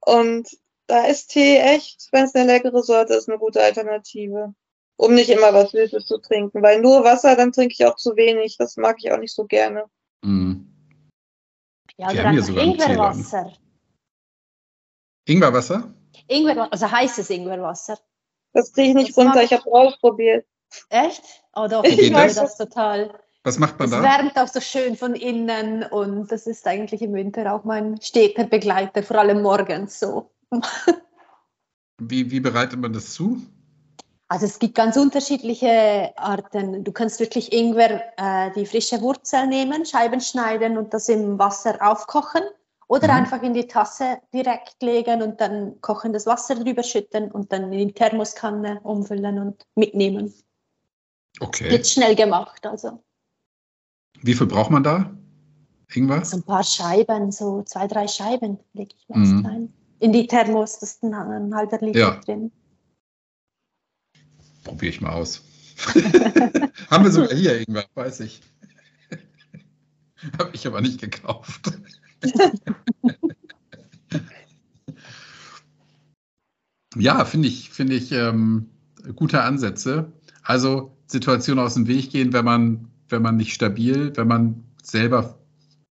Und 0.00 0.48
da 0.86 1.06
ist 1.06 1.28
Tee 1.28 1.56
echt, 1.58 2.08
wenn 2.12 2.24
es 2.24 2.34
eine 2.34 2.46
leckere 2.52 2.82
Sorte 2.82 3.14
ist, 3.14 3.28
eine 3.28 3.38
gute 3.38 3.62
Alternative. 3.62 4.54
Um 4.96 5.14
nicht 5.14 5.30
immer 5.30 5.54
was 5.54 5.70
Süßes 5.70 6.04
zu 6.04 6.18
trinken. 6.18 6.62
Weil 6.62 6.82
nur 6.82 7.02
Wasser, 7.04 7.34
dann 7.34 7.52
trinke 7.52 7.72
ich 7.72 7.86
auch 7.86 7.96
zu 7.96 8.16
wenig. 8.16 8.56
Das 8.58 8.76
mag 8.76 8.96
ich 8.98 9.10
auch 9.10 9.18
nicht 9.18 9.34
so 9.34 9.46
gerne. 9.46 9.84
Mhm. 10.22 10.66
Ja, 11.96 12.12
Wir 12.12 12.24
haben 12.24 12.32
hier 12.32 12.42
sogar 12.42 12.64
Ingwerwasser. 12.64 13.52
Ingwerwasser? 15.26 15.94
Ingwerwasser, 16.28 16.72
also 16.72 16.90
heißes 16.90 17.30
Ingwerwasser. 17.30 17.98
Das 18.52 18.72
kriege 18.72 18.88
ich 18.88 18.94
nicht 18.94 19.10
Das 19.10 19.16
runter. 19.18 19.42
Ich 19.42 19.52
habe 19.52 19.62
es 19.64 19.72
ausprobiert. 19.72 20.46
Echt? 20.88 21.22
Oh 21.54 21.66
doch, 21.68 21.84
Ich 21.84 21.92
ich 21.92 22.00
liebe 22.02 22.14
mag 22.16 22.34
das 22.34 22.56
total. 22.56 23.12
Was 23.42 23.58
macht 23.58 23.78
man 23.78 23.86
Es 23.86 23.92
da? 23.92 24.02
wärmt 24.02 24.38
auch 24.38 24.48
so 24.48 24.60
schön 24.60 24.96
von 24.96 25.14
innen 25.14 25.82
und 25.84 26.30
das 26.30 26.46
ist 26.46 26.66
eigentlich 26.66 27.00
im 27.02 27.14
Winter 27.14 27.54
auch 27.54 27.64
mein 27.64 28.00
steter 28.02 28.44
Begleiter, 28.44 29.02
vor 29.02 29.18
allem 29.18 29.42
morgens 29.42 29.98
so. 29.98 30.30
Wie, 32.02 32.30
wie 32.30 32.40
bereitet 32.40 32.80
man 32.80 32.92
das 32.92 33.12
zu? 33.12 33.42
Also 34.28 34.46
es 34.46 34.58
gibt 34.58 34.74
ganz 34.74 34.96
unterschiedliche 34.96 36.12
Arten. 36.16 36.82
Du 36.84 36.92
kannst 36.92 37.20
wirklich 37.20 37.52
Ingwer, 37.52 38.02
äh, 38.16 38.50
die 38.52 38.64
frische 38.64 39.00
Wurzel 39.02 39.46
nehmen, 39.48 39.84
Scheiben 39.84 40.20
schneiden 40.20 40.78
und 40.78 40.94
das 40.94 41.08
im 41.08 41.38
Wasser 41.38 41.76
aufkochen 41.80 42.42
oder 42.90 43.06
Mhm. 43.06 43.14
einfach 43.14 43.42
in 43.42 43.54
die 43.54 43.68
Tasse 43.68 44.18
direkt 44.34 44.82
legen 44.82 45.22
und 45.22 45.40
dann 45.40 45.80
kochendes 45.80 46.26
Wasser 46.26 46.56
drüber 46.56 46.82
schütten 46.82 47.30
und 47.30 47.52
dann 47.52 47.72
in 47.72 47.86
die 47.88 47.94
Thermoskanne 47.94 48.80
umfüllen 48.80 49.38
und 49.38 49.64
mitnehmen. 49.76 50.34
Okay. 51.38 51.70
Wird 51.70 51.86
schnell 51.86 52.16
gemacht, 52.16 52.66
also 52.66 53.02
Wie 54.22 54.34
viel 54.34 54.48
braucht 54.48 54.70
man 54.72 54.82
da? 54.82 55.16
Ingwer? 55.94 56.24
so 56.24 56.36
ein 56.38 56.42
paar 56.42 56.64
Scheiben, 56.64 57.30
so 57.30 57.62
zwei, 57.62 57.86
drei 57.86 58.08
Scheiben 58.08 58.58
lege 58.72 58.94
ich 58.96 59.08
meist 59.08 59.32
Mhm. 59.34 59.46
rein. 59.46 59.74
In 60.00 60.12
die 60.12 60.26
Thermos, 60.26 60.80
das 60.80 60.94
ist 60.94 61.02
ein, 61.04 61.14
ein 61.14 61.54
halber 61.54 61.78
Liter 61.78 61.98
Ja. 61.98 62.10
drin. 62.16 62.50
Probiere 64.64 64.90
ich 64.90 65.00
mal 65.00 65.12
aus. 65.12 65.42
Haben 66.90 67.04
wir 67.04 67.12
sogar 67.12 67.34
hier 67.36 67.60
Ingwer, 67.60 67.84
weiß 67.94 68.20
ich. 68.20 68.40
Habe 70.38 70.50
ich 70.54 70.66
aber 70.66 70.80
nicht 70.80 71.00
gekauft. 71.00 71.72
ja, 76.96 77.24
finde 77.24 77.48
ich, 77.48 77.70
finde 77.70 77.94
ich 77.94 78.12
ähm, 78.12 78.70
gute 79.16 79.42
Ansätze. 79.42 80.12
Also 80.42 80.96
Situation 81.06 81.58
aus 81.58 81.74
dem 81.74 81.86
Weg 81.86 82.10
gehen, 82.10 82.32
wenn 82.32 82.44
man, 82.44 82.88
wenn 83.08 83.22
man 83.22 83.36
nicht 83.36 83.54
stabil, 83.54 84.16
wenn 84.16 84.28
man 84.28 84.64
selber 84.82 85.38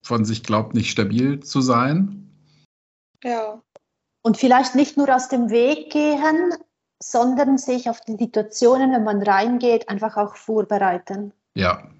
von 0.03 0.25
sich 0.25 0.43
glaubt, 0.43 0.73
nicht 0.73 0.91
stabil 0.91 1.39
zu 1.39 1.61
sein. 1.61 2.29
Ja. 3.23 3.61
Und 4.21 4.37
vielleicht 4.37 4.75
nicht 4.75 4.97
nur 4.97 5.13
aus 5.13 5.29
dem 5.29 5.49
Weg 5.49 5.91
gehen, 5.91 6.53
sondern 7.01 7.57
sich 7.57 7.89
auf 7.89 8.01
die 8.01 8.15
Situationen, 8.17 8.91
wenn 8.91 9.03
man 9.03 9.21
reingeht, 9.21 9.89
einfach 9.89 10.17
auch 10.17 10.35
vorbereiten. 10.35 11.33
Ja. 11.55 11.92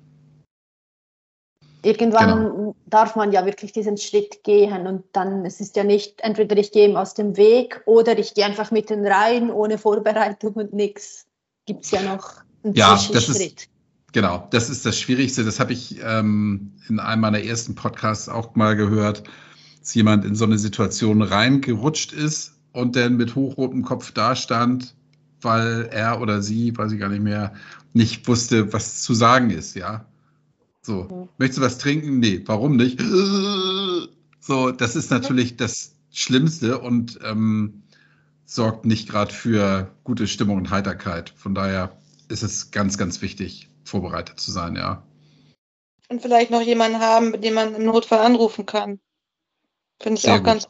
Irgendwann 1.84 2.44
genau. 2.44 2.76
darf 2.86 3.18
man 3.18 3.34
ja 3.34 3.46
wirklich 3.46 3.74
diesen 3.74 3.98
Schritt 3.98 4.44
gehen 4.44 4.88
und 4.88 5.04
dann 5.12 5.46
es 5.46 5.60
ist 5.60 5.76
ja 5.76 5.84
nicht 5.84 6.22
entweder 6.22 6.56
ich 6.58 6.72
gehe 6.72 6.88
ihm 6.88 6.96
aus 6.96 7.14
dem 7.14 7.36
Weg 7.36 7.82
oder 7.86 8.18
ich 8.18 8.34
gehe 8.34 8.46
einfach 8.46 8.72
mitten 8.72 9.06
rein 9.06 9.52
ohne 9.52 9.78
Vorbereitung 9.78 10.54
und 10.54 10.74
nichts. 10.74 11.26
Gibt 11.66 11.84
es 11.84 11.92
ja 11.92 12.02
noch 12.02 12.36
einen 12.64 12.74
ja, 12.74 12.96
Zwischenschritt. 12.96 13.28
Das 13.28 13.38
ist, 13.38 13.70
genau, 14.14 14.48
das 14.52 14.70
ist 14.70 14.86
das 14.86 14.98
Schwierigste. 14.98 15.44
Das 15.44 15.60
habe 15.60 15.74
ich 15.74 16.00
ähm, 16.02 16.72
in 16.88 17.02
einem 17.02 17.22
meiner 17.22 17.44
ersten 17.44 17.76
Podcasts 17.76 18.30
auch 18.30 18.56
mal 18.56 18.78
gehört, 18.78 19.24
dass 19.82 19.94
jemand 19.94 20.24
in 20.24 20.36
so 20.36 20.46
eine 20.46 20.58
Situation 20.58 21.22
reingerutscht 21.22 22.14
ist 22.14 22.54
und 22.72 22.96
dann 22.96 23.18
mit 23.18 23.36
hochrotem 23.36 23.84
Kopf 23.84 24.14
dastand, 24.14 24.96
weil 25.42 25.90
er 25.92 26.22
oder 26.22 26.42
sie, 26.42 26.78
weiß 26.78 26.94
ich 26.94 27.00
gar 27.00 27.10
nicht 27.10 27.24
mehr, 27.24 27.54
nicht 27.92 28.26
wusste, 28.26 28.72
was 28.72 29.02
zu 29.02 29.14
sagen 29.14 29.50
ist, 29.50 29.76
ja. 29.76 30.06
So, 30.86 31.04
mhm. 31.04 31.30
möchtest 31.38 31.60
du 31.60 31.62
was 31.64 31.78
trinken? 31.78 32.20
Nee, 32.20 32.42
warum 32.46 32.76
nicht? 32.76 33.02
So, 34.46 34.72
das 34.72 34.98
ist 34.98 35.10
natürlich 35.10 35.56
das 35.56 35.96
Schlimmste 36.12 36.80
und 36.80 37.18
ähm, 37.24 37.84
sorgt 38.44 38.84
nicht 38.84 39.08
gerade 39.08 39.34
für 39.34 39.90
gute 40.04 40.28
Stimmung 40.28 40.58
und 40.58 40.70
Heiterkeit. 40.70 41.30
Von 41.38 41.56
daher 41.56 41.96
ist 42.28 42.44
es 42.44 42.70
ganz, 42.70 42.98
ganz 42.98 43.22
wichtig, 43.22 43.70
vorbereitet 43.86 44.42
zu 44.42 44.52
sein, 44.52 44.76
ja. 44.76 45.02
Und 46.10 46.22
vielleicht 46.22 46.52
noch 46.52 46.62
jemanden 46.62 47.00
haben, 47.00 47.32
mit 47.32 47.46
dem 47.46 47.54
man 47.54 47.74
im 47.74 47.86
Notfall 47.86 48.20
anrufen 48.20 48.66
kann. 48.66 49.00
Finde 50.02 50.18
ich 50.18 50.24
Sehr 50.24 50.34
auch 50.34 50.38
gut. 50.40 50.46
ganz. 50.46 50.68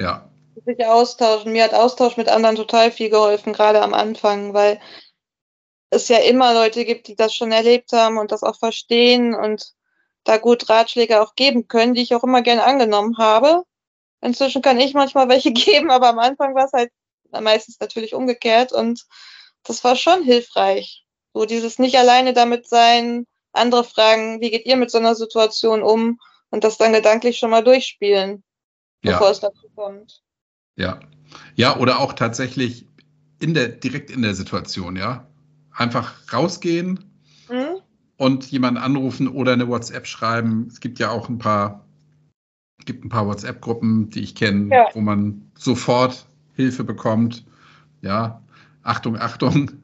Ja. 0.00 0.30
Sich 0.64 0.86
austauschen. 0.86 1.52
Mir 1.52 1.64
hat 1.64 1.74
Austausch 1.74 2.16
mit 2.16 2.30
anderen 2.30 2.56
total 2.56 2.90
viel 2.90 3.10
geholfen, 3.10 3.52
gerade 3.52 3.82
am 3.82 3.92
Anfang, 3.92 4.54
weil 4.54 4.80
es 5.92 6.08
ja 6.08 6.18
immer 6.18 6.54
Leute 6.54 6.86
gibt, 6.86 7.06
die 7.06 7.16
das 7.16 7.34
schon 7.34 7.52
erlebt 7.52 7.92
haben 7.92 8.16
und 8.16 8.32
das 8.32 8.42
auch 8.42 8.58
verstehen 8.58 9.34
und 9.34 9.74
da 10.24 10.38
gut 10.38 10.70
Ratschläge 10.70 11.20
auch 11.20 11.34
geben 11.34 11.68
können, 11.68 11.92
die 11.92 12.00
ich 12.00 12.14
auch 12.14 12.24
immer 12.24 12.40
gerne 12.40 12.64
angenommen 12.64 13.18
habe. 13.18 13.64
Inzwischen 14.22 14.62
kann 14.62 14.80
ich 14.80 14.94
manchmal 14.94 15.28
welche 15.28 15.52
geben, 15.52 15.90
aber 15.90 16.08
am 16.08 16.18
Anfang 16.18 16.54
war 16.54 16.64
es 16.64 16.72
halt 16.72 16.90
meistens 17.30 17.78
natürlich 17.78 18.14
umgekehrt 18.14 18.72
und 18.72 19.04
das 19.64 19.84
war 19.84 19.94
schon 19.94 20.22
hilfreich. 20.22 21.04
So 21.34 21.44
dieses 21.44 21.78
nicht 21.78 21.98
alleine 21.98 22.32
damit 22.32 22.66
sein, 22.66 23.26
andere 23.52 23.84
fragen, 23.84 24.40
wie 24.40 24.50
geht 24.50 24.64
ihr 24.64 24.76
mit 24.76 24.90
so 24.90 24.96
einer 24.96 25.14
Situation 25.14 25.82
um 25.82 26.18
und 26.50 26.64
das 26.64 26.78
dann 26.78 26.94
gedanklich 26.94 27.38
schon 27.38 27.50
mal 27.50 27.62
durchspielen, 27.62 28.42
ja. 29.02 29.12
bevor 29.12 29.30
es 29.30 29.40
dazu 29.40 29.68
kommt. 29.74 30.22
Ja. 30.76 31.00
Ja, 31.54 31.76
oder 31.76 32.00
auch 32.00 32.14
tatsächlich 32.14 32.86
in 33.40 33.52
der, 33.52 33.68
direkt 33.68 34.10
in 34.10 34.22
der 34.22 34.34
Situation, 34.34 34.96
ja 34.96 35.28
einfach 35.74 36.14
rausgehen 36.32 37.00
mhm. 37.50 37.80
und 38.16 38.50
jemanden 38.50 38.80
anrufen 38.80 39.28
oder 39.28 39.52
eine 39.52 39.68
WhatsApp 39.68 40.06
schreiben. 40.06 40.66
Es 40.68 40.80
gibt 40.80 40.98
ja 40.98 41.10
auch 41.10 41.28
ein 41.28 41.38
paar, 41.38 41.84
gibt 42.84 43.04
ein 43.04 43.08
paar 43.08 43.26
WhatsApp-Gruppen, 43.26 44.10
die 44.10 44.20
ich 44.20 44.34
kenne, 44.34 44.74
ja. 44.74 44.86
wo 44.92 45.00
man 45.00 45.50
sofort 45.56 46.26
Hilfe 46.54 46.84
bekommt. 46.84 47.44
Ja, 48.00 48.42
Achtung, 48.82 49.16
Achtung. 49.18 49.70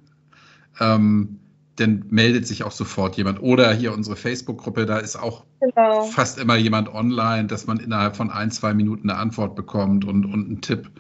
Ähm, 0.81 1.41
dann 1.75 2.05
meldet 2.09 2.47
sich 2.47 2.63
auch 2.63 2.71
sofort 2.71 3.17
jemand. 3.17 3.41
Oder 3.41 3.73
hier 3.73 3.93
unsere 3.93 4.17
Facebook-Gruppe, 4.17 4.87
da 4.87 4.99
ist 4.99 5.17
auch 5.17 5.45
genau. 5.61 6.05
fast 6.05 6.39
immer 6.39 6.57
jemand 6.57 6.89
online, 6.89 7.47
dass 7.47 7.67
man 7.67 7.79
innerhalb 7.79 8.17
von 8.17 8.31
ein, 8.31 8.51
zwei 8.51 8.75
Minuten 8.75 9.11
eine 9.11 9.19
Antwort 9.19 9.55
bekommt 9.57 10.05
und, 10.05 10.25
und 10.25 10.47
einen 10.47 10.61
Tipp 10.61 10.91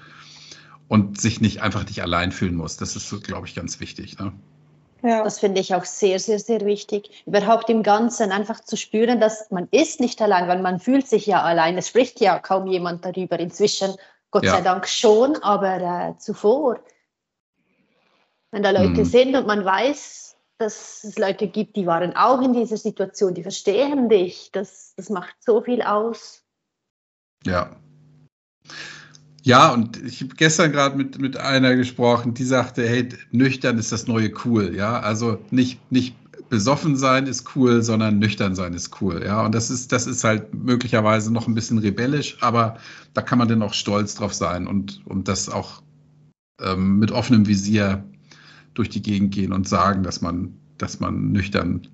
und 0.88 1.20
sich 1.20 1.40
nicht 1.40 1.62
einfach 1.62 1.86
nicht 1.86 2.02
allein 2.02 2.32
fühlen 2.32 2.54
muss. 2.54 2.76
Das 2.76 2.96
ist, 2.96 3.22
glaube 3.22 3.46
ich, 3.46 3.54
ganz 3.54 3.80
wichtig. 3.80 4.18
Ne? 4.18 4.32
Ja. 5.02 5.22
Das 5.22 5.38
finde 5.38 5.60
ich 5.60 5.74
auch 5.74 5.84
sehr, 5.84 6.18
sehr, 6.18 6.38
sehr 6.38 6.60
wichtig. 6.62 7.22
Überhaupt 7.26 7.70
im 7.70 7.82
Ganzen 7.82 8.32
einfach 8.32 8.60
zu 8.60 8.76
spüren, 8.76 9.20
dass 9.20 9.50
man 9.50 9.68
ist 9.70 10.00
nicht 10.00 10.20
allein, 10.20 10.48
weil 10.48 10.60
man 10.60 10.80
fühlt 10.80 11.06
sich 11.06 11.26
ja 11.26 11.42
allein. 11.42 11.78
Es 11.78 11.88
spricht 11.88 12.20
ja 12.20 12.38
kaum 12.38 12.66
jemand 12.66 13.04
darüber. 13.04 13.38
Inzwischen, 13.38 13.94
Gott 14.30 14.44
ja. 14.44 14.52
sei 14.52 14.60
Dank 14.62 14.88
schon, 14.88 15.36
aber 15.42 15.80
äh, 15.80 16.18
zuvor. 16.18 16.80
Wenn 18.50 18.62
da 18.62 18.70
Leute 18.70 19.00
mhm. 19.00 19.04
sind 19.04 19.36
und 19.36 19.46
man 19.46 19.64
weiß, 19.64 20.36
dass 20.58 21.04
es 21.04 21.16
Leute 21.18 21.46
gibt, 21.46 21.76
die 21.76 21.86
waren 21.86 22.16
auch 22.16 22.42
in 22.42 22.52
dieser 22.52 22.76
Situation, 22.76 23.34
die 23.34 23.42
verstehen 23.42 24.08
dich, 24.08 24.50
das, 24.52 24.94
das 24.96 25.10
macht 25.10 25.36
so 25.40 25.60
viel 25.60 25.82
aus. 25.82 26.42
Ja, 27.44 27.76
ja, 29.48 29.72
und 29.72 29.96
ich 30.04 30.20
habe 30.20 30.34
gestern 30.34 30.72
gerade 30.72 30.94
mit, 30.94 31.18
mit 31.18 31.38
einer 31.38 31.74
gesprochen, 31.74 32.34
die 32.34 32.44
sagte, 32.44 32.86
hey, 32.86 33.08
nüchtern 33.30 33.78
ist 33.78 33.90
das 33.92 34.06
neue 34.06 34.30
cool, 34.44 34.76
ja. 34.76 35.00
Also 35.00 35.38
nicht, 35.50 35.80
nicht 35.90 36.14
besoffen 36.50 36.98
sein 36.98 37.26
ist 37.26 37.56
cool, 37.56 37.80
sondern 37.80 38.18
nüchtern 38.18 38.54
sein 38.54 38.74
ist 38.74 39.00
cool, 39.00 39.22
ja. 39.24 39.42
Und 39.42 39.54
das 39.54 39.70
ist, 39.70 39.90
das 39.90 40.06
ist 40.06 40.22
halt 40.22 40.52
möglicherweise 40.52 41.32
noch 41.32 41.48
ein 41.48 41.54
bisschen 41.54 41.78
rebellisch, 41.78 42.36
aber 42.42 42.76
da 43.14 43.22
kann 43.22 43.38
man 43.38 43.48
dann 43.48 43.62
auch 43.62 43.72
stolz 43.72 44.16
drauf 44.16 44.34
sein 44.34 44.66
und, 44.66 45.00
und 45.06 45.28
das 45.28 45.48
auch 45.48 45.80
ähm, 46.60 46.98
mit 46.98 47.10
offenem 47.10 47.48
Visier 47.48 48.04
durch 48.74 48.90
die 48.90 49.00
Gegend 49.00 49.32
gehen 49.32 49.54
und 49.54 49.66
sagen, 49.66 50.02
dass 50.02 50.20
man, 50.20 50.60
dass 50.76 51.00
man 51.00 51.32
nüchtern 51.32 51.88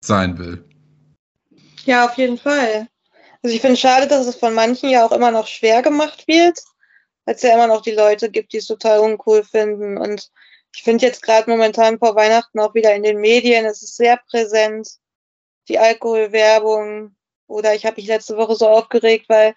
sein 0.00 0.38
will. 0.38 0.64
Ja, 1.84 2.04
auf 2.04 2.16
jeden 2.16 2.38
Fall. 2.38 2.88
Also 3.44 3.54
ich 3.54 3.60
finde 3.60 3.74
es 3.74 3.80
schade, 3.80 4.08
dass 4.08 4.26
es 4.26 4.34
von 4.34 4.54
manchen 4.54 4.90
ja 4.90 5.06
auch 5.06 5.12
immer 5.12 5.30
noch 5.30 5.46
schwer 5.46 5.82
gemacht 5.82 6.26
wird 6.26 6.58
weil 7.26 7.34
es 7.34 7.42
ja 7.42 7.52
immer 7.52 7.66
noch 7.66 7.82
die 7.82 7.92
Leute 7.92 8.30
gibt, 8.30 8.52
die 8.52 8.58
es 8.58 8.66
total 8.66 9.00
uncool 9.00 9.44
finden. 9.44 9.98
Und 9.98 10.30
ich 10.74 10.82
finde 10.82 11.04
jetzt 11.04 11.22
gerade 11.22 11.50
momentan 11.50 11.98
vor 11.98 12.14
Weihnachten 12.14 12.58
auch 12.60 12.74
wieder 12.74 12.94
in 12.94 13.02
den 13.02 13.18
Medien, 13.18 13.66
es 13.66 13.82
ist 13.82 13.96
sehr 13.96 14.18
präsent, 14.30 14.88
die 15.68 15.78
Alkoholwerbung. 15.78 17.14
Oder 17.48 17.74
ich 17.74 17.84
habe 17.84 17.96
mich 17.96 18.06
letzte 18.06 18.36
Woche 18.36 18.54
so 18.54 18.66
aufgeregt, 18.68 19.28
weil 19.28 19.54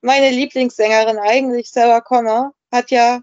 meine 0.00 0.30
Lieblingssängerin 0.30 1.18
eigentlich, 1.18 1.70
Sarah 1.70 2.00
Connor, 2.00 2.52
hat 2.70 2.90
ja 2.90 3.20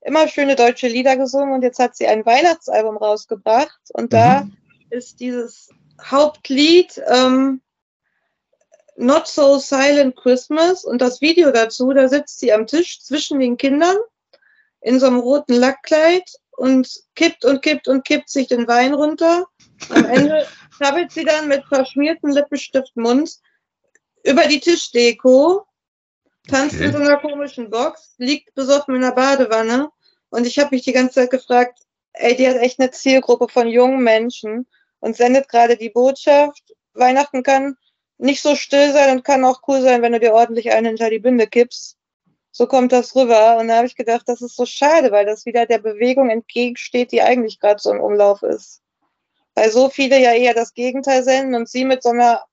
immer 0.00 0.28
schöne 0.28 0.56
deutsche 0.56 0.88
Lieder 0.88 1.16
gesungen 1.16 1.52
und 1.52 1.62
jetzt 1.62 1.78
hat 1.78 1.96
sie 1.96 2.06
ein 2.06 2.24
Weihnachtsalbum 2.24 2.96
rausgebracht 2.96 3.80
und 3.92 4.12
mhm. 4.12 4.16
da 4.16 4.48
ist 4.90 5.20
dieses 5.20 5.70
Hauptlied 6.02 7.02
ähm, 7.08 7.60
Not 9.00 9.28
So 9.28 9.58
Silent 9.58 10.16
Christmas 10.16 10.84
und 10.84 11.00
das 11.00 11.20
Video 11.20 11.52
dazu, 11.52 11.92
da 11.92 12.08
sitzt 12.08 12.40
sie 12.40 12.52
am 12.52 12.66
Tisch 12.66 13.00
zwischen 13.00 13.38
den 13.38 13.56
Kindern 13.56 13.96
in 14.80 14.98
so 14.98 15.06
einem 15.06 15.20
roten 15.20 15.54
Lackkleid 15.54 16.28
und 16.56 16.88
kippt 17.14 17.44
und 17.44 17.62
kippt 17.62 17.86
und 17.86 18.04
kippt 18.04 18.28
sich 18.28 18.48
den 18.48 18.66
Wein 18.66 18.94
runter. 18.94 19.46
Am 19.90 20.04
Ende 20.04 20.44
krabbelt 20.76 21.12
sie 21.12 21.24
dann 21.24 21.46
mit 21.46 21.64
verschmiertem 21.66 22.30
Lippenstiftmund 22.30 23.36
über 24.24 24.48
die 24.48 24.58
Tischdeko, 24.58 25.64
tanzt 26.48 26.74
okay. 26.74 26.86
in 26.86 26.92
so 26.92 26.98
einer 26.98 27.18
komischen 27.18 27.70
Box, 27.70 28.16
liegt 28.18 28.52
besoffen 28.56 28.96
in 28.96 29.02
der 29.02 29.12
Badewanne 29.12 29.90
und 30.30 30.44
ich 30.44 30.58
habe 30.58 30.74
mich 30.74 30.82
die 30.82 30.92
ganze 30.92 31.14
Zeit 31.14 31.30
gefragt, 31.30 31.78
ey, 32.14 32.34
die 32.34 32.48
hat 32.48 32.56
echt 32.56 32.80
eine 32.80 32.90
Zielgruppe 32.90 33.46
von 33.46 33.68
jungen 33.68 34.02
Menschen 34.02 34.66
und 34.98 35.16
sendet 35.16 35.48
gerade 35.48 35.76
die 35.76 35.90
Botschaft, 35.90 36.74
Weihnachten 36.94 37.44
kann 37.44 37.76
nicht 38.18 38.42
so 38.42 38.54
still 38.56 38.92
sein 38.92 39.16
und 39.16 39.24
kann 39.24 39.44
auch 39.44 39.62
cool 39.68 39.80
sein, 39.80 40.02
wenn 40.02 40.12
du 40.12 40.20
dir 40.20 40.34
ordentlich 40.34 40.72
einen 40.72 40.86
hinter 40.86 41.10
die 41.10 41.20
Binde 41.20 41.46
kippst. 41.46 41.96
So 42.50 42.66
kommt 42.66 42.92
das 42.92 43.14
rüber. 43.14 43.58
Und 43.58 43.68
da 43.68 43.76
habe 43.76 43.86
ich 43.86 43.94
gedacht, 43.94 44.28
das 44.28 44.42
ist 44.42 44.56
so 44.56 44.66
schade, 44.66 45.12
weil 45.12 45.24
das 45.24 45.46
wieder 45.46 45.66
der 45.66 45.78
Bewegung 45.78 46.28
entgegensteht, 46.28 47.12
die 47.12 47.22
eigentlich 47.22 47.60
gerade 47.60 47.80
so 47.80 47.92
im 47.92 48.00
Umlauf 48.00 48.42
ist. 48.42 48.82
Weil 49.54 49.70
so 49.70 49.88
viele 49.88 50.20
ja 50.20 50.32
eher 50.32 50.54
das 50.54 50.74
Gegenteil 50.74 51.22
senden 51.22 51.54
und 51.54 51.68
sie 51.68 51.84
mit 51.84 52.02
so 52.02 52.10
einer 52.10 52.44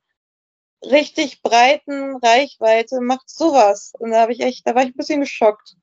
richtig 0.83 1.41
breiten 1.41 2.17
Reichweite 2.17 3.01
macht 3.01 3.29
sowas. 3.29 3.93
Und 3.97 4.11
da 4.11 4.21
habe 4.21 4.33
ich 4.33 4.41
echt, 4.41 4.67
da 4.67 4.75
war 4.75 4.83
ich 4.83 4.89
ein 4.89 4.97
bisschen 4.97 5.21
geschockt. 5.21 5.75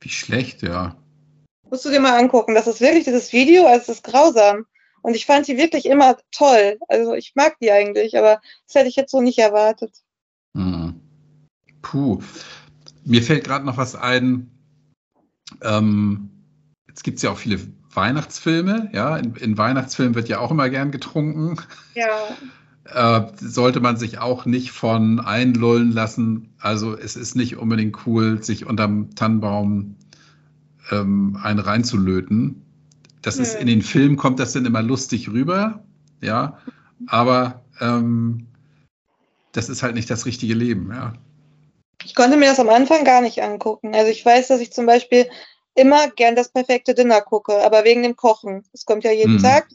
Wie 0.00 0.08
schlecht, 0.08 0.62
ja. 0.62 0.96
Musst 1.68 1.84
du 1.84 1.90
dir 1.90 2.00
mal 2.00 2.16
angucken. 2.16 2.54
Das 2.54 2.68
ist 2.68 2.80
wirklich 2.80 3.04
dieses 3.04 3.32
Video, 3.32 3.66
also 3.66 3.92
es 3.92 3.98
ist 3.98 4.04
grausam. 4.04 4.66
Und 5.06 5.14
ich 5.14 5.24
fand 5.24 5.46
sie 5.46 5.56
wirklich 5.56 5.86
immer 5.86 6.16
toll. 6.32 6.80
Also 6.88 7.14
ich 7.14 7.36
mag 7.36 7.60
die 7.60 7.70
eigentlich, 7.70 8.18
aber 8.18 8.40
das 8.66 8.74
hätte 8.74 8.88
ich 8.88 8.96
jetzt 8.96 9.12
so 9.12 9.20
nicht 9.20 9.38
erwartet. 9.38 10.02
Hm. 10.56 11.00
Puh. 11.80 12.20
Mir 13.04 13.22
fällt 13.22 13.44
gerade 13.44 13.64
noch 13.64 13.76
was 13.76 13.94
ein. 13.94 14.50
Ähm, 15.62 16.30
jetzt 16.88 17.04
gibt 17.04 17.18
es 17.18 17.22
ja 17.22 17.30
auch 17.30 17.38
viele 17.38 17.60
Weihnachtsfilme. 17.94 18.90
Ja, 18.92 19.16
in, 19.16 19.36
in, 19.36 19.56
Weihnachtsfilmen 19.56 20.16
wird 20.16 20.28
ja 20.28 20.40
auch 20.40 20.50
immer 20.50 20.68
gern 20.70 20.90
getrunken. 20.90 21.56
Ja. 21.94 23.28
äh, 23.28 23.32
sollte 23.36 23.78
man 23.78 23.96
sich 23.98 24.18
auch 24.18 24.44
nicht 24.44 24.72
von 24.72 25.20
einlullen 25.20 25.92
lassen. 25.92 26.52
Also 26.58 26.98
es 26.98 27.14
ist 27.14 27.36
nicht 27.36 27.58
unbedingt 27.58 28.08
cool, 28.08 28.42
sich 28.42 28.66
unterm 28.66 29.14
Tannenbaum 29.14 29.94
ähm, 30.90 31.38
einen 31.40 31.60
reinzulöten. 31.60 32.65
Das 33.26 33.38
ist 33.38 33.56
in 33.56 33.66
den 33.66 33.82
Filmen 33.82 34.16
kommt 34.16 34.38
das 34.38 34.52
dann 34.52 34.66
immer 34.66 34.82
lustig 34.82 35.28
rüber, 35.28 35.84
ja, 36.20 36.58
aber 37.08 37.64
ähm, 37.80 38.46
das 39.50 39.68
ist 39.68 39.82
halt 39.82 39.96
nicht 39.96 40.08
das 40.08 40.26
richtige 40.26 40.54
Leben, 40.54 40.92
ja. 40.94 41.12
Ich 42.04 42.14
konnte 42.14 42.36
mir 42.36 42.46
das 42.46 42.60
am 42.60 42.68
Anfang 42.68 43.02
gar 43.02 43.22
nicht 43.22 43.42
angucken. 43.42 43.96
Also 43.96 44.12
ich 44.12 44.24
weiß, 44.24 44.46
dass 44.46 44.60
ich 44.60 44.72
zum 44.72 44.86
Beispiel 44.86 45.28
immer 45.74 46.08
gern 46.08 46.36
das 46.36 46.50
perfekte 46.50 46.94
Dinner 46.94 47.20
gucke, 47.20 47.64
aber 47.64 47.82
wegen 47.82 48.04
dem 48.04 48.14
Kochen. 48.14 48.62
Es 48.72 48.84
kommt 48.84 49.02
ja 49.02 49.10
jeden 49.10 49.38
mhm. 49.38 49.42
Tag, 49.42 49.66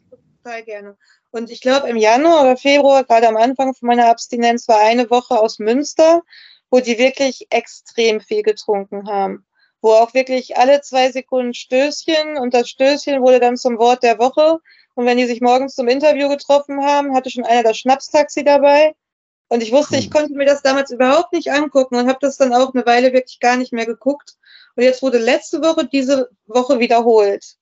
total 0.41 0.64
gerne. 0.64 0.97
Und 1.32 1.52
ich 1.52 1.60
glaube, 1.60 1.89
im 1.89 1.97
Januar 1.97 2.43
oder 2.43 2.56
Februar, 2.56 3.04
gerade 3.04 3.28
am 3.28 3.36
Anfang 3.36 3.74
von 3.74 3.88
meiner 3.88 4.10
Abstinenz, 4.10 4.70
war 4.70 4.80
eine 4.80 5.10
Woche 5.10 5.38
aus 5.38 5.60
Münster, 5.60 6.22
wo 6.70 6.80
die 6.80 6.97
wirklich 6.97 7.47
extrem 7.49 8.22
viel 8.22 8.43
getrunken 8.43 9.10
haben. 9.10 9.45
Wo 9.82 9.93
auch 9.93 10.13
wirklich 10.13 10.57
alle 10.57 10.82
zwei 10.82 11.11
Sekunden 11.11 11.53
Stößchen 11.53 12.38
und 12.38 12.53
das 12.53 12.69
Stößchen 12.69 13.21
wurde 13.21 13.39
dann 13.39 13.57
zum 13.57 13.77
Wort 13.79 14.03
der 14.03 14.19
Woche. 14.19 14.59
Und 14.93 15.05
wenn 15.05 15.17
die 15.17 15.25
sich 15.25 15.41
morgens 15.41 15.75
zum 15.75 15.88
Interview 15.88 16.29
getroffen 16.29 16.84
haben, 16.84 17.15
hatte 17.15 17.29
schon 17.29 17.45
einer 17.45 17.63
das 17.63 17.77
Schnapstaxi 17.77 18.43
dabei. 18.43 18.93
Und 19.51 19.61
ich 19.61 19.71
wusste, 19.73 19.97
ich 19.97 20.11
konnte 20.11 20.34
mir 20.34 20.45
das 20.45 20.61
damals 20.61 20.91
überhaupt 20.91 21.34
nicht 21.34 21.51
angucken 21.51 21.95
und 21.95 22.07
habe 22.07 22.19
das 22.21 22.38
dann 22.38 22.53
auch 22.53 22.73
eine 22.73 22.86
Weile 22.86 23.11
wirklich 23.11 23.39
gar 23.39 23.57
nicht 23.57 23.73
mehr 23.73 23.86
geguckt. 23.86 24.38
Und 24.75 24.84
jetzt 24.84 25.01
wurde 25.01 25.17
letzte 25.17 25.61
Woche 25.61 25.86
diese 25.86 26.29
Woche 26.45 26.79
wiederholt. 26.79 27.57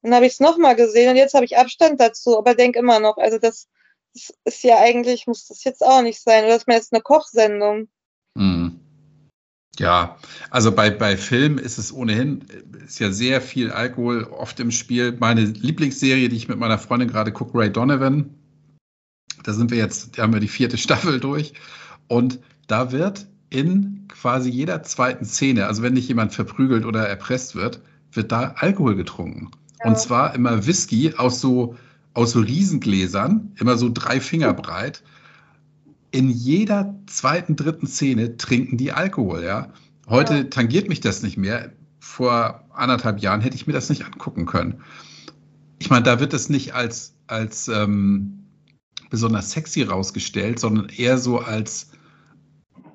Dann 0.00 0.14
habe 0.14 0.26
ich 0.26 0.34
es 0.34 0.40
nochmal 0.40 0.76
gesehen 0.76 1.10
und 1.10 1.16
jetzt 1.16 1.34
habe 1.34 1.44
ich 1.44 1.56
Abstand 1.56 2.00
dazu, 2.00 2.38
aber 2.38 2.54
denke 2.54 2.78
immer 2.78 3.00
noch, 3.00 3.16
also 3.16 3.38
das, 3.38 3.68
das, 4.14 4.34
ist 4.44 4.62
ja 4.62 4.78
eigentlich, 4.78 5.26
muss 5.26 5.46
das 5.46 5.64
jetzt 5.64 5.84
auch 5.84 6.02
nicht 6.02 6.22
sein. 6.22 6.44
Oder 6.44 6.56
ist 6.56 6.66
mir 6.66 6.74
jetzt 6.74 6.92
eine 6.92 7.02
Kochsendung? 7.02 7.88
Ja, 9.78 10.16
also 10.50 10.72
bei, 10.72 10.90
bei 10.90 11.16
Film 11.16 11.58
ist 11.58 11.78
es 11.78 11.92
ohnehin, 11.92 12.44
ist 12.86 13.00
ja 13.00 13.10
sehr 13.10 13.40
viel 13.40 13.70
Alkohol 13.70 14.24
oft 14.24 14.60
im 14.60 14.70
Spiel. 14.70 15.16
Meine 15.18 15.44
Lieblingsserie, 15.44 16.28
die 16.28 16.36
ich 16.36 16.48
mit 16.48 16.58
meiner 16.58 16.78
Freundin 16.78 17.08
gerade 17.08 17.32
gucke, 17.32 17.58
Ray 17.58 17.72
Donovan, 17.72 18.30
da 19.42 19.52
sind 19.52 19.70
wir 19.70 19.78
jetzt, 19.78 20.16
da 20.16 20.22
haben 20.22 20.32
wir 20.32 20.40
die 20.40 20.48
vierte 20.48 20.76
Staffel 20.78 21.20
durch. 21.20 21.54
Und 22.08 22.38
da 22.66 22.92
wird 22.92 23.26
in 23.50 24.06
quasi 24.08 24.50
jeder 24.50 24.82
zweiten 24.82 25.24
Szene, 25.24 25.66
also 25.66 25.82
wenn 25.82 25.94
nicht 25.94 26.08
jemand 26.08 26.32
verprügelt 26.32 26.84
oder 26.84 27.08
erpresst 27.08 27.54
wird, 27.54 27.80
wird 28.12 28.32
da 28.32 28.54
Alkohol 28.56 28.96
getrunken. 28.96 29.50
Ja. 29.80 29.90
Und 29.90 29.98
zwar 29.98 30.34
immer 30.34 30.66
Whisky 30.66 31.14
aus 31.16 31.40
so, 31.40 31.76
aus 32.14 32.32
so 32.32 32.40
Riesengläsern, 32.40 33.52
immer 33.56 33.76
so 33.76 33.90
drei 33.92 34.20
Finger 34.20 34.54
breit. 34.54 35.02
In 36.14 36.30
jeder 36.30 36.94
zweiten, 37.06 37.56
dritten 37.56 37.88
Szene 37.88 38.36
trinken 38.36 38.76
die 38.76 38.92
Alkohol, 38.92 39.42
ja. 39.42 39.72
Heute 40.08 40.34
ja. 40.36 40.44
tangiert 40.44 40.88
mich 40.88 41.00
das 41.00 41.24
nicht 41.24 41.36
mehr. 41.36 41.72
Vor 41.98 42.64
anderthalb 42.72 43.18
Jahren 43.18 43.40
hätte 43.40 43.56
ich 43.56 43.66
mir 43.66 43.72
das 43.72 43.88
nicht 43.88 44.04
angucken 44.04 44.46
können. 44.46 44.80
Ich 45.80 45.90
meine, 45.90 46.04
da 46.04 46.20
wird 46.20 46.32
es 46.32 46.48
nicht 46.48 46.72
als, 46.72 47.16
als 47.26 47.66
ähm, 47.66 48.44
besonders 49.10 49.50
sexy 49.50 49.82
rausgestellt, 49.82 50.60
sondern 50.60 50.88
eher 50.88 51.18
so 51.18 51.40
als, 51.40 51.90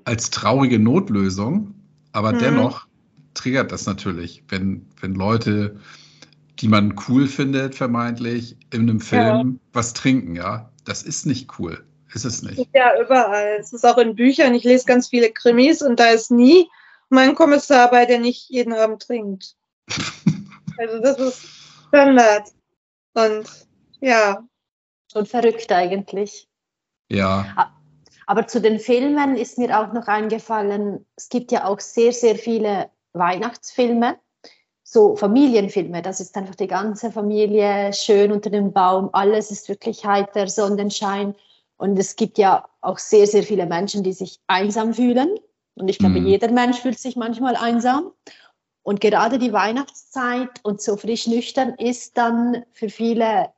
als 0.06 0.30
traurige 0.30 0.80
Notlösung. 0.80 1.76
Aber 2.14 2.32
mhm. 2.32 2.40
dennoch 2.40 2.88
triggert 3.34 3.74
das 3.74 3.86
natürlich, 3.86 4.46
wenn, 4.48 4.86
wenn 5.02 5.14
Leute 5.14 5.78
die 6.60 6.70
man 6.70 6.96
cool 7.10 7.28
findet, 7.28 7.76
vermeintlich, 7.76 8.56
in 8.72 8.84
einem 8.84 9.02
Film 9.02 9.22
ja. 9.24 9.46
was 9.74 9.94
trinken, 9.94 10.38
ja. 10.38 10.72
Das 10.86 11.04
ist 11.04 11.26
nicht 11.26 11.60
cool. 11.60 11.84
Ist 12.14 12.26
es 12.26 12.42
nicht. 12.42 12.70
Ja, 12.74 13.00
überall. 13.00 13.58
Es 13.60 13.74
ist 13.74 13.86
auch 13.86 13.98
in 13.98 14.16
Büchern. 14.16 14.56
Ich 14.56 14.64
lese 14.64 14.86
ganz 14.86 15.10
viele 15.10 15.32
Krimis 15.32 15.82
und 15.82 16.00
da 16.00 16.10
ist 16.10 16.32
nie 16.32 16.70
mein 17.10 17.36
Kommissar 17.36 17.90
bei, 17.92 18.06
der 18.06 18.20
nicht 18.20 18.50
jeden 18.50 18.74
Abend 18.74 19.04
trinkt. 19.04 19.56
also 20.78 21.00
das 21.00 21.20
ist 21.20 21.48
Standard. 21.88 22.50
Und 23.14 23.46
ja. 24.02 24.44
Schon 25.12 25.26
verrückt 25.26 25.72
eigentlich. 25.72 26.48
Ja. 27.10 27.74
Aber 28.28 28.46
zu 28.48 28.62
den 28.62 28.80
Filmen 28.80 29.38
ist 29.38 29.58
mir 29.58 29.80
auch 29.80 29.92
noch 29.92 30.08
eingefallen, 30.08 31.06
es 31.16 31.30
gibt 31.30 31.52
ja 31.52 31.66
auch 31.66 31.80
sehr, 31.80 32.14
sehr 32.14 32.36
viele 32.36 32.92
Weihnachtsfilme 33.14 34.20
so 34.92 35.16
Familienfilme. 35.16 36.02
Das 36.02 36.20
ist 36.20 36.36
einfach 36.36 36.56
die 36.56 36.68
ganze 36.68 37.12
Familie 37.12 37.94
schön 37.94 38.32
unter 38.32 38.50
dem 38.50 38.74
Baum. 38.74 39.10
Alles 39.14 39.52
ist 39.52 39.70
wirklich 39.70 40.04
heiter, 40.04 40.48
Sonnenschein. 40.48 41.36
Und 41.80 41.98
es 41.98 42.18
gibt 42.18 42.38
ja 42.38 42.68
auch 42.82 42.98
sehr, 42.98 43.26
sehr 43.26 43.42
viele 43.42 43.66
Menschen, 43.66 44.04
die 44.04 44.12
sich 44.12 44.42
einsam 44.48 44.94
fühlen. 44.94 45.40
Und 45.76 45.88
ich 45.88 45.98
glaube, 45.98 46.20
mhm. 46.20 46.28
jeder 46.28 46.52
Mensch 46.52 46.82
fühlt 46.82 47.00
sich 47.00 47.16
manchmal 47.16 47.56
einsam. 47.56 48.12
Und 48.84 49.00
gerade 49.00 49.40
die 49.40 49.54
Weihnachtszeit 49.54 50.50
und 50.64 50.82
so 50.82 50.98
frisch 50.98 51.26
nüchtern 51.26 51.76
ist 51.76 52.18
dann 52.18 52.66
für 52.74 52.90
viele 52.90 53.54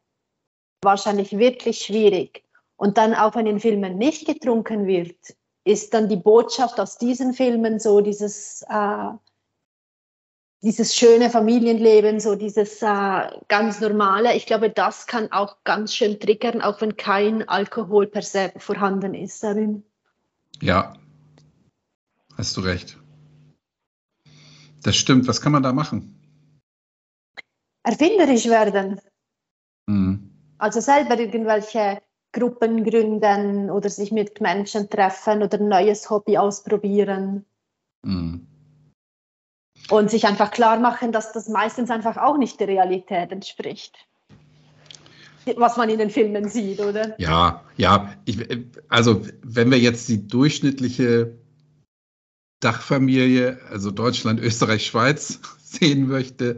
wahrscheinlich 0.84 1.36
wirklich 1.36 1.80
schwierig. 1.80 2.43
Und 2.76 2.99
dann 2.99 3.15
auch 3.15 3.34
wenn 3.34 3.47
in 3.47 3.59
Filmen 3.59 3.97
nicht 3.97 4.28
getrunken 4.28 4.86
wird, 4.86 5.17
ist 5.63 5.95
dann 5.95 6.07
die 6.07 6.17
Botschaft 6.17 6.80
aus 6.80 6.99
diesen 6.99 7.34
Filmen 7.34 7.80
so 7.80 8.01
dieses 8.01 8.63
äh, 8.69 9.09
dieses 10.64 10.95
schöne 10.95 11.30
Familienleben, 11.30 12.20
so 12.20 12.36
dieses 12.36 12.82
äh, 12.82 13.30
ganz 13.47 13.82
normale, 13.82 14.36
ich 14.36 14.45
glaube, 14.45 14.70
das 14.70 15.07
kann 15.07 15.32
auch 15.32 15.57
ganz 15.64 15.95
schön 15.95 16.20
triggern, 16.20 16.62
auch 16.62 16.82
wenn 16.82 16.97
kein 16.97 17.47
Alkohol 17.49 18.07
per 18.07 18.22
se 18.22 18.53
vorhanden 18.57 19.16
ist 19.16 19.43
darin. 19.43 19.84
Ja, 20.62 20.93
hast 22.38 22.55
du 22.57 22.62
recht. 22.62 22.97
Das 24.84 24.95
stimmt. 24.95 25.28
Was 25.28 25.41
kann 25.41 25.51
man 25.51 25.64
da 25.64 25.74
machen? 25.74 26.16
Erfinderisch 27.84 28.45
werden. 28.45 28.99
Mhm. 29.88 30.32
Also 30.59 30.80
selber 30.80 31.20
irgendwelche 31.20 32.01
Gruppen 32.34 32.84
gründen 32.84 33.72
oder 33.72 33.89
sich 33.89 34.12
mit 34.12 34.39
Menschen 34.41 34.89
treffen 34.89 35.41
oder 35.41 35.59
ein 35.59 35.68
neues 35.68 36.09
Hobby 36.09 36.38
ausprobieren. 36.38 37.45
Mhm 38.03 38.51
und 39.92 40.10
sich 40.10 40.26
einfach 40.26 40.52
klar 40.52 40.80
machen, 40.80 41.12
dass 41.12 41.34
das 41.34 41.50
meistens 41.50 41.89
einfach 41.89 42.18
auch 42.18 42.38
nicht 42.38 42.60
der 42.60 42.70
Realität 42.70 43.32
entspricht. 43.32 43.98
Was 45.58 45.76
man 45.76 45.89
in 45.89 45.98
den 45.98 46.10
Filmen 46.10 46.48
sieht, 46.50 46.80
oder? 46.80 47.20
Ja, 47.20 47.64
ja. 47.76 48.14
Ich, 48.26 48.38
also, 48.89 49.22
wenn 49.44 49.70
wir 49.72 49.80
jetzt 49.80 50.08
die 50.08 50.28
durchschnittliche 50.28 51.38
Dachfamilie, 52.60 53.60
also 53.70 53.92
Deutschland, 53.92 54.39
Österreich, 54.39 54.86
Schweiz, 54.86 55.39
sehen 55.64 56.08
möchte, 56.08 56.58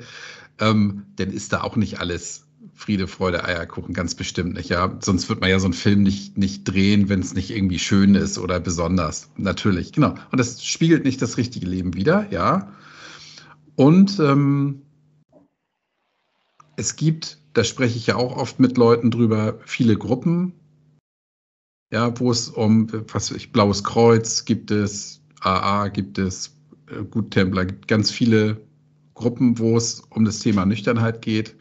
ähm, 0.59 1.05
dann 1.15 1.31
ist 1.31 1.53
da 1.53 1.61
auch 1.61 1.75
nicht 1.75 1.99
alles 1.99 2.45
Friede, 2.75 3.07
Freude, 3.07 3.45
Eierkuchen, 3.45 3.93
ganz 3.93 4.13
bestimmt 4.13 4.55
nicht, 4.55 4.69
ja. 4.69 4.97
Sonst 4.99 5.29
wird 5.29 5.39
man 5.39 5.49
ja 5.49 5.59
so 5.59 5.65
einen 5.65 5.73
Film 5.73 6.03
nicht, 6.03 6.37
nicht 6.37 6.65
drehen, 6.65 7.07
wenn 7.07 7.21
es 7.21 7.33
nicht 7.33 7.51
irgendwie 7.51 7.79
schön 7.79 8.13
ist 8.15 8.37
oder 8.37 8.59
besonders. 8.59 9.29
Natürlich, 9.37 9.93
genau. 9.93 10.15
Und 10.31 10.37
das 10.37 10.63
spiegelt 10.63 11.05
nicht 11.05 11.21
das 11.21 11.37
richtige 11.37 11.65
Leben 11.65 11.93
wider, 11.93 12.27
ja. 12.29 12.73
Und 13.75 14.19
ähm, 14.19 14.81
es 16.75 16.95
gibt, 16.95 17.39
da 17.53 17.63
spreche 17.63 17.97
ich 17.97 18.07
ja 18.07 18.15
auch 18.15 18.37
oft 18.37 18.59
mit 18.59 18.77
Leuten 18.77 19.11
drüber, 19.11 19.59
viele 19.65 19.95
Gruppen, 19.95 20.53
ja, 21.91 22.19
wo 22.19 22.31
es 22.31 22.49
um, 22.49 22.87
was 23.11 23.31
ich, 23.31 23.51
Blaues 23.51 23.83
Kreuz 23.83 24.45
gibt 24.45 24.71
es, 24.71 25.21
AA 25.41 25.89
gibt 25.89 26.17
es, 26.17 26.55
äh, 26.87 27.03
Guttempler, 27.03 27.65
gibt 27.65 27.87
ganz 27.87 28.09
viele 28.09 28.61
Gruppen, 29.13 29.59
wo 29.59 29.77
es 29.77 30.01
um 30.09 30.25
das 30.25 30.39
Thema 30.39 30.65
Nüchternheit 30.65 31.21
geht. 31.21 31.55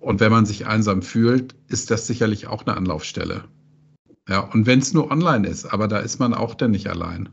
Und 0.00 0.18
wenn 0.18 0.32
man 0.32 0.46
sich 0.46 0.66
einsam 0.66 1.02
fühlt, 1.02 1.54
ist 1.68 1.92
das 1.92 2.08
sicherlich 2.08 2.48
auch 2.48 2.66
eine 2.66 2.76
Anlaufstelle. 2.76 3.44
Ja, 4.28 4.40
und 4.40 4.66
wenn 4.66 4.80
es 4.80 4.92
nur 4.92 5.10
online 5.10 5.46
ist, 5.46 5.66
aber 5.66 5.86
da 5.86 5.98
ist 5.98 6.18
man 6.18 6.34
auch 6.34 6.54
dann 6.54 6.72
nicht 6.72 6.88
allein. 6.88 7.28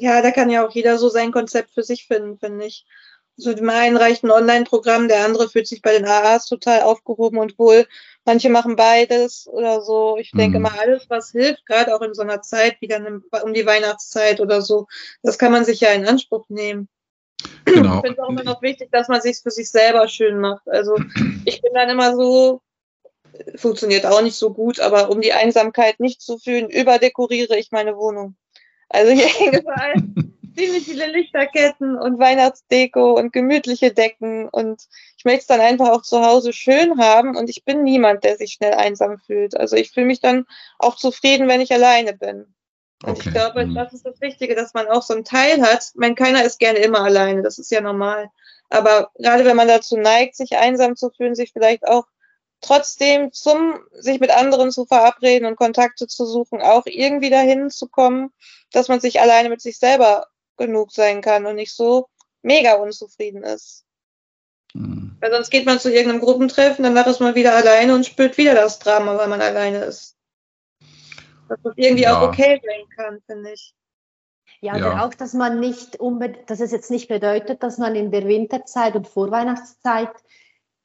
Ja, 0.00 0.22
da 0.22 0.30
kann 0.30 0.50
ja 0.50 0.66
auch 0.66 0.70
jeder 0.70 0.98
so 0.98 1.08
sein 1.08 1.32
Konzept 1.32 1.72
für 1.72 1.82
sich 1.82 2.06
finden, 2.06 2.38
finde 2.38 2.66
ich. 2.66 2.86
So 3.36 3.50
also, 3.50 3.60
dem 3.60 3.70
einen 3.70 3.96
reicht 3.96 4.24
ein 4.24 4.32
Online-Programm, 4.32 5.06
der 5.06 5.24
andere 5.24 5.48
fühlt 5.48 5.68
sich 5.68 5.80
bei 5.80 5.92
den 5.92 6.06
AAs 6.06 6.46
total 6.46 6.82
aufgehoben 6.82 7.38
und 7.38 7.56
wohl. 7.58 7.86
Manche 8.24 8.50
machen 8.50 8.74
beides 8.74 9.46
oder 9.46 9.80
so. 9.80 10.16
Ich 10.18 10.34
mhm. 10.34 10.38
denke 10.38 10.58
mal, 10.58 10.76
alles, 10.76 11.08
was 11.08 11.30
hilft, 11.30 11.64
gerade 11.64 11.94
auch 11.94 12.02
in 12.02 12.14
so 12.14 12.22
einer 12.22 12.42
Zeit, 12.42 12.76
wie 12.80 12.88
dann 12.88 13.22
um 13.42 13.54
die 13.54 13.64
Weihnachtszeit 13.64 14.40
oder 14.40 14.60
so, 14.60 14.88
das 15.22 15.38
kann 15.38 15.52
man 15.52 15.64
sich 15.64 15.80
ja 15.80 15.90
in 15.90 16.06
Anspruch 16.06 16.46
nehmen. 16.48 16.88
Genau. 17.64 17.96
Ich 17.96 18.00
finde 18.00 18.12
es 18.14 18.18
auch 18.18 18.28
immer 18.28 18.42
noch 18.42 18.60
wichtig, 18.60 18.90
dass 18.90 19.06
man 19.06 19.20
sich 19.20 19.38
für 19.40 19.52
sich 19.52 19.70
selber 19.70 20.08
schön 20.08 20.40
macht. 20.40 20.68
Also 20.68 20.96
ich 21.44 21.62
bin 21.62 21.72
dann 21.74 21.90
immer 21.90 22.16
so, 22.16 22.60
funktioniert 23.56 24.04
auch 24.04 24.22
nicht 24.22 24.36
so 24.36 24.52
gut, 24.52 24.80
aber 24.80 25.10
um 25.10 25.20
die 25.20 25.32
Einsamkeit 25.32 26.00
nicht 26.00 26.20
zu 26.20 26.38
fühlen, 26.38 26.68
überdekoriere 26.68 27.56
ich 27.56 27.70
meine 27.70 27.96
Wohnung. 27.96 28.36
Also 28.88 29.12
hier 29.12 29.26
hängen 29.26 29.60
überall 29.60 29.94
ziemlich 30.56 30.84
viele 30.84 31.06
Lichterketten 31.06 31.96
und 31.96 32.18
Weihnachtsdeko 32.18 33.12
und 33.12 33.32
gemütliche 33.32 33.92
Decken 33.92 34.48
und 34.48 34.82
ich 35.16 35.24
möchte 35.24 35.40
es 35.40 35.46
dann 35.46 35.60
einfach 35.60 35.90
auch 35.90 36.02
zu 36.02 36.24
Hause 36.24 36.52
schön 36.52 36.98
haben 36.98 37.36
und 37.36 37.48
ich 37.48 37.64
bin 37.64 37.84
niemand, 37.84 38.24
der 38.24 38.36
sich 38.36 38.52
schnell 38.52 38.74
einsam 38.74 39.18
fühlt. 39.18 39.56
Also 39.56 39.76
ich 39.76 39.92
fühle 39.92 40.06
mich 40.06 40.20
dann 40.20 40.46
auch 40.78 40.96
zufrieden, 40.96 41.48
wenn 41.48 41.60
ich 41.60 41.72
alleine 41.72 42.12
bin. 42.12 42.46
Und 43.04 43.10
okay. 43.10 43.28
ich 43.28 43.34
glaube, 43.34 43.64
mhm. 43.64 43.74
das 43.74 43.92
ist 43.92 44.04
das 44.04 44.20
Wichtige, 44.20 44.56
dass 44.56 44.74
man 44.74 44.88
auch 44.88 45.02
so 45.02 45.14
einen 45.14 45.24
Teil 45.24 45.62
hat. 45.62 45.90
Ich 45.94 46.00
meine, 46.00 46.16
keiner 46.16 46.42
ist 46.44 46.58
gerne 46.58 46.80
immer 46.80 47.02
alleine, 47.02 47.42
das 47.42 47.58
ist 47.58 47.70
ja 47.70 47.80
normal. 47.80 48.30
Aber 48.70 49.10
gerade 49.16 49.44
wenn 49.44 49.56
man 49.56 49.68
dazu 49.68 49.96
neigt, 49.96 50.36
sich 50.36 50.58
einsam 50.58 50.96
zu 50.96 51.10
fühlen, 51.10 51.34
sich 51.34 51.52
vielleicht 51.52 51.86
auch 51.86 52.06
trotzdem 52.60 53.32
zum 53.32 53.80
sich 53.92 54.20
mit 54.20 54.30
anderen 54.30 54.70
zu 54.70 54.84
verabreden 54.86 55.46
und 55.46 55.56
Kontakte 55.56 56.06
zu 56.06 56.26
suchen, 56.26 56.60
auch 56.60 56.86
irgendwie 56.86 57.30
dahin 57.30 57.70
zu 57.70 57.88
kommen, 57.88 58.30
dass 58.72 58.88
man 58.88 59.00
sich 59.00 59.20
alleine 59.20 59.48
mit 59.48 59.60
sich 59.60 59.78
selber 59.78 60.26
genug 60.56 60.92
sein 60.92 61.20
kann 61.20 61.46
und 61.46 61.56
nicht 61.56 61.74
so 61.74 62.08
mega 62.42 62.74
unzufrieden 62.74 63.42
ist. 63.44 63.84
Hm. 64.72 65.16
Weil 65.20 65.32
sonst 65.32 65.50
geht 65.50 65.66
man 65.66 65.80
zu 65.80 65.90
irgendeinem 65.90 66.20
Gruppentreffen, 66.20 66.82
danach 66.82 67.06
ist 67.06 67.20
man 67.20 67.34
wieder 67.34 67.54
alleine 67.54 67.94
und 67.94 68.06
spürt 68.06 68.36
wieder 68.38 68.54
das 68.54 68.78
Drama, 68.78 69.16
weil 69.16 69.28
man 69.28 69.40
alleine 69.40 69.78
ist. 69.78 70.16
Dass 71.48 71.58
das 71.62 71.72
irgendwie 71.76 72.02
ja. 72.02 72.18
auch 72.18 72.28
okay 72.28 72.60
sein 72.64 72.88
kann, 72.96 73.22
finde 73.26 73.52
ich. 73.52 73.74
Ja, 74.60 74.76
ja. 74.76 75.06
auch, 75.06 75.14
dass 75.14 75.34
man 75.34 75.60
nicht 75.60 76.00
unbedingt, 76.00 76.50
dass 76.50 76.60
es 76.60 76.72
jetzt 76.72 76.90
nicht 76.90 77.08
bedeutet, 77.08 77.62
dass 77.62 77.78
man 77.78 77.94
in 77.94 78.10
der 78.10 78.26
Winterzeit 78.26 78.96
und 78.96 79.06
Vorweihnachtszeit 79.06 80.10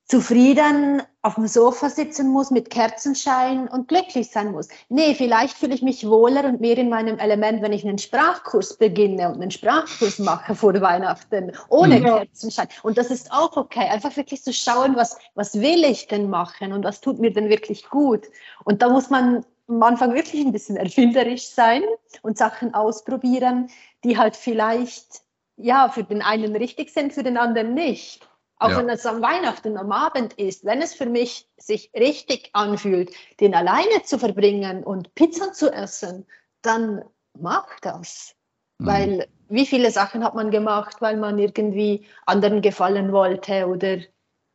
zufrieden 0.06 1.01
auf 1.22 1.36
dem 1.36 1.47
Sofa 1.47 1.89
sitzen 1.89 2.30
muss 2.30 2.51
mit 2.51 2.70
Kerzenschein 2.70 3.70
und 3.70 3.88
glücklich 3.88 4.30
sein 4.30 4.51
muss. 4.51 4.68
Nee, 4.89 5.16
vielleicht 5.16 5.58
fühle 5.58 5.74
ich 5.74 5.82
mich 5.82 6.06
wohler 6.06 6.43
und 6.43 6.60
mehr 6.60 6.78
in 6.78 6.89
meinem 6.89 7.18
Element, 7.18 7.62
wenn 7.62 7.72
ich 7.72 7.88
einen 7.88 7.97
Sprachkurs 7.97 8.78
beginne 8.78 9.30
und 9.30 9.41
einen 9.41 9.51
Sprachkurs 9.51 10.20
mache 10.20 10.56
vor 10.56 10.74
Weihnachten 10.82 11.54
ohne 11.70 12.01
ja. 12.01 12.18
Kerzenschein. 12.18 12.68
Und 12.84 12.97
das 12.97 13.10
ist 13.10 13.32
auch 13.32 13.56
okay. 13.56 13.88
Einfach 13.89 14.16
wirklich 14.18 14.43
zu 14.43 14.51
schauen, 14.51 14.97
was, 14.97 15.18
was 15.36 15.60
will 15.62 15.86
ich 15.86 16.08
denn 16.08 16.30
machen 16.30 16.74
und 16.74 16.84
was 16.84 16.99
tut 16.99 17.20
mir 17.20 17.32
denn 17.32 17.47
wirklich 17.47 17.89
gut. 17.89 18.28
Und 18.66 18.82
da 18.82 18.89
muss 18.89 19.10
man 19.10 19.45
am 19.70 19.82
Anfang 19.82 20.14
wirklich 20.14 20.45
ein 20.45 20.51
bisschen 20.51 20.76
erfinderisch 20.76 21.47
sein 21.47 21.82
und 22.22 22.38
Sachen 22.38 22.74
ausprobieren, 22.74 23.70
die 24.04 24.18
halt 24.18 24.36
vielleicht 24.36 25.22
ja 25.56 25.88
für 25.88 26.04
den 26.04 26.22
einen 26.22 26.56
richtig 26.56 26.91
sind, 26.91 27.14
für 27.14 27.24
den 27.24 27.38
anderen 27.38 27.74
nicht. 27.74 28.28
Auch 28.58 28.70
ja. 28.70 28.78
wenn 28.78 28.89
es 28.89 29.06
am 29.06 29.22
Weihnachten 29.22 29.78
am 29.78 29.91
Abend 29.91 30.34
ist, 30.34 30.64
wenn 30.64 30.82
es 30.82 30.93
für 30.93 31.06
mich 31.06 31.49
sich 31.58 31.91
richtig 31.93 32.49
anfühlt, 32.54 33.12
den 33.39 33.56
alleine 33.56 34.04
zu 34.04 34.18
verbringen 34.18 34.84
und 34.84 35.14
Pizza 35.16 35.54
zu 35.54 35.72
essen, 35.72 36.26
dann 36.62 37.04
mach 37.38 37.80
das. 37.82 38.36
Mhm. 38.80 38.86
Weil 38.86 39.28
wie 39.49 39.66
viele 39.66 39.91
Sachen 39.91 40.24
hat 40.24 40.36
man 40.36 40.51
gemacht, 40.51 41.01
weil 41.01 41.18
man 41.18 41.38
irgendwie 41.39 42.06
anderen 42.26 42.62
gefallen 42.62 43.12
wollte 43.12 43.68
oder 43.68 43.97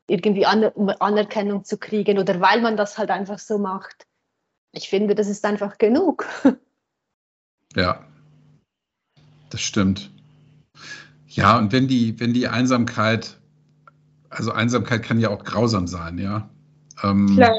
irgendwie 0.09 0.47
Aner 0.47 0.73
Anerkennung 1.01 1.65
zu 1.65 1.77
kriegen 1.77 2.19
oder 2.19 2.41
weil 2.41 2.61
man 2.61 2.77
das 2.77 2.99
halt 2.99 3.11
einfach 3.11 3.39
so 3.39 3.59
macht. 3.59 4.07
Ich 4.73 4.89
finde, 4.89 5.15
das 5.15 5.29
ist 5.29 5.45
einfach 5.45 5.79
genug. 5.79 6.27
Ja, 7.77 8.03
das 9.51 9.61
stimmt. 9.61 10.11
Ja, 11.27 11.59
und 11.59 11.71
wenn 11.71 11.87
die, 11.87 12.19
wenn 12.19 12.33
die 12.33 12.49
Einsamkeit 12.49 13.39
also 14.31 14.53
Einsamkeit 14.53 15.03
kann 15.03 15.20
ja 15.20 15.31
auch 15.31 15.45
grausam 15.45 15.87
sein, 15.87 16.18
ja. 16.18 16.49
Ähm, 17.03 17.35
Klar. 17.37 17.55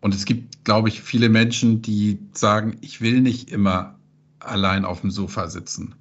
Und 0.00 0.14
es 0.14 0.24
gibt, 0.26 0.64
glaube 0.64 0.88
ich, 0.88 1.00
viele 1.00 1.28
Menschen, 1.28 1.80
die 1.80 2.18
sagen, 2.32 2.76
ich 2.82 3.00
will 3.00 3.20
nicht 3.20 3.50
immer 3.50 3.98
allein 4.38 4.84
auf 4.84 5.00
dem 5.00 5.10
Sofa 5.10 5.48
sitzen. 5.48 5.94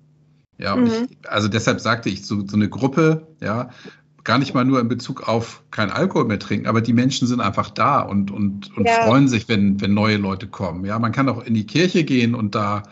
Ja, 0.57 0.75
mhm. 0.75 1.07
ich, 1.09 1.29
also 1.29 1.47
deshalb 1.47 1.79
sagte 1.79 2.09
ich, 2.09 2.25
so, 2.25 2.45
so 2.45 2.55
eine 2.55 2.69
Gruppe, 2.69 3.27
ja, 3.41 3.69
gar 4.23 4.37
nicht 4.37 4.53
mal 4.53 4.65
nur 4.65 4.79
in 4.79 4.87
Bezug 4.87 5.27
auf 5.27 5.63
kein 5.71 5.89
Alkohol 5.89 6.25
mehr 6.25 6.39
trinken, 6.39 6.67
aber 6.67 6.81
die 6.81 6.93
Menschen 6.93 7.27
sind 7.27 7.41
einfach 7.41 7.69
da 7.69 8.01
und, 8.01 8.29
und, 8.29 8.75
und 8.77 8.85
ja. 8.85 9.05
freuen 9.05 9.27
sich, 9.27 9.47
wenn, 9.49 9.81
wenn 9.81 9.93
neue 9.93 10.17
Leute 10.17 10.47
kommen. 10.47 10.85
Ja, 10.85 10.99
man 10.99 11.11
kann 11.11 11.29
auch 11.29 11.43
in 11.43 11.53
die 11.53 11.65
Kirche 11.65 12.03
gehen 12.03 12.35
und 12.35 12.55
da 12.55 12.83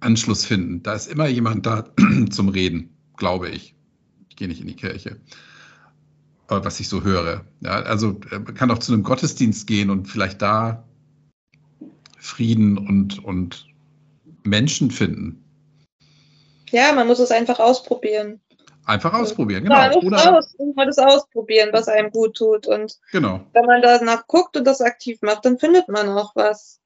Anschluss 0.00 0.44
finden. 0.44 0.82
Da 0.82 0.94
ist 0.94 1.08
immer 1.08 1.26
jemand 1.26 1.66
da 1.66 1.84
zum 2.30 2.48
Reden, 2.48 2.90
glaube 3.16 3.48
ich. 3.48 3.74
Ich 4.28 4.36
gehe 4.36 4.48
nicht 4.48 4.60
in 4.60 4.68
die 4.68 4.76
Kirche 4.76 5.18
was 6.48 6.80
ich 6.80 6.88
so 6.88 7.02
höre. 7.02 7.44
Ja, 7.60 7.82
also 7.82 8.18
man 8.30 8.54
kann 8.54 8.70
auch 8.70 8.78
zu 8.78 8.92
einem 8.92 9.02
Gottesdienst 9.02 9.66
gehen 9.66 9.90
und 9.90 10.06
vielleicht 10.06 10.42
da 10.42 10.84
Frieden 12.18 12.78
und, 12.78 13.24
und 13.24 13.66
Menschen 14.44 14.90
finden. 14.90 15.42
Ja, 16.70 16.92
man 16.92 17.06
muss 17.06 17.18
es 17.18 17.30
einfach 17.30 17.60
ausprobieren. 17.60 18.40
Einfach 18.84 19.12
ausprobieren, 19.14 19.64
genau. 19.64 19.74
Ja, 19.74 19.92
Oder 19.96 20.38
aus, 20.38 20.54
mal 20.76 20.86
das 20.86 20.98
ausprobieren, 20.98 21.70
was 21.72 21.88
einem 21.88 22.10
gut 22.10 22.36
tut. 22.36 22.68
Und 22.68 22.98
genau. 23.10 23.40
wenn 23.52 23.64
man 23.64 23.82
danach 23.82 24.26
guckt 24.28 24.56
und 24.56 24.64
das 24.64 24.80
aktiv 24.80 25.18
macht, 25.22 25.44
dann 25.44 25.58
findet 25.58 25.88
man 25.88 26.08
auch 26.08 26.36
was. 26.36 26.80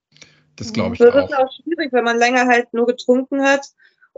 Das 0.57 0.73
glaube 0.73 0.95
ich 0.95 0.99
das 0.99 1.11
auch. 1.11 1.15
Das 1.15 1.31
ist 1.31 1.37
auch 1.37 1.53
schwierig, 1.63 1.93
wenn 1.93 2.05
man 2.05 2.19
länger 2.19 2.47
halt 2.47 2.73
nur 2.73 2.87
getrunken 2.87 3.43
hat 3.43 3.67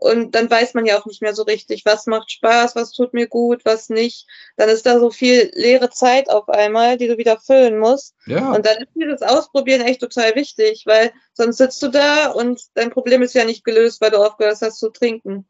und 0.03 0.35
dann 0.35 0.51
weiß 0.51 0.75
man 0.75 0.85
ja 0.85 0.99
auch 0.99 1.07
nicht 1.07 1.23
mehr 1.23 1.35
so 1.35 1.45
richtig, 1.45 1.85
was 1.85 2.07
macht 2.07 2.31
Spaß, 2.31 2.75
was 2.75 2.93
tut 2.93 3.15
mir 3.15 3.29
gut, 3.29 3.65
was 3.65 3.89
nicht. 3.89 4.27
Dann 4.57 4.69
ist 4.69 4.85
da 4.85 4.99
so 4.99 5.11
viel 5.11 5.51
leere 5.55 5.91
Zeit 5.91 6.29
auf 6.29 6.49
einmal, 6.49 6.97
die 6.97 7.07
du 7.07 7.19
wieder 7.19 7.39
füllen 7.39 7.79
musst. 7.79 8.15
Ja. 8.27 8.53
Und 8.53 8.67
dann 8.67 8.79
ist 8.79 8.91
dieses 8.95 9.23
Ausprobieren 9.23 9.83
echt 9.83 10.01
total 10.01 10.35
wichtig, 10.35 10.85
weil 10.87 11.13
sonst 11.35 11.59
sitzt 11.59 11.83
du 11.83 11.89
da 11.89 12.31
und 12.31 12.61
dein 12.75 12.91
Problem 12.91 13.23
ist 13.23 13.35
ja 13.35 13.45
nicht 13.45 13.65
gelöst, 13.65 14.01
weil 14.01 14.11
du 14.11 14.19
aufgehört 14.19 14.59
hast 14.61 14.79
zu 14.79 14.91
trinken. 14.91 15.47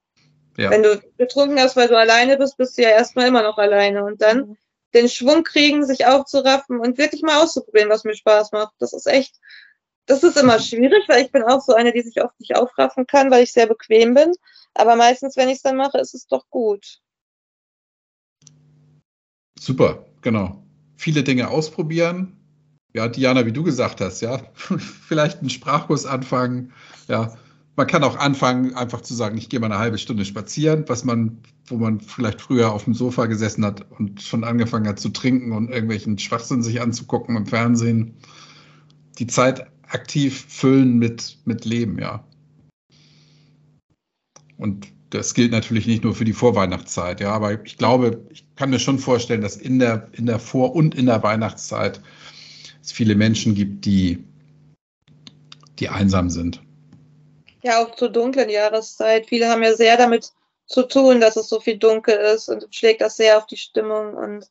Ja. 0.59 0.71
Wenn 0.71 0.83
du 0.83 1.01
getrunken 1.17 1.59
hast, 1.59 1.77
weil 1.77 1.89
du 1.89 1.97
alleine 1.97 2.37
bist, 2.37 2.59
bist 2.59 2.77
du 2.77 2.83
ja 2.83 2.91
erstmal 2.91 3.29
immer 3.29 3.43
noch 3.43 3.57
alleine. 3.57 4.05
Und 4.05 4.21
dann 4.21 4.39
mhm. 4.39 4.57
den 4.93 5.09
Schwung 5.09 5.45
kriegen, 5.45 5.87
sich 5.87 6.05
aufzuraffen 6.05 6.79
und 6.79 6.99
wirklich 6.99 7.23
mal 7.23 7.43
auszuprobieren, 7.43 7.89
was 7.89 8.05
mir 8.05 8.15
Spaß 8.15 8.53
macht. 8.53 8.75
Das 8.79 8.93
ist 8.93 9.07
echt 9.07 9.37
das 10.13 10.23
ist 10.23 10.37
immer 10.37 10.59
schwierig, 10.59 11.09
weil 11.09 11.25
ich 11.25 11.33
bin 11.33 11.43
auch 11.43 11.63
so 11.63 11.75
eine, 11.75 11.93
die 11.93 12.03
sich 12.03 12.23
oft 12.23 12.39
nicht 12.39 12.55
aufraffen 12.55 13.07
kann, 13.07 13.31
weil 13.31 13.45
ich 13.45 13.53
sehr 13.53 13.67
bequem 13.67 14.13
bin. 14.13 14.33
Aber 14.75 14.95
meistens, 14.95 15.37
wenn 15.37 15.49
ich 15.49 15.57
es 15.57 15.63
dann 15.63 15.77
mache, 15.77 15.99
ist 15.99 16.15
es 16.15 16.27
doch 16.27 16.51
gut. 16.51 16.99
Super, 19.59 20.05
genau. 20.21 20.63
Viele 20.97 21.23
Dinge 21.23 21.49
ausprobieren. 21.49 22.37
Ja, 22.95 23.09
Diana, 23.09 23.47
wie 23.47 23.53
du 23.53 23.63
gesagt 23.63 24.03
hast, 24.03 24.21
ja, 24.21 24.43
vielleicht 24.55 25.41
einen 25.41 25.49
Sprachkurs 25.51 26.05
anfangen. 26.05 26.75
Ja, 27.09 27.35
man 27.77 27.87
kann 27.87 28.05
auch 28.05 28.19
anfangen, 28.19 28.75
einfach 28.75 29.01
zu 29.01 29.15
sagen, 29.15 29.39
ich 29.39 29.49
gehe 29.49 29.61
mal 29.61 29.67
eine 29.67 29.79
halbe 29.79 29.97
Stunde 29.97 30.27
spazieren, 30.27 30.85
was 30.89 31.05
man, 31.05 31.39
wo 31.69 31.77
man 31.77 32.01
vielleicht 32.01 32.43
früher 32.43 32.71
auf 32.73 32.85
dem 32.85 32.93
Sofa 32.93 33.25
gesessen 33.27 33.65
hat 33.65 33.87
und 33.99 34.21
schon 34.21 34.45
angefangen 34.45 34.87
hat 34.87 35.01
zu 35.01 35.09
trinken 35.09 35.53
und 35.53 35.71
irgendwelchen 35.71 36.19
Schwachsinn 36.19 36.63
sich 36.63 36.83
anzugucken 36.83 37.35
im 37.35 37.47
Fernsehen. 37.47 38.19
Die 39.19 39.27
Zeit 39.27 39.72
aktiv 39.93 40.47
füllen 40.49 40.99
mit, 40.99 41.39
mit 41.45 41.65
Leben, 41.65 41.99
ja. 41.99 42.25
Und 44.57 44.89
das 45.11 45.35
gilt 45.35 45.53
natürlich 45.53 45.87
nicht 45.87 46.05
nur 46.05 46.15
für 46.15 46.25
die 46.25 46.33
Vorweihnachtszeit, 46.33 47.21
ja, 47.21 47.33
aber 47.33 47.65
ich 47.65 47.77
glaube, 47.77 48.25
ich 48.31 48.45
kann 48.57 48.71
mir 48.71 48.79
schon 48.79 48.99
vorstellen, 48.99 49.43
dass 49.43 49.57
in 49.57 49.79
der, 49.79 50.09
in 50.13 50.27
der 50.27 50.39
Vor- 50.39 50.75
und 50.75 50.95
in 50.95 51.07
der 51.07 51.23
Weihnachtszeit 51.23 52.01
es 52.83 52.93
viele 52.93 53.15
Menschen 53.15 53.55
gibt, 53.55 53.85
die, 53.85 54.25
die 55.79 55.89
einsam 55.89 56.31
sind. 56.31 56.63
Ja, 57.63 57.85
auch 57.85 57.95
zur 57.95 58.09
dunklen 58.09 58.49
Jahreszeit. 58.49 59.27
Viele 59.27 59.49
haben 59.49 59.63
ja 59.63 59.75
sehr 59.75 59.97
damit 59.97 60.33
zu 60.67 60.83
tun, 60.83 61.21
dass 61.21 61.37
es 61.37 61.49
so 61.49 61.61
viel 61.61 61.77
dunkel 61.77 62.17
ist 62.17 62.49
und 62.49 62.67
schlägt 62.71 63.03
das 63.03 63.17
sehr 63.17 63.39
auf 63.39 63.47
die 63.47 63.57
Stimmung. 63.57 64.15
Und 64.15 64.47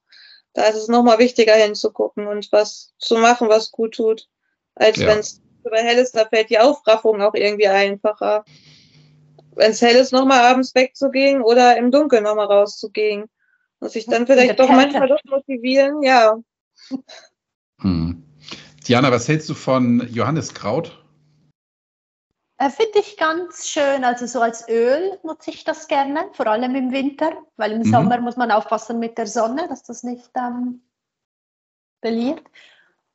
da 0.53 0.65
ist 0.65 0.77
es 0.77 0.87
nochmal 0.87 1.19
wichtiger 1.19 1.55
hinzugucken 1.55 2.27
und 2.27 2.51
was 2.51 2.93
zu 2.99 3.17
machen, 3.17 3.49
was 3.49 3.71
gut 3.71 3.95
tut 3.95 4.29
als 4.75 4.97
ja. 4.97 5.07
wenn 5.07 5.19
es 5.19 5.41
über 5.65 5.77
hell 5.77 5.97
ist, 5.97 6.15
da 6.15 6.25
fällt 6.25 6.49
die 6.49 6.59
Aufraffung 6.59 7.21
auch 7.21 7.33
irgendwie 7.33 7.67
einfacher. 7.67 8.43
Wenn 9.55 9.71
es 9.71 9.81
hell 9.81 9.95
ist, 9.95 10.11
nochmal 10.11 10.39
abends 10.39 10.73
wegzugehen 10.73 11.41
oder 11.41 11.77
im 11.77 11.91
Dunkeln 11.91 12.23
nochmal 12.23 12.47
rauszugehen. 12.47 13.25
Muss 13.79 13.95
ich 13.95 14.05
dann 14.05 14.27
vielleicht 14.27 14.59
doch 14.59 14.69
manchmal 14.69 15.07
doch 15.07 15.23
motivieren, 15.25 16.03
ja. 16.03 16.37
Hm. 17.79 18.23
Diana, 18.87 19.11
was 19.11 19.27
hältst 19.27 19.49
du 19.49 19.53
von 19.53 20.07
Johanniskraut? 20.11 21.01
Äh, 22.57 22.69
Finde 22.69 22.99
ich 22.99 23.17
ganz 23.17 23.67
schön. 23.67 24.03
Also 24.03 24.27
so 24.27 24.39
als 24.39 24.67
Öl 24.69 25.17
nutze 25.23 25.49
ich 25.49 25.63
das 25.63 25.87
gerne, 25.87 26.29
vor 26.33 26.45
allem 26.45 26.75
im 26.75 26.91
Winter, 26.91 27.31
weil 27.57 27.71
im 27.71 27.79
mhm. 27.79 27.91
Sommer 27.91 28.19
muss 28.21 28.37
man 28.37 28.51
aufpassen 28.51 28.99
mit 28.99 29.17
der 29.17 29.25
Sonne, 29.25 29.67
dass 29.67 29.81
das 29.81 30.03
nicht 30.03 30.29
ähm, 30.35 30.81
verliert. 32.01 32.43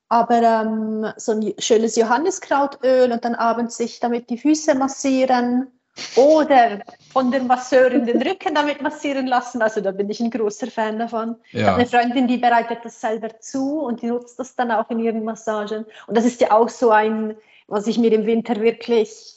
Aber 0.09 0.43
ähm, 0.43 1.13
so 1.17 1.33
ein 1.33 1.55
schönes 1.59 1.97
Johanniskrautöl 1.97 3.11
und 3.11 3.25
dann 3.25 3.35
abends 3.35 3.77
sich 3.77 3.99
damit 3.99 4.31
die 4.31 4.39
Füße 4.39 4.75
massieren 4.75 5.73
oder 6.15 6.83
von 7.11 7.31
der 7.31 7.43
Masseurin 7.43 8.05
den 8.05 8.23
Rücken 8.23 8.55
damit 8.55 8.83
massieren 8.83 9.27
lassen. 9.27 9.63
Also 9.63 9.81
da 9.81 9.91
bin 9.91 10.11
ich 10.11 10.21
ein 10.21 10.31
großer 10.31 10.67
Fan 10.69 10.99
davon. 10.99 11.37
Ja. 11.51 11.61
Ich 11.61 11.67
habe 11.67 11.77
eine 11.77 11.87
Freundin, 11.87 12.29
die 12.29 12.37
bereitet 12.37 12.85
das 12.85 13.01
selber 13.01 13.41
zu 13.41 13.81
und 13.81 14.03
die 14.03 14.07
nutzt 14.07 14.39
das 14.39 14.55
dann 14.55 14.71
auch 14.71 14.91
in 14.91 14.99
ihren 14.99 15.25
Massagen. 15.25 15.87
Und 16.07 16.17
das 16.17 16.25
ist 16.25 16.41
ja 16.41 16.53
auch 16.53 16.69
so 16.69 16.91
ein, 16.91 17.37
was 17.67 17.87
ich 17.87 17.99
mir 17.99 18.13
im 18.13 18.27
Winter 18.27 18.61
wirklich 18.61 19.35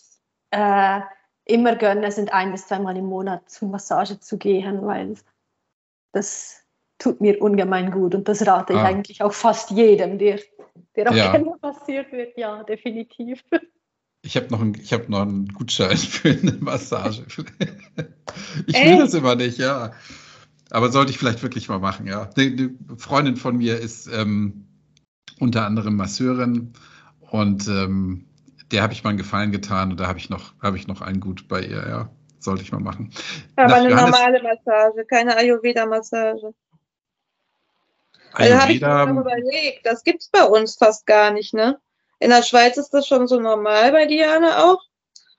äh, 0.51 0.99
immer 1.45 1.75
gönne, 1.75 2.11
sind 2.11 2.33
ein 2.33 2.51
bis 2.51 2.67
zweimal 2.67 2.97
im 2.97 3.05
Monat 3.05 3.49
zur 3.49 3.69
Massage 3.69 4.19
zu 4.19 4.37
gehen, 4.37 4.85
weil 4.85 5.15
das 6.11 6.58
tut 6.99 7.21
mir 7.21 7.41
ungemein 7.41 7.91
gut 7.91 8.13
und 8.13 8.27
das 8.27 8.45
rate 8.45 8.73
ich 8.73 8.79
ah. 8.79 8.85
eigentlich 8.85 9.23
auch 9.23 9.33
fast 9.33 9.71
jedem, 9.71 10.19
der, 10.19 10.39
der 10.95 11.09
auch 11.09 11.15
ja. 11.15 11.31
gerne 11.31 11.55
passiert 11.59 12.11
wird. 12.11 12.37
Ja, 12.37 12.63
definitiv. 12.63 13.43
Ich 14.21 14.35
habe 14.35 14.47
noch, 14.49 14.61
ein, 14.61 14.73
hab 14.73 15.07
noch 15.07 15.21
einen 15.21 15.47
Gutschein 15.47 15.95
für 15.97 16.31
eine 16.31 16.51
Massage. 16.59 17.23
ich 18.67 18.75
will 18.75 18.97
das 18.97 19.13
immer 19.13 19.35
nicht, 19.35 19.57
ja. 19.57 19.93
Aber 20.71 20.91
sollte 20.91 21.11
ich 21.11 21.17
vielleicht 21.17 21.41
wirklich 21.41 21.69
mal 21.69 21.79
machen, 21.79 22.05
ja. 22.05 22.29
Eine, 22.37 22.75
Freundin 22.97 23.37
von 23.37 23.57
mir 23.57 23.79
ist 23.79 24.07
ähm, 24.07 24.67
unter 25.39 25.65
anderem 25.65 25.95
Masseurin 25.95 26.73
und 27.31 27.67
ähm, 27.69 28.25
der 28.71 28.83
habe 28.83 28.93
ich 28.93 29.03
mal 29.03 29.11
einen 29.11 29.17
Gefallen 29.17 29.51
getan 29.51 29.91
und 29.91 29.99
da 29.99 30.07
habe 30.07 30.19
ich 30.19 30.29
noch, 30.29 30.53
habe 30.61 30.77
ich 30.77 30.87
noch 30.87 31.01
einen 31.01 31.21
Gut 31.21 31.47
bei 31.47 31.61
ihr, 31.61 31.87
ja. 31.87 32.09
Sollte 32.39 32.63
ich 32.63 32.71
mal 32.71 32.79
machen. 32.79 33.11
Aber 33.55 33.67
Nach 33.67 33.77
eine 33.77 33.89
Johannes 33.89 34.11
normale 34.11 34.43
Massage, 34.43 35.05
keine 35.05 35.35
Ayurveda-Massage. 35.35 36.53
Also 38.33 38.55
habe 38.55 38.73
ich 38.73 38.81
mir 38.81 39.21
überlegt, 39.21 39.85
das 39.85 40.03
gibt 40.03 40.21
es 40.21 40.29
bei 40.29 40.43
uns 40.43 40.75
fast 40.75 41.05
gar 41.05 41.31
nicht, 41.31 41.53
ne? 41.53 41.79
In 42.19 42.29
der 42.29 42.43
Schweiz 42.43 42.77
ist 42.77 42.93
das 42.93 43.07
schon 43.07 43.27
so 43.27 43.39
normal 43.39 43.91
bei 43.91 44.05
Diana 44.05 44.63
auch. 44.65 44.81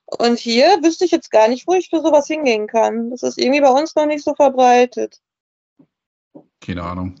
Und 0.05 0.39
hier 0.39 0.65
wüsste 0.83 1.05
ich 1.05 1.11
jetzt 1.11 1.31
gar 1.31 1.47
nicht, 1.47 1.67
wo 1.67 1.73
ich 1.73 1.89
für 1.89 2.01
sowas 2.01 2.27
hingehen 2.27 2.67
kann. 2.67 3.11
Das 3.11 3.23
ist 3.23 3.37
irgendwie 3.37 3.61
bei 3.61 3.69
uns 3.69 3.95
noch 3.95 4.05
nicht 4.05 4.23
so 4.23 4.35
verbreitet. 4.35 5.19
Keine 6.59 6.83
Ahnung. 6.83 7.15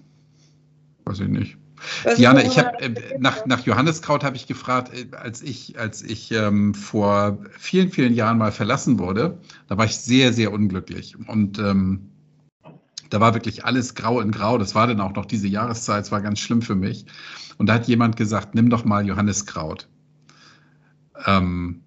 Weiß 1.05 1.19
ich 1.21 1.27
nicht. 1.27 1.57
Was 2.03 2.15
Diana, 2.15 2.43
ich 2.43 2.59
habe 2.59 2.79
äh, 2.79 3.17
nach, 3.17 3.45
nach 3.45 3.65
Johanneskraut 3.65 4.23
habe 4.23 4.35
ich 4.35 4.45
gefragt, 4.45 4.93
äh, 4.93 5.15
als 5.15 5.41
ich, 5.41 5.79
als 5.79 6.03
ich 6.03 6.31
ähm, 6.31 6.73
vor 6.73 7.39
vielen, 7.57 7.91
vielen 7.91 8.13
Jahren 8.13 8.37
mal 8.37 8.51
verlassen 8.51 8.99
wurde, 8.99 9.39
da 9.67 9.77
war 9.77 9.85
ich 9.85 9.97
sehr, 9.97 10.33
sehr 10.33 10.51
unglücklich. 10.51 11.15
Und 11.27 11.57
ähm, 11.59 12.11
da 13.11 13.19
war 13.19 13.33
wirklich 13.33 13.65
alles 13.65 13.93
grau 13.93 14.21
in 14.21 14.31
grau. 14.31 14.57
Das 14.57 14.73
war 14.73 14.87
dann 14.87 15.01
auch 15.01 15.13
noch 15.13 15.25
diese 15.25 15.47
Jahreszeit, 15.47 16.05
es 16.05 16.11
war 16.11 16.21
ganz 16.21 16.39
schlimm 16.39 16.61
für 16.61 16.75
mich. 16.75 17.05
Und 17.57 17.67
da 17.67 17.73
hat 17.73 17.87
jemand 17.87 18.15
gesagt, 18.15 18.55
nimm 18.55 18.69
doch 18.69 18.85
mal 18.85 19.05
Johanniskraut. 19.05 19.87
Ähm, 21.25 21.83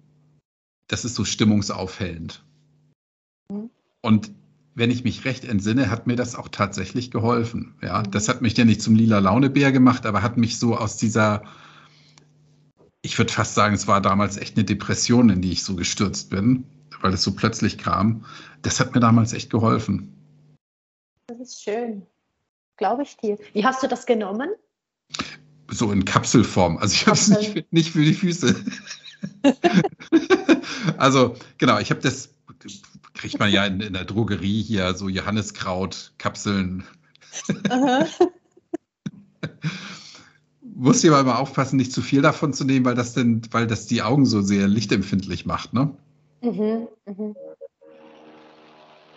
das 0.87 1.03
ist 1.03 1.15
so 1.15 1.25
stimmungsaufhellend. 1.25 2.45
Mhm. 3.51 3.71
Und 4.01 4.31
wenn 4.75 4.91
ich 4.91 5.03
mich 5.03 5.25
recht 5.25 5.45
entsinne, 5.45 5.89
hat 5.89 6.05
mir 6.05 6.15
das 6.15 6.35
auch 6.35 6.47
tatsächlich 6.47 7.09
geholfen. 7.09 7.73
Ja, 7.81 7.99
mhm. 7.99 8.11
das 8.11 8.29
hat 8.29 8.41
mich 8.41 8.55
ja 8.55 8.63
nicht 8.63 8.81
zum 8.81 8.93
lila 8.93 9.17
Launebär 9.17 9.71
gemacht, 9.71 10.05
aber 10.05 10.21
hat 10.21 10.37
mich 10.37 10.59
so 10.59 10.77
aus 10.77 10.97
dieser, 10.97 11.41
ich 13.01 13.17
würde 13.17 13.33
fast 13.33 13.55
sagen, 13.55 13.73
es 13.73 13.87
war 13.87 13.99
damals 13.99 14.37
echt 14.37 14.57
eine 14.57 14.63
Depression, 14.63 15.29
in 15.29 15.41
die 15.41 15.53
ich 15.53 15.63
so 15.63 15.75
gestürzt 15.75 16.29
bin, 16.29 16.65
weil 17.01 17.13
es 17.13 17.23
so 17.23 17.33
plötzlich 17.33 17.79
kam. 17.79 18.25
Das 18.61 18.79
hat 18.79 18.93
mir 18.93 19.01
damals 19.01 19.33
echt 19.33 19.49
geholfen. 19.49 20.14
Das 21.27 21.39
ist 21.39 21.61
schön. 21.61 22.05
Glaube 22.77 23.03
ich 23.03 23.17
dir. 23.17 23.37
Wie 23.53 23.65
hast 23.65 23.81
du 23.81 23.87
das 23.87 24.05
genommen? 24.05 24.49
So 25.69 25.91
in 25.91 26.05
Kapselform. 26.05 26.77
Also 26.77 26.93
ich 26.93 27.07
habe 27.07 27.17
es 27.17 27.29
nicht, 27.29 27.73
nicht 27.73 27.91
für 27.91 28.03
die 28.03 28.13
Füße. 28.13 28.63
also 30.97 31.35
genau, 31.57 31.79
ich 31.79 31.89
habe 31.89 32.01
das, 32.01 32.29
kriegt 33.13 33.39
man 33.39 33.51
ja 33.51 33.65
in, 33.65 33.81
in, 33.81 33.93
der 33.93 34.05
Drogerie 34.05 34.61
hier 34.61 34.93
so 34.93 35.09
Johanniskraut-Kapseln. 35.09 36.83
Muss 40.61 41.01
hier 41.01 41.15
aber 41.15 41.39
aufpassen, 41.39 41.77
nicht 41.77 41.91
zu 41.93 42.03
viel 42.03 42.21
davon 42.21 42.53
zu 42.53 42.65
nehmen, 42.65 42.85
weil 42.85 42.93
das 42.95 43.13
denn, 43.13 43.41
weil 43.51 43.65
das 43.65 43.87
die 43.87 44.03
Augen 44.03 44.25
so 44.25 44.41
sehr 44.41 44.67
lichtempfindlich 44.67 45.45
macht, 45.45 45.73
ne? 45.73 45.95
Mhm, 46.41 46.87
mhm. 47.05 47.35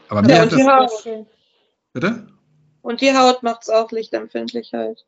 Aber 0.08 0.22
mir 0.22 0.36
ja, 0.36 0.42
hat 0.42 0.52
das. 0.52 0.60
Bitte? 2.00 2.28
Und 2.80 3.00
die 3.00 3.12
Haut 3.16 3.42
macht 3.42 3.62
es 3.62 3.70
auch 3.70 3.90
lichtempfindlich 3.90 4.72
halt. 4.72 5.04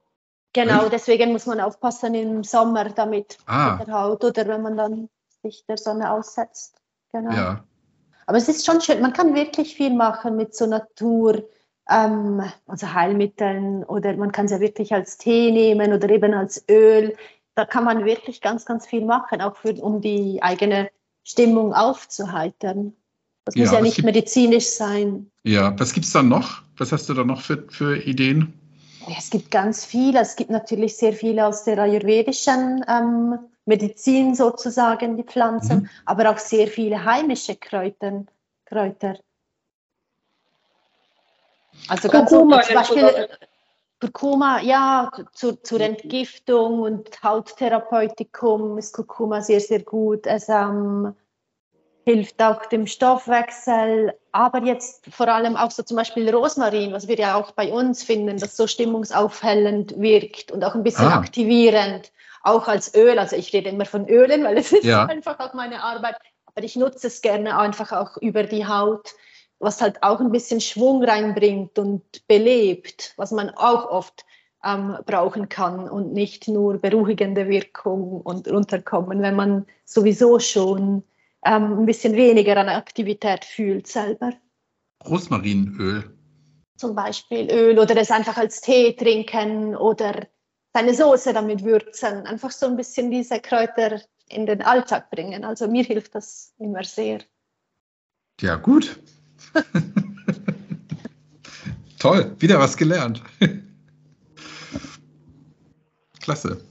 Genau, 0.52 0.88
deswegen 0.88 1.30
muss 1.30 1.46
man 1.46 1.60
aufpassen 1.60 2.14
im 2.16 2.42
Sommer 2.42 2.90
damit 2.90 3.38
ah. 3.46 3.76
mit 3.78 3.86
der 3.86 3.94
Haut 3.94 4.24
oder 4.24 4.48
wenn 4.48 4.62
man 4.62 4.76
dann 4.76 5.08
sich 5.42 5.64
der 5.66 5.76
Sonne 5.76 6.10
aussetzt. 6.10 6.74
Genau. 7.12 7.30
Ja. 7.30 7.64
Aber 8.26 8.38
es 8.38 8.48
ist 8.48 8.66
schon 8.66 8.80
schön, 8.80 9.00
man 9.00 9.12
kann 9.12 9.36
wirklich 9.36 9.76
viel 9.76 9.94
machen 9.94 10.36
mit 10.36 10.54
so 10.56 10.66
Natur, 10.66 11.44
ähm, 11.88 12.42
also 12.66 12.92
Heilmitteln 12.92 13.84
oder 13.84 14.16
man 14.16 14.32
kann 14.32 14.46
es 14.46 14.50
ja 14.50 14.58
wirklich 14.58 14.92
als 14.92 15.16
Tee 15.16 15.52
nehmen 15.52 15.92
oder 15.92 16.10
eben 16.10 16.34
als 16.34 16.64
Öl. 16.68 17.16
Da 17.54 17.64
kann 17.64 17.84
man 17.84 18.04
wirklich 18.04 18.40
ganz, 18.40 18.64
ganz 18.64 18.86
viel 18.86 19.04
machen, 19.04 19.40
auch 19.40 19.56
für, 19.56 19.74
um 19.74 20.00
die 20.00 20.42
eigene 20.42 20.90
Stimmung 21.22 21.72
aufzuheitern. 21.72 22.94
Das 23.44 23.54
muss 23.54 23.68
ja, 23.68 23.74
ja 23.74 23.80
nicht 23.80 23.96
gibt, 23.96 24.06
medizinisch 24.06 24.68
sein. 24.68 25.30
Ja, 25.44 25.78
was 25.78 25.92
gibt 25.92 26.06
es 26.06 26.12
dann 26.12 26.28
noch? 26.28 26.62
Was 26.80 26.92
hast 26.92 27.10
du 27.10 27.14
da 27.14 27.24
noch 27.24 27.42
für, 27.42 27.62
für 27.68 27.98
Ideen? 27.98 28.54
Es 29.18 29.28
gibt 29.28 29.50
ganz 29.50 29.84
viele. 29.84 30.20
Es 30.20 30.34
gibt 30.34 30.48
natürlich 30.48 30.96
sehr 30.96 31.12
viele 31.12 31.46
aus 31.46 31.64
der 31.64 31.78
ayurvedischen 31.78 32.82
ähm, 32.88 33.38
Medizin 33.66 34.34
sozusagen, 34.34 35.18
die 35.18 35.22
Pflanzen, 35.22 35.80
mhm. 35.80 35.88
aber 36.06 36.30
auch 36.30 36.38
sehr 36.38 36.68
viele 36.68 37.04
heimische 37.04 37.56
Kräuter. 37.56 38.24
Kräuter. 38.64 39.18
Also 41.88 42.08
ganz 42.08 42.30
Kurkuma, 42.30 42.62
zum 42.62 42.74
Beispiel 42.74 43.28
Kurkuma, 44.00 44.62
ja, 44.62 45.10
zur, 45.34 45.62
zur 45.62 45.82
Entgiftung 45.82 46.80
und 46.80 47.22
Hauttherapeutikum 47.22 48.78
ist 48.78 48.94
Kurkuma 48.94 49.42
sehr, 49.42 49.60
sehr 49.60 49.82
gut. 49.82 50.26
Es 50.26 50.48
ähm, 50.48 51.14
hilft 52.06 52.42
auch 52.42 52.64
dem 52.64 52.86
Stoffwechsel, 52.86 54.14
aber 54.32 54.62
jetzt 54.64 55.04
vor 55.12 55.28
allem 55.28 55.56
auch 55.56 55.70
so 55.70 55.82
zum 55.82 55.96
Beispiel 55.96 56.28
Rosmarin, 56.34 56.92
was 56.92 57.08
wir 57.08 57.16
ja 57.16 57.34
auch 57.34 57.52
bei 57.52 57.72
uns 57.72 58.02
finden, 58.02 58.38
das 58.38 58.56
so 58.56 58.66
stimmungsaufhellend 58.66 60.00
wirkt 60.00 60.52
und 60.52 60.64
auch 60.64 60.74
ein 60.74 60.82
bisschen 60.82 61.08
ah. 61.08 61.18
aktivierend, 61.18 62.12
auch 62.42 62.68
als 62.68 62.94
Öl. 62.94 63.18
Also 63.18 63.36
ich 63.36 63.52
rede 63.52 63.70
immer 63.70 63.86
von 63.86 64.08
Ölen, 64.08 64.44
weil 64.44 64.58
es 64.58 64.72
ist 64.72 64.84
ja. 64.84 65.06
einfach 65.06 65.38
auch 65.40 65.54
meine 65.54 65.82
Arbeit, 65.82 66.16
aber 66.46 66.64
ich 66.64 66.76
nutze 66.76 67.06
es 67.06 67.22
gerne 67.22 67.58
einfach 67.58 67.92
auch 67.92 68.16
über 68.18 68.44
die 68.44 68.66
Haut, 68.66 69.14
was 69.58 69.80
halt 69.80 70.02
auch 70.02 70.20
ein 70.20 70.32
bisschen 70.32 70.60
Schwung 70.60 71.04
reinbringt 71.04 71.78
und 71.78 72.02
belebt, 72.26 73.14
was 73.16 73.30
man 73.30 73.50
auch 73.50 73.90
oft 73.90 74.24
ähm, 74.64 74.96
brauchen 75.06 75.48
kann 75.48 75.88
und 75.88 76.12
nicht 76.12 76.48
nur 76.48 76.78
beruhigende 76.78 77.48
Wirkung 77.48 78.20
und 78.20 78.48
runterkommen, 78.48 79.22
wenn 79.22 79.36
man 79.36 79.66
sowieso 79.84 80.38
schon 80.38 81.02
ähm, 81.44 81.80
ein 81.80 81.86
bisschen 81.86 82.14
weniger 82.14 82.56
an 82.56 82.68
Aktivität 82.68 83.44
fühlt 83.44 83.86
selber. 83.86 84.32
Rosmarinöl. 85.06 86.16
Zum 86.76 86.94
Beispiel 86.94 87.50
Öl 87.50 87.78
oder 87.78 87.96
es 87.96 88.10
einfach 88.10 88.36
als 88.36 88.60
Tee 88.60 88.94
trinken 88.94 89.76
oder 89.76 90.26
seine 90.72 90.94
Soße 90.94 91.32
damit 91.32 91.64
würzen. 91.64 92.26
Einfach 92.26 92.50
so 92.50 92.66
ein 92.66 92.76
bisschen 92.76 93.10
diese 93.10 93.40
Kräuter 93.40 94.00
in 94.28 94.46
den 94.46 94.62
Alltag 94.62 95.10
bringen. 95.10 95.44
Also 95.44 95.68
mir 95.68 95.84
hilft 95.84 96.14
das 96.14 96.54
immer 96.58 96.84
sehr. 96.84 97.20
Ja, 98.40 98.56
gut. 98.56 98.98
Toll, 101.98 102.34
wieder 102.38 102.58
was 102.58 102.76
gelernt. 102.76 103.22
Klasse. 106.20 106.62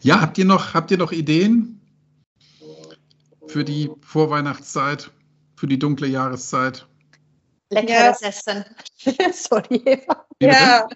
Ja, 0.00 0.20
habt 0.20 0.38
ihr 0.38 0.44
noch, 0.44 0.74
habt 0.74 0.90
ihr 0.90 0.98
noch 0.98 1.12
Ideen? 1.12 1.81
Für 3.52 3.64
die 3.64 3.90
Vorweihnachtszeit, 4.00 5.10
für 5.56 5.66
die 5.66 5.78
dunkle 5.78 6.08
Jahreszeit? 6.08 6.86
Leckeres 7.70 8.20
ja. 8.20 8.28
Essen. 8.28 8.64
Sorry, 9.32 9.82
Eva. 9.84 10.26
Ja. 10.40 10.88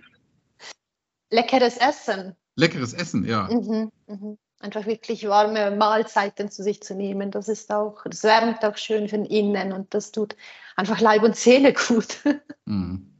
Leckeres 1.31 1.77
Essen. 1.77 2.35
Leckeres 2.57 2.95
Essen, 2.95 3.25
ja. 3.25 3.49
Mhm, 3.51 3.91
mhm. 4.07 4.39
Einfach 4.59 4.87
wirklich 4.87 5.29
warme 5.29 5.71
Mahlzeiten 5.71 6.51
zu 6.51 6.63
sich 6.63 6.83
zu 6.83 6.95
nehmen. 6.95 7.31
Das 7.31 7.49
ist 7.49 7.71
auch, 7.71 8.03
das 8.05 8.23
wärmt 8.25 8.65
auch 8.65 8.79
schön 8.79 9.09
von 9.09 9.27
innen 9.27 9.73
und 9.73 9.93
das 9.93 10.13
tut 10.13 10.35
einfach 10.77 11.01
Leib 11.01 11.23
und 11.23 11.37
Seele 11.37 11.73
gut. 11.73 12.19
Mhm. 12.69 13.13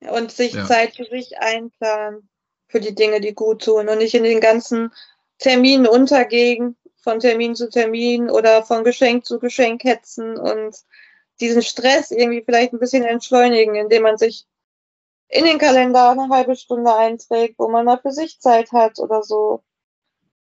Und 0.00 0.32
sich 0.32 0.54
ja. 0.54 0.64
Zeit 0.64 0.96
für 0.96 1.04
sich 1.04 1.38
einplanen, 1.38 2.30
für 2.68 2.80
die 2.80 2.94
Dinge, 2.94 3.20
die 3.20 3.34
gut 3.34 3.62
tun 3.64 3.90
und 3.90 3.98
nicht 3.98 4.14
in 4.14 4.22
den 4.22 4.40
ganzen 4.40 4.90
Terminen 5.38 5.86
untergehen, 5.86 6.76
von 7.06 7.20
Termin 7.20 7.54
zu 7.54 7.70
Termin 7.70 8.28
oder 8.28 8.64
von 8.64 8.82
Geschenk 8.82 9.24
zu 9.24 9.38
Geschenk 9.38 9.84
hetzen 9.84 10.36
und 10.36 10.74
diesen 11.38 11.62
Stress 11.62 12.10
irgendwie 12.10 12.42
vielleicht 12.42 12.72
ein 12.72 12.80
bisschen 12.80 13.04
entschleunigen, 13.04 13.76
indem 13.76 14.02
man 14.02 14.18
sich 14.18 14.44
in 15.28 15.44
den 15.44 15.58
Kalender 15.58 16.10
eine 16.10 16.28
halbe 16.30 16.56
Stunde 16.56 16.92
einträgt, 16.92 17.60
wo 17.60 17.68
man 17.68 17.84
mal 17.84 18.00
für 18.00 18.10
sich 18.10 18.40
Zeit 18.40 18.72
hat 18.72 18.98
oder 18.98 19.22
so. 19.22 19.62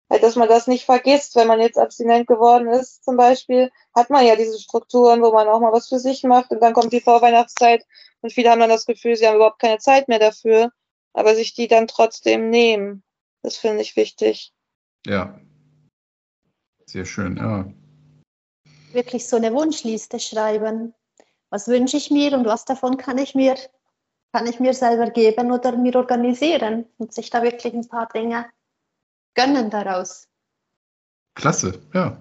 Halt, 0.07 0.22
dass 0.22 0.36
man 0.36 0.47
das 0.47 0.68
nicht 0.68 0.86
vergisst, 0.86 1.36
wenn 1.36 1.47
man 1.47 1.59
jetzt 1.59 1.80
abstinent 1.80 2.28
geworden 2.28 2.68
ist, 2.68 3.03
zum 3.03 3.18
Beispiel, 3.18 3.72
hat 3.95 4.12
man 4.12 4.24
ja 4.24 4.36
diese 4.36 4.59
Strukturen, 4.59 5.24
wo 5.24 5.32
man 5.32 5.47
auch 5.47 5.62
mal 5.62 5.72
was 5.72 5.88
für 5.88 5.99
sich 5.99 6.22
macht 6.24 6.51
und 6.51 6.62
dann 6.62 6.74
kommt 6.74 6.93
die 6.93 7.01
Vorweihnachtszeit 7.01 7.88
und 8.22 8.34
viele 8.34 8.51
haben 8.51 8.59
dann 8.59 8.70
das 8.70 8.86
Gefühl, 8.86 9.16
sie 9.16 9.28
haben 9.28 9.38
überhaupt 9.38 9.59
keine 9.59 9.80
Zeit 9.80 10.07
mehr 10.09 10.20
dafür, 10.20 10.72
aber 11.14 11.34
sich 11.34 11.55
die 11.55 11.68
dann 11.68 11.88
trotzdem 11.88 12.51
nehmen. 12.51 13.03
Das 13.41 13.57
finde 13.57 13.82
ich 13.82 13.95
wichtig. 13.95 14.53
Ja, 15.07 15.39
sehr 16.91 17.05
schön, 17.05 17.37
ja. 17.37 17.65
Wirklich 18.91 19.27
so 19.27 19.37
eine 19.37 19.53
Wunschliste 19.53 20.19
schreiben. 20.19 20.93
Was 21.49 21.67
wünsche 21.67 21.97
ich 21.97 22.11
mir 22.11 22.33
und 22.33 22.45
was 22.45 22.65
davon 22.65 22.97
kann 22.97 23.17
ich 23.17 23.35
mir, 23.35 23.55
kann 24.33 24.47
ich 24.47 24.59
mir 24.59 24.73
selber 24.73 25.09
geben 25.09 25.51
oder 25.51 25.75
mir 25.77 25.95
organisieren 25.95 26.85
und 26.97 27.13
sich 27.13 27.29
da 27.29 27.43
wirklich 27.43 27.73
ein 27.73 27.87
paar 27.87 28.07
Dinge 28.09 28.45
gönnen 29.35 29.69
daraus. 29.69 30.27
Klasse, 31.35 31.79
ja. 31.93 32.17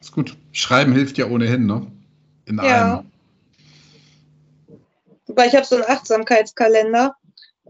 Ist 0.00 0.12
gut. 0.12 0.36
Schreiben 0.52 0.92
hilft 0.92 1.18
ja 1.18 1.26
ohnehin, 1.26 1.66
ne? 1.66 1.90
In 2.46 2.58
ja. 2.58 2.96
allem. 2.96 3.12
Wobei 5.26 5.46
ich 5.46 5.54
habe 5.54 5.66
so 5.66 5.76
einen 5.76 5.84
Achtsamkeitskalender, 5.84 7.16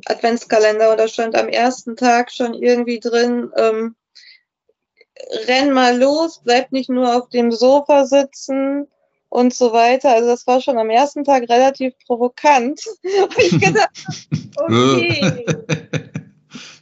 Adventskalender, 0.06 0.90
und 0.90 0.98
da 0.98 1.08
stand 1.08 1.34
am 1.34 1.48
ersten 1.48 1.96
Tag 1.96 2.30
schon 2.30 2.54
irgendwie 2.54 3.00
drin, 3.00 3.50
ähm, 3.56 3.96
renn 5.46 5.72
mal 5.72 5.98
los, 5.98 6.40
bleib 6.44 6.72
nicht 6.72 6.90
nur 6.90 7.16
auf 7.16 7.28
dem 7.28 7.52
Sofa 7.52 8.04
sitzen 8.04 8.86
und 9.28 9.54
so 9.54 9.72
weiter. 9.72 10.10
Also 10.10 10.28
das 10.28 10.46
war 10.46 10.60
schon 10.60 10.78
am 10.78 10.90
ersten 10.90 11.24
Tag 11.24 11.48
relativ 11.48 11.94
provokant. 12.06 12.80
Und 13.02 13.38
ich 13.38 13.60
gedacht, 13.60 13.90
okay. 14.56 15.44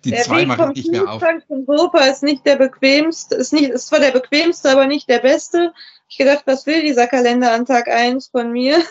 Die 0.04 0.10
der 0.10 0.22
zwei 0.22 0.46
Weg 0.46 0.56
vom 0.56 0.70
ich 0.72 0.84
nicht 0.84 0.90
mehr 0.90 1.10
auf. 1.10 1.22
Zum 1.48 1.64
Sofa 1.64 1.98
ist 2.04 2.22
nicht 2.22 2.44
der 2.44 2.56
bequemste, 2.56 3.36
ist 3.36 3.54
nicht, 3.54 3.70
ist 3.70 3.86
zwar 3.86 4.00
der 4.00 4.10
bequemste, 4.10 4.70
aber 4.70 4.86
nicht 4.86 5.08
der 5.08 5.20
beste. 5.20 5.72
Ich 6.08 6.18
gedacht, 6.18 6.42
was 6.44 6.66
will 6.66 6.82
dieser 6.82 7.06
Kalender 7.06 7.52
an 7.52 7.64
Tag 7.64 7.88
1 7.88 8.28
von 8.28 8.52
mir? 8.52 8.82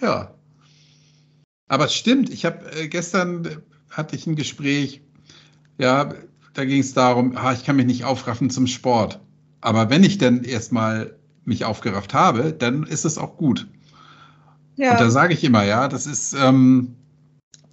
Ja. 0.00 0.34
Aber 1.68 1.84
es 1.84 1.94
stimmt, 1.94 2.30
ich 2.30 2.44
habe 2.44 2.68
äh, 2.72 2.88
gestern 2.88 3.62
hatte 3.90 4.16
ich 4.16 4.26
ein 4.26 4.34
Gespräch, 4.34 5.02
ja, 5.78 6.12
da 6.60 6.66
ging 6.66 6.80
es 6.80 6.92
darum, 6.92 7.32
ah, 7.36 7.54
ich 7.54 7.64
kann 7.64 7.76
mich 7.76 7.86
nicht 7.86 8.04
aufraffen 8.04 8.50
zum 8.50 8.66
Sport. 8.66 9.18
Aber 9.62 9.88
wenn 9.88 10.04
ich 10.04 10.18
dann 10.18 10.44
erstmal 10.44 11.16
mich 11.44 11.64
aufgerafft 11.64 12.12
habe, 12.12 12.52
dann 12.52 12.82
ist 12.82 13.06
es 13.06 13.16
auch 13.16 13.38
gut. 13.38 13.66
Ja. 14.76 14.92
Und 14.92 15.00
da 15.00 15.08
sage 15.08 15.32
ich 15.32 15.42
immer, 15.42 15.64
ja, 15.64 15.88
das 15.88 16.06
ist 16.06 16.34
ähm, 16.38 16.96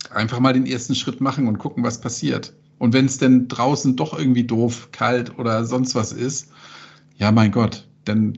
einfach 0.10 0.40
mal 0.40 0.54
den 0.54 0.66
ersten 0.66 0.96
Schritt 0.96 1.20
machen 1.20 1.50
und 1.50 1.58
gucken, 1.58 1.84
was 1.84 2.00
passiert. 2.00 2.54
Und 2.78 2.94
wenn 2.94 3.08
es 3.08 3.18
denn 3.18 3.50
draußen 3.50 3.98
doch 3.98 4.18
irgendwie 4.18 4.46
doof, 4.46 4.88
kalt 4.94 5.38
oder 5.38 5.66
sonst 5.66 5.94
was 5.94 6.14
ist, 6.14 6.48
ja, 7.18 7.34
mein 7.34 7.52
Gott, 7.52 7.90
dann 8.06 8.38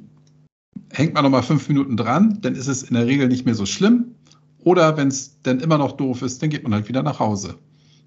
hängt 0.92 1.14
man 1.14 1.26
noch 1.26 1.30
mal 1.30 1.44
fünf 1.44 1.70
Minuten 1.70 1.96
dran, 1.96 2.40
dann 2.42 2.56
ist 2.56 2.68
es 2.68 2.82
in 2.82 2.96
der 2.96 3.06
Regel 3.06 3.28
nicht 3.28 3.46
mehr 3.46 3.56
so 3.56 3.68
schlimm. 3.68 4.16
Oder 4.58 4.98
wenn 4.98 5.10
es 5.10 5.40
dann 5.44 5.60
immer 5.60 5.78
noch 5.78 5.92
doof 5.92 6.24
ist, 6.24 6.42
dann 6.42 6.50
geht 6.50 6.64
man 6.64 6.74
halt 6.74 6.88
wieder 6.90 7.04
nach 7.04 7.20
Hause. 7.20 7.60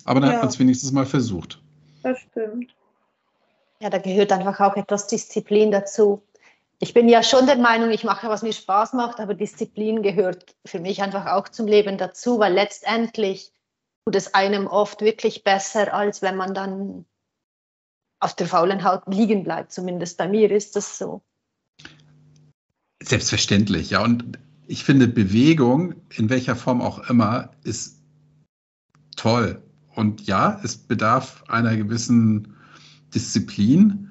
Aber 0.04 0.18
dann 0.18 0.30
Ja. 0.30 0.36
hat 0.36 0.42
man 0.42 0.50
es 0.50 0.58
wenigstens 0.58 0.90
mal 0.90 1.06
versucht. 1.06 1.62
Das 2.02 2.18
stimmt. 2.20 2.74
Ja, 3.80 3.90
da 3.90 3.98
gehört 3.98 4.32
einfach 4.32 4.60
auch 4.60 4.76
etwas 4.76 5.06
Disziplin 5.06 5.70
dazu. 5.70 6.22
Ich 6.78 6.94
bin 6.94 7.08
ja 7.08 7.22
schon 7.22 7.46
der 7.46 7.58
Meinung, 7.58 7.90
ich 7.90 8.04
mache, 8.04 8.28
was 8.28 8.42
mir 8.42 8.52
Spaß 8.52 8.92
macht, 8.94 9.20
aber 9.20 9.34
Disziplin 9.34 10.02
gehört 10.02 10.56
für 10.64 10.80
mich 10.80 11.02
einfach 11.02 11.26
auch 11.26 11.48
zum 11.48 11.66
Leben 11.66 11.98
dazu, 11.98 12.38
weil 12.38 12.52
letztendlich 12.52 13.52
tut 14.04 14.16
es 14.16 14.34
einem 14.34 14.66
oft 14.66 15.00
wirklich 15.00 15.44
besser, 15.44 15.94
als 15.94 16.22
wenn 16.22 16.36
man 16.36 16.54
dann 16.54 17.04
auf 18.18 18.34
der 18.34 18.46
faulen 18.46 18.84
Haut 18.84 19.02
liegen 19.06 19.44
bleibt. 19.44 19.72
Zumindest 19.72 20.16
bei 20.16 20.28
mir 20.28 20.50
ist 20.50 20.76
das 20.76 20.98
so. 20.98 21.22
Selbstverständlich, 23.02 23.90
ja. 23.90 24.02
Und 24.02 24.38
ich 24.66 24.84
finde, 24.84 25.08
Bewegung, 25.08 25.94
in 26.16 26.30
welcher 26.30 26.56
Form 26.56 26.80
auch 26.80 27.10
immer, 27.10 27.50
ist 27.64 28.00
toll. 29.16 29.60
Und 29.94 30.26
ja, 30.26 30.60
es 30.62 30.76
bedarf 30.76 31.44
einer 31.48 31.76
gewissen 31.76 32.54
Disziplin. 33.14 34.08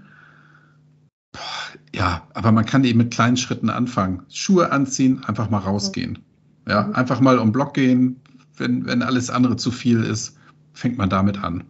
Ja, 1.94 2.28
aber 2.34 2.52
man 2.52 2.66
kann 2.66 2.84
eben 2.84 3.00
mit 3.00 3.12
kleinen 3.12 3.38
Schritten 3.38 3.70
anfangen. 3.70 4.24
Schuhe 4.30 4.72
anziehen, 4.72 5.24
einfach 5.26 5.50
mal 5.50 5.60
rausgehen. 5.60 6.20
Ja, 6.68 6.84
Mhm. 6.84 6.96
einfach 6.96 7.20
mal 7.20 7.40
um 7.40 7.52
Block 7.52 7.74
gehen. 7.74 8.22
Wenn, 8.58 8.86
wenn 8.86 9.02
alles 9.02 9.30
andere 9.30 9.56
zu 9.56 9.72
viel 9.72 10.04
ist, 10.04 10.38
fängt 10.74 10.98
man 10.98 11.10
damit 11.10 11.44
an. 11.44 11.64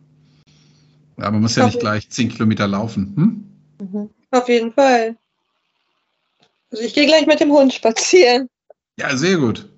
Ja, 1.17 1.31
man 1.31 1.41
muss 1.41 1.55
ja 1.55 1.65
nicht 1.65 1.79
gleich 1.79 2.09
zehn 2.09 2.29
Kilometer 2.29 2.67
laufen. 2.67 3.13
Hm? 3.79 3.87
Mhm. 3.87 4.09
Auf 4.31 4.49
jeden 4.49 4.73
Fall. 4.73 5.15
Also 6.71 6.83
ich 6.83 6.93
gehe 6.93 7.05
gleich 7.05 7.27
mit 7.27 7.39
dem 7.39 7.51
Hund 7.51 7.73
spazieren. 7.73 8.49
Ja, 8.97 9.15
sehr 9.15 9.37
gut. 9.37 9.69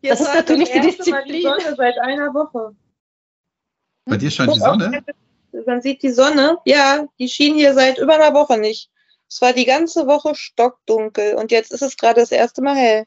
Jetzt 0.00 0.20
Das 0.20 0.28
ist 0.28 0.34
natürlich 0.34 0.70
die 0.70 0.78
erste 0.78 1.10
Mal 1.10 1.24
Disziplin. 1.24 1.42
Sonne 1.42 1.76
seit 1.76 1.98
einer 1.98 2.32
Woche. 2.34 2.74
Bei 4.08 4.16
dir 4.16 4.30
scheint 4.30 4.54
die 4.54 4.58
Sonne. 4.60 5.02
Man 5.66 5.82
sieht 5.82 6.02
die 6.02 6.10
Sonne. 6.12 6.58
Ja, 6.64 7.06
die 7.18 7.28
schien 7.28 7.54
hier 7.56 7.74
seit 7.74 7.98
über 7.98 8.14
einer 8.14 8.34
Woche 8.34 8.58
nicht. 8.58 8.90
Es 9.28 9.40
war 9.42 9.52
die 9.52 9.64
ganze 9.64 10.06
Woche 10.06 10.34
stockdunkel 10.34 11.34
und 11.34 11.50
jetzt 11.50 11.72
ist 11.72 11.82
es 11.82 11.96
gerade 11.96 12.20
das 12.20 12.30
erste 12.32 12.62
Mal 12.62 12.76
hell. 12.76 13.04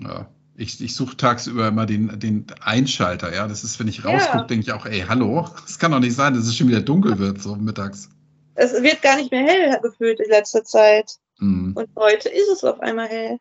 Ja, 0.00 0.28
ich, 0.56 0.80
ich 0.82 0.94
suche 0.94 1.16
tagsüber 1.16 1.68
immer 1.68 1.86
den, 1.86 2.18
den 2.18 2.46
Einschalter. 2.60 3.34
Ja, 3.34 3.48
das 3.48 3.64
ist, 3.64 3.78
wenn 3.80 3.88
ich 3.88 3.98
Ja. 3.98 4.10
rausgucke, 4.10 4.46
denke 4.46 4.66
ich 4.66 4.72
auch, 4.72 4.86
ey, 4.86 5.04
hallo, 5.08 5.48
es 5.66 5.78
kann 5.78 5.92
doch 5.92 6.00
nicht 6.00 6.14
sein, 6.14 6.34
dass 6.34 6.46
es 6.46 6.56
schon 6.56 6.68
wieder 6.68 6.80
dunkel 6.82 7.18
wird, 7.18 7.40
so 7.40 7.56
mittags. 7.56 8.08
Es 8.54 8.72
wird 8.82 9.02
gar 9.02 9.16
nicht 9.16 9.32
mehr 9.32 9.42
hell 9.44 9.80
gefühlt 9.82 10.20
in 10.20 10.30
letzter 10.30 10.62
Zeit. 10.64 11.16
Hm, 11.38 11.72
Und 11.76 11.88
heute 11.96 12.28
ist 12.28 12.48
es 12.48 12.62
auf 12.62 12.78
einmal 12.80 13.08
hell. 13.08 13.38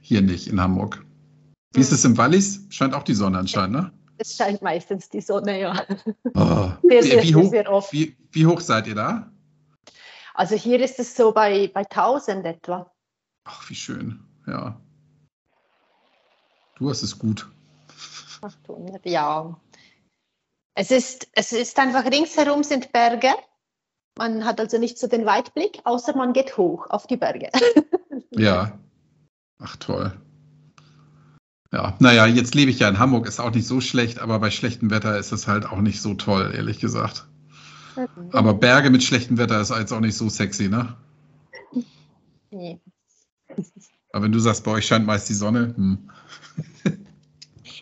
hier 0.00 0.22
nicht, 0.22 0.46
in 0.46 0.60
Hamburg. 0.60 1.04
Wie 1.74 1.80
ist 1.80 1.88
Hm. 1.90 1.94
es 1.94 2.04
im 2.04 2.16
Wallis? 2.18 2.60
Scheint 2.70 2.94
auch 2.94 3.02
die 3.02 3.14
Sonne 3.14 3.38
anscheinend, 3.38 3.72
ne? 3.76 3.92
Es 4.18 4.36
scheint 4.36 4.62
meistens 4.62 5.08
die 5.08 5.20
Sonne, 5.20 5.60
ja. 5.60 5.82
Oh. 6.34 6.70
Sehr, 6.82 7.02
Wie, 7.02 7.02
sehr, 7.02 7.22
wie, 7.22 7.34
hoch, 7.34 7.50
sehr 7.50 7.72
oft. 7.72 7.92
wie, 7.92 8.16
wie 8.32 8.46
hoch 8.46 8.60
seid 8.60 8.86
ihr 8.86 8.94
da? 8.94 9.30
Also 10.34 10.54
hier 10.54 10.80
ist 10.80 10.98
es 10.98 11.16
so 11.16 11.32
bei, 11.32 11.68
bei 11.68 11.80
1000 11.80 12.44
etwa. 12.46 12.92
Ach, 13.44 13.68
wie 13.70 13.74
schön. 13.74 14.20
Ja. 14.46 14.80
Du 16.76 16.90
hast 16.90 17.02
es 17.02 17.18
gut. 17.18 17.48
800, 18.42 19.04
ja. 19.06 19.58
Es 20.74 20.90
ist, 20.90 21.28
es 21.32 21.52
ist 21.52 21.78
einfach 21.78 22.04
ringsherum 22.04 22.62
sind 22.62 22.92
Berge. 22.92 23.30
Man 24.18 24.44
hat 24.44 24.60
also 24.60 24.78
nicht 24.78 24.98
so 24.98 25.06
den 25.06 25.24
Weitblick, 25.26 25.80
außer 25.84 26.14
man 26.16 26.32
geht 26.32 26.56
hoch 26.56 26.86
auf 26.90 27.06
die 27.06 27.16
Berge. 27.16 27.50
Ja. 28.30 28.78
Ach, 29.58 29.76
toll. 29.76 30.12
Ja, 31.72 31.96
naja, 31.98 32.26
jetzt 32.26 32.54
lebe 32.54 32.70
ich 32.70 32.78
ja 32.78 32.88
in 32.88 32.98
Hamburg, 32.98 33.26
ist 33.26 33.40
auch 33.40 33.52
nicht 33.52 33.66
so 33.66 33.80
schlecht, 33.80 34.20
aber 34.20 34.38
bei 34.38 34.50
schlechtem 34.50 34.90
Wetter 34.90 35.18
ist 35.18 35.32
es 35.32 35.46
halt 35.46 35.66
auch 35.66 35.80
nicht 35.80 36.00
so 36.00 36.14
toll, 36.14 36.52
ehrlich 36.54 36.78
gesagt. 36.78 37.26
Aber 38.32 38.54
Berge 38.54 38.90
mit 38.90 39.02
schlechtem 39.02 39.38
Wetter 39.38 39.60
ist 39.60 39.70
jetzt 39.70 39.92
auch 39.92 40.00
nicht 40.00 40.16
so 40.16 40.28
sexy, 40.28 40.68
ne? 40.68 40.94
Nee. 42.50 42.80
Aber 44.12 44.24
wenn 44.24 44.32
du 44.32 44.38
sagst, 44.38 44.64
bei 44.64 44.72
euch 44.72 44.86
scheint 44.86 45.06
meist 45.06 45.28
die 45.28 45.34
Sonne, 45.34 45.74
hm. 45.76 46.10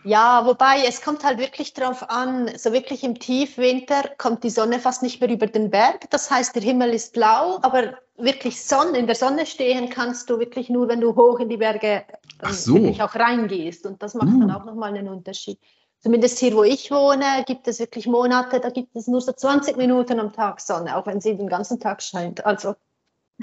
Ja, 0.04 0.44
wobei 0.44 0.84
es 0.86 1.00
kommt 1.00 1.24
halt 1.24 1.38
wirklich 1.38 1.72
drauf 1.72 2.10
an, 2.10 2.50
so 2.58 2.72
wirklich 2.72 3.04
im 3.04 3.18
Tiefwinter 3.18 4.02
kommt 4.18 4.44
die 4.44 4.50
Sonne 4.50 4.78
fast 4.78 5.02
nicht 5.02 5.20
mehr 5.20 5.30
über 5.30 5.46
den 5.46 5.70
Berg. 5.70 6.10
Das 6.10 6.30
heißt, 6.30 6.54
der 6.54 6.62
Himmel 6.62 6.90
ist 6.90 7.14
blau, 7.14 7.58
aber 7.62 7.94
wirklich 8.16 8.62
Sonne, 8.62 8.98
in 8.98 9.06
der 9.06 9.16
Sonne 9.16 9.44
stehen 9.46 9.88
kannst 9.90 10.30
du 10.30 10.38
wirklich 10.38 10.68
nur, 10.70 10.88
wenn 10.88 11.00
du 11.00 11.14
hoch 11.16 11.40
in 11.40 11.48
die 11.48 11.56
Berge 11.56 12.04
ähm, 12.42 12.52
so. 12.52 12.74
wirklich 12.74 13.02
auch 13.02 13.14
reingehst. 13.14 13.86
Und 13.86 14.02
das 14.02 14.14
macht 14.14 14.28
dann 14.28 14.50
Uh. 14.50 14.54
auch 14.54 14.64
nochmal 14.64 14.94
einen 14.94 15.08
Unterschied. 15.08 15.58
Zumindest 16.00 16.38
hier, 16.38 16.54
wo 16.54 16.62
ich 16.64 16.90
wohne, 16.90 17.44
gibt 17.46 17.66
es 17.66 17.78
wirklich 17.80 18.06
Monate, 18.06 18.60
da 18.60 18.68
gibt 18.70 18.94
es 18.94 19.06
nur 19.06 19.20
so 19.22 19.32
20 19.32 19.76
Minuten 19.78 20.20
am 20.20 20.32
Tag 20.32 20.60
Sonne, 20.60 20.96
auch 20.96 21.06
wenn 21.06 21.20
sie 21.20 21.34
den 21.36 21.48
ganzen 21.48 21.80
Tag 21.80 22.02
scheint. 22.02 22.44
Also 22.44 22.74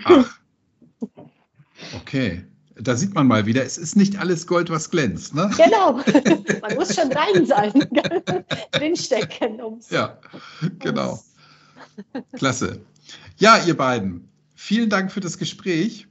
Ach. 0.04 0.38
Okay. 2.02 2.46
Da 2.76 2.96
sieht 2.96 3.14
man 3.14 3.28
mal 3.28 3.46
wieder, 3.46 3.64
es 3.64 3.78
ist 3.78 3.96
nicht 3.96 4.18
alles 4.20 4.48
Gold, 4.48 4.70
was 4.70 4.90
glänzt, 4.90 5.36
ne? 5.36 5.52
genau, 5.58 5.94
man 6.62 6.76
muss 6.76 6.96
schon 6.96 7.12
rein 7.12 7.46
sein, 7.46 7.74
drinstecken. 8.72 9.62
um's- 9.62 9.90
Ja, 9.92 10.18
genau. 10.80 11.20
Klasse. 12.34 12.82
Ja, 13.38 13.58
ihr 13.68 13.76
beiden, 13.76 14.31
vielen 14.62 14.90
Dank 14.90 15.12
für 15.12 15.20
das 15.22 15.38
Gespräch. 15.38 16.08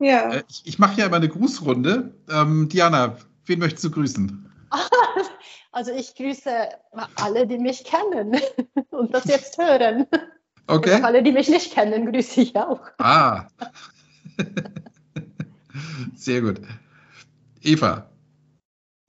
Ja. 0.00 0.32
Äh, 0.32 0.42
Ich, 0.48 0.62
ich 0.64 0.78
mache 0.78 0.98
ja 1.00 1.06
immer 1.06 1.16
eine 1.16 1.28
Grußrunde. 1.28 2.12
Ähm, 2.30 2.68
Diana, 2.68 3.16
wen 3.46 3.58
möchtest 3.60 3.84
du 3.84 3.90
grüßen? 3.90 4.44
Also 5.70 5.92
ich 5.92 6.14
grüße 6.16 6.50
alle, 7.16 7.46
die 7.46 7.58
mich 7.58 7.84
kennen 7.84 8.36
und 8.90 9.14
das 9.14 9.26
jetzt 9.26 9.58
hören. 9.58 10.06
Und 10.10 10.14
auch 10.66 10.76
Okay. 10.76 11.00
alle, 11.02 11.22
die 11.22 11.30
mich 11.30 11.48
nicht 11.48 11.72
kennen, 11.72 12.10
grüße 12.10 12.40
ich 12.40 12.56
auch. 12.56 12.80
Ah. 12.98 13.46
Sehr 16.16 16.40
gut. 16.40 16.60
Eva. 17.62 18.08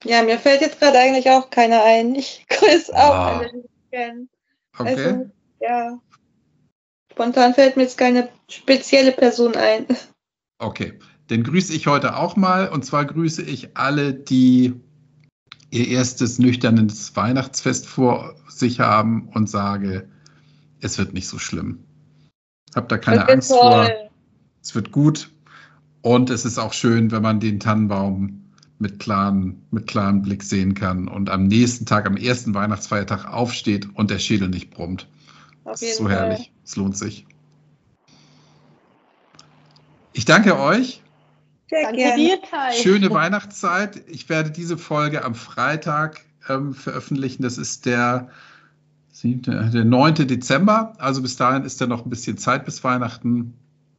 Ja, 0.03 0.22
mir 0.22 0.38
fällt 0.38 0.61
jetzt 0.61 0.80
gerade 0.80 0.99
eigentlich 0.99 1.30
auch 1.30 1.49
keiner 1.49 1.82
ein. 1.84 2.13
Ich 2.15 2.45
grüße 2.49 2.93
auch 2.93 3.13
Ah. 3.13 3.38
alle, 3.39 3.49
die 3.49 3.57
mich 3.57 3.91
kennen. 3.91 4.30
Okay. 4.78 4.89
Also, 5.07 5.32
ja. 5.61 5.99
Spontan 7.20 7.53
fällt 7.53 7.76
mir 7.76 7.84
jetzt 7.84 7.97
keine 7.97 8.30
spezielle 8.49 9.11
Person 9.11 9.53
ein. 9.55 9.86
Okay. 10.57 10.93
Dann 11.28 11.43
grüße 11.43 11.74
ich 11.74 11.86
heute 11.86 12.15
auch 12.15 12.38
mal. 12.38 12.70
Und 12.70 12.86
zwar 12.86 13.03
grüße 13.03 13.41
ich 13.41 13.76
alle, 13.76 14.13
die 14.13 14.74
ihr 15.70 15.89
erstes 15.89 16.39
nüchternes 16.39 17.13
Weihnachtsfest 17.17 17.88
vor 17.88 18.36
sich 18.47 18.80
haben 18.80 19.28
und 19.34 19.49
sage, 19.49 20.07
es 20.80 20.97
wird 20.97 21.13
nicht 21.13 21.28
so 21.28 21.39
schlimm. 21.39 21.84
Habt 22.74 22.89
da 22.89 22.97
keine 22.97 23.28
Angst 23.28 23.51
vor. 23.51 23.86
toll. 23.86 24.09
Es 24.63 24.74
wird 24.74 24.93
gut. 24.93 25.30
Und 26.01 26.30
es 26.30 26.45
ist 26.45 26.57
auch 26.57 26.72
schön, 26.72 27.11
wenn 27.11 27.22
man 27.22 27.41
den 27.41 27.59
Tannenbaum 27.59 28.45
mit, 28.78 28.99
klaren, 28.99 29.65
mit 29.72 29.88
klarem 29.88 30.22
Blick 30.22 30.41
sehen 30.41 30.74
kann 30.74 31.09
und 31.09 31.30
am 31.30 31.47
nächsten 31.47 31.86
Tag, 31.86 32.05
am 32.05 32.15
ersten 32.15 32.53
Weihnachtsfeiertag 32.53 33.26
aufsteht 33.26 33.89
und 33.93 34.09
der 34.09 34.20
Schädel 34.20 34.47
nicht 34.47 34.72
brummt. 34.72 35.09
Auf 35.65 35.74
Das 35.74 35.82
ist 35.82 35.97
so 35.97 36.05
Fall. 36.05 36.13
herrlich. 36.13 36.53
Es 36.70 36.76
lohnt 36.76 36.95
sich. 36.95 37.26
Ich 40.13 40.26
danke 40.26 40.59
euch. 40.59 41.01
Sehr 41.67 41.82
Danke 41.82 41.97
gerne. 41.97 42.15
dir, 42.24 42.38
Kai. 42.41 42.74
Schöne 42.74 43.09
Weihnachtszeit. 43.09 44.03
Ich 44.07 44.30
werde 44.30 44.51
diese 44.51 44.78
Folge 44.78 45.26
am 45.26 45.34
Freitag 45.34 46.22
ähm, 46.47 46.76
veröffentlichen. 46.76 47.41
Das 47.41 47.57
ist 47.57 47.88
der 47.88 48.30
der 49.24 49.84
9. 49.84 50.28
Dezember. 50.28 50.93
Also 50.99 51.24
bis 51.24 51.38
dahin 51.38 51.63
ist 51.63 51.82
ja 51.82 51.88
noch 51.88 52.05
ein 52.05 52.09
bisschen 52.11 52.38
Zeit 52.38 52.65
bis 52.65 52.84
Weihnachten. 52.84 53.55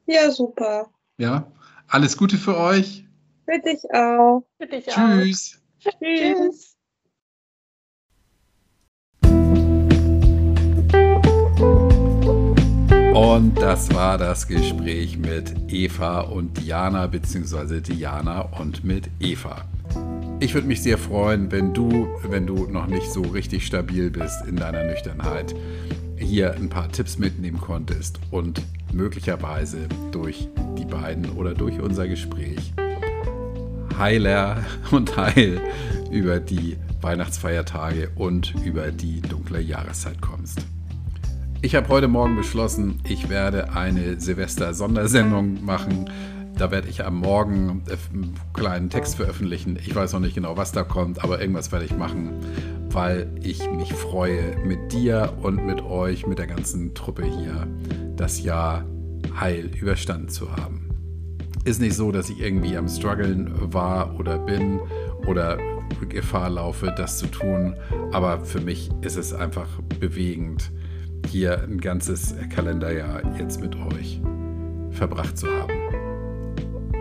Ja, 0.06 0.30
super. 0.30 0.88
Ja, 1.18 1.50
alles 1.88 2.16
Gute 2.16 2.36
für 2.38 2.56
euch. 2.56 3.04
Für 3.46 3.58
dich 3.58 3.82
auch. 3.92 4.44
Für 4.58 4.66
dich 4.68 4.86
Tschüss. 4.86 5.60
auch. 5.84 5.90
Tschüss. 5.98 6.69
Und 13.30 13.62
das 13.62 13.94
war 13.94 14.18
das 14.18 14.48
Gespräch 14.48 15.16
mit 15.16 15.54
Eva 15.68 16.22
und 16.22 16.58
Diana, 16.58 17.06
beziehungsweise 17.06 17.80
Diana 17.80 18.40
und 18.40 18.82
mit 18.82 19.08
Eva. 19.20 19.66
Ich 20.40 20.52
würde 20.52 20.66
mich 20.66 20.82
sehr 20.82 20.98
freuen, 20.98 21.52
wenn 21.52 21.72
du, 21.72 22.08
wenn 22.28 22.44
du 22.44 22.66
noch 22.66 22.88
nicht 22.88 23.08
so 23.08 23.22
richtig 23.22 23.64
stabil 23.64 24.10
bist 24.10 24.44
in 24.48 24.56
deiner 24.56 24.82
Nüchternheit, 24.82 25.54
hier 26.18 26.56
ein 26.56 26.68
paar 26.68 26.90
Tipps 26.90 27.18
mitnehmen 27.18 27.60
konntest 27.60 28.18
und 28.32 28.60
möglicherweise 28.92 29.86
durch 30.10 30.48
die 30.76 30.84
beiden 30.84 31.30
oder 31.30 31.54
durch 31.54 31.80
unser 31.80 32.08
Gespräch 32.08 32.72
heiler 33.96 34.64
und 34.90 35.16
heil 35.16 35.60
über 36.10 36.40
die 36.40 36.78
Weihnachtsfeiertage 37.00 38.10
und 38.16 38.56
über 38.64 38.90
die 38.90 39.20
dunkle 39.20 39.60
Jahreszeit 39.60 40.20
kommst. 40.20 40.66
Ich 41.62 41.74
habe 41.74 41.88
heute 41.88 42.08
Morgen 42.08 42.36
beschlossen, 42.36 43.00
ich 43.04 43.28
werde 43.28 43.72
eine 43.74 44.20
Silvester-Sondersendung 44.20 45.64
machen 45.64 46.08
da 46.60 46.70
werde 46.70 46.88
ich 46.88 47.06
am 47.06 47.16
Morgen 47.16 47.82
einen 47.88 48.34
kleinen 48.52 48.90
Text 48.90 49.16
veröffentlichen. 49.16 49.78
Ich 49.80 49.94
weiß 49.94 50.12
noch 50.12 50.20
nicht 50.20 50.34
genau, 50.34 50.58
was 50.58 50.72
da 50.72 50.82
kommt, 50.82 51.24
aber 51.24 51.40
irgendwas 51.40 51.72
werde 51.72 51.86
ich 51.86 51.96
machen, 51.96 52.32
weil 52.90 53.32
ich 53.40 53.66
mich 53.70 53.94
freue, 53.94 54.58
mit 54.62 54.92
dir 54.92 55.32
und 55.40 55.64
mit 55.64 55.80
euch, 55.80 56.26
mit 56.26 56.38
der 56.38 56.46
ganzen 56.46 56.92
Truppe 56.94 57.24
hier, 57.24 57.66
das 58.14 58.42
Jahr 58.42 58.84
heil 59.40 59.70
überstanden 59.74 60.28
zu 60.28 60.54
haben. 60.54 60.90
Ist 61.64 61.80
nicht 61.80 61.94
so, 61.94 62.12
dass 62.12 62.28
ich 62.28 62.40
irgendwie 62.40 62.76
am 62.76 62.88
Struggeln 62.88 63.72
war 63.72 64.18
oder 64.18 64.38
bin 64.38 64.80
oder 65.26 65.56
Gefahr 66.10 66.50
laufe, 66.50 66.92
das 66.94 67.16
zu 67.16 67.26
tun, 67.26 67.74
aber 68.12 68.44
für 68.44 68.60
mich 68.60 68.90
ist 69.00 69.16
es 69.16 69.32
einfach 69.32 69.68
bewegend, 69.98 70.70
hier 71.28 71.62
ein 71.62 71.80
ganzes 71.80 72.34
Kalenderjahr 72.54 73.22
jetzt 73.38 73.60
mit 73.60 73.76
euch 73.76 74.20
verbracht 74.90 75.38
zu 75.38 75.46
haben. 75.46 75.72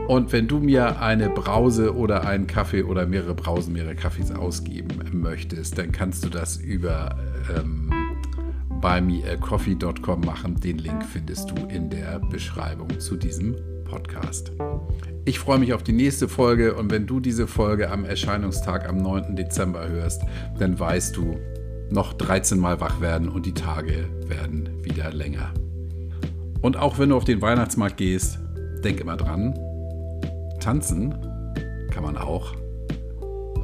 Und 0.08 0.32
wenn 0.32 0.48
du 0.48 0.60
mir 0.60 1.02
eine 1.02 1.30
Brause 1.30 1.96
oder 1.96 2.26
einen 2.26 2.48
Kaffee 2.48 2.82
oder 2.82 3.06
mehrere 3.06 3.36
Brausen, 3.36 3.74
mehrere 3.74 3.94
Kaffees 3.94 4.32
ausgeben 4.32 4.88
möchtest, 5.12 5.78
dann 5.78 5.92
kannst 5.92 6.26
du 6.26 6.30
das 6.30 6.58
über 6.58 7.16
ähm, 7.56 7.92
buymeacoffee.com 8.82 10.22
machen. 10.22 10.60
Den 10.60 10.80
Link 10.80 11.06
findest 11.06 11.52
du 11.52 11.68
in 11.68 11.92
der 11.92 12.20
Beschreibung 12.20 13.00
zu 13.00 13.18
diesem 13.18 13.56
Podcast. 13.86 14.52
Ich 15.26 15.38
freue 15.38 15.60
mich 15.60 15.74
auf 15.74 15.84
die 15.84 15.92
nächste 15.92 16.28
Folge 16.28 16.74
und 16.74 16.90
wenn 16.90 17.06
du 17.06 17.20
diese 17.20 17.46
Folge 17.46 17.92
am 17.92 18.04
Erscheinungstag 18.04 18.90
am 18.90 18.98
9. 18.98 19.36
Dezember 19.36 19.88
hörst, 19.88 20.24
dann 20.58 20.80
weißt 20.80 21.16
du, 21.16 21.38
noch 21.92 22.14
13 22.14 22.60
Mal 22.60 22.80
wach 22.80 23.02
werden 23.02 23.30
und 23.30 23.46
die 23.46 23.54
Tage 23.54 24.08
werden 24.28 24.84
wieder 24.84 25.12
länger. 25.12 25.54
Und 26.62 26.78
auch 26.78 27.00
wenn 27.00 27.10
du 27.10 27.16
auf 27.16 27.26
den 27.26 27.42
Weihnachtsmarkt 27.42 27.98
gehst, 27.98 28.40
denk 28.84 29.00
immer 29.00 29.18
dran, 29.18 29.58
Tanzen 30.60 31.16
kann 31.92 32.04
man 32.04 32.18
auch 32.18 32.54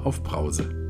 auf 0.03 0.23
Brause. 0.23 0.84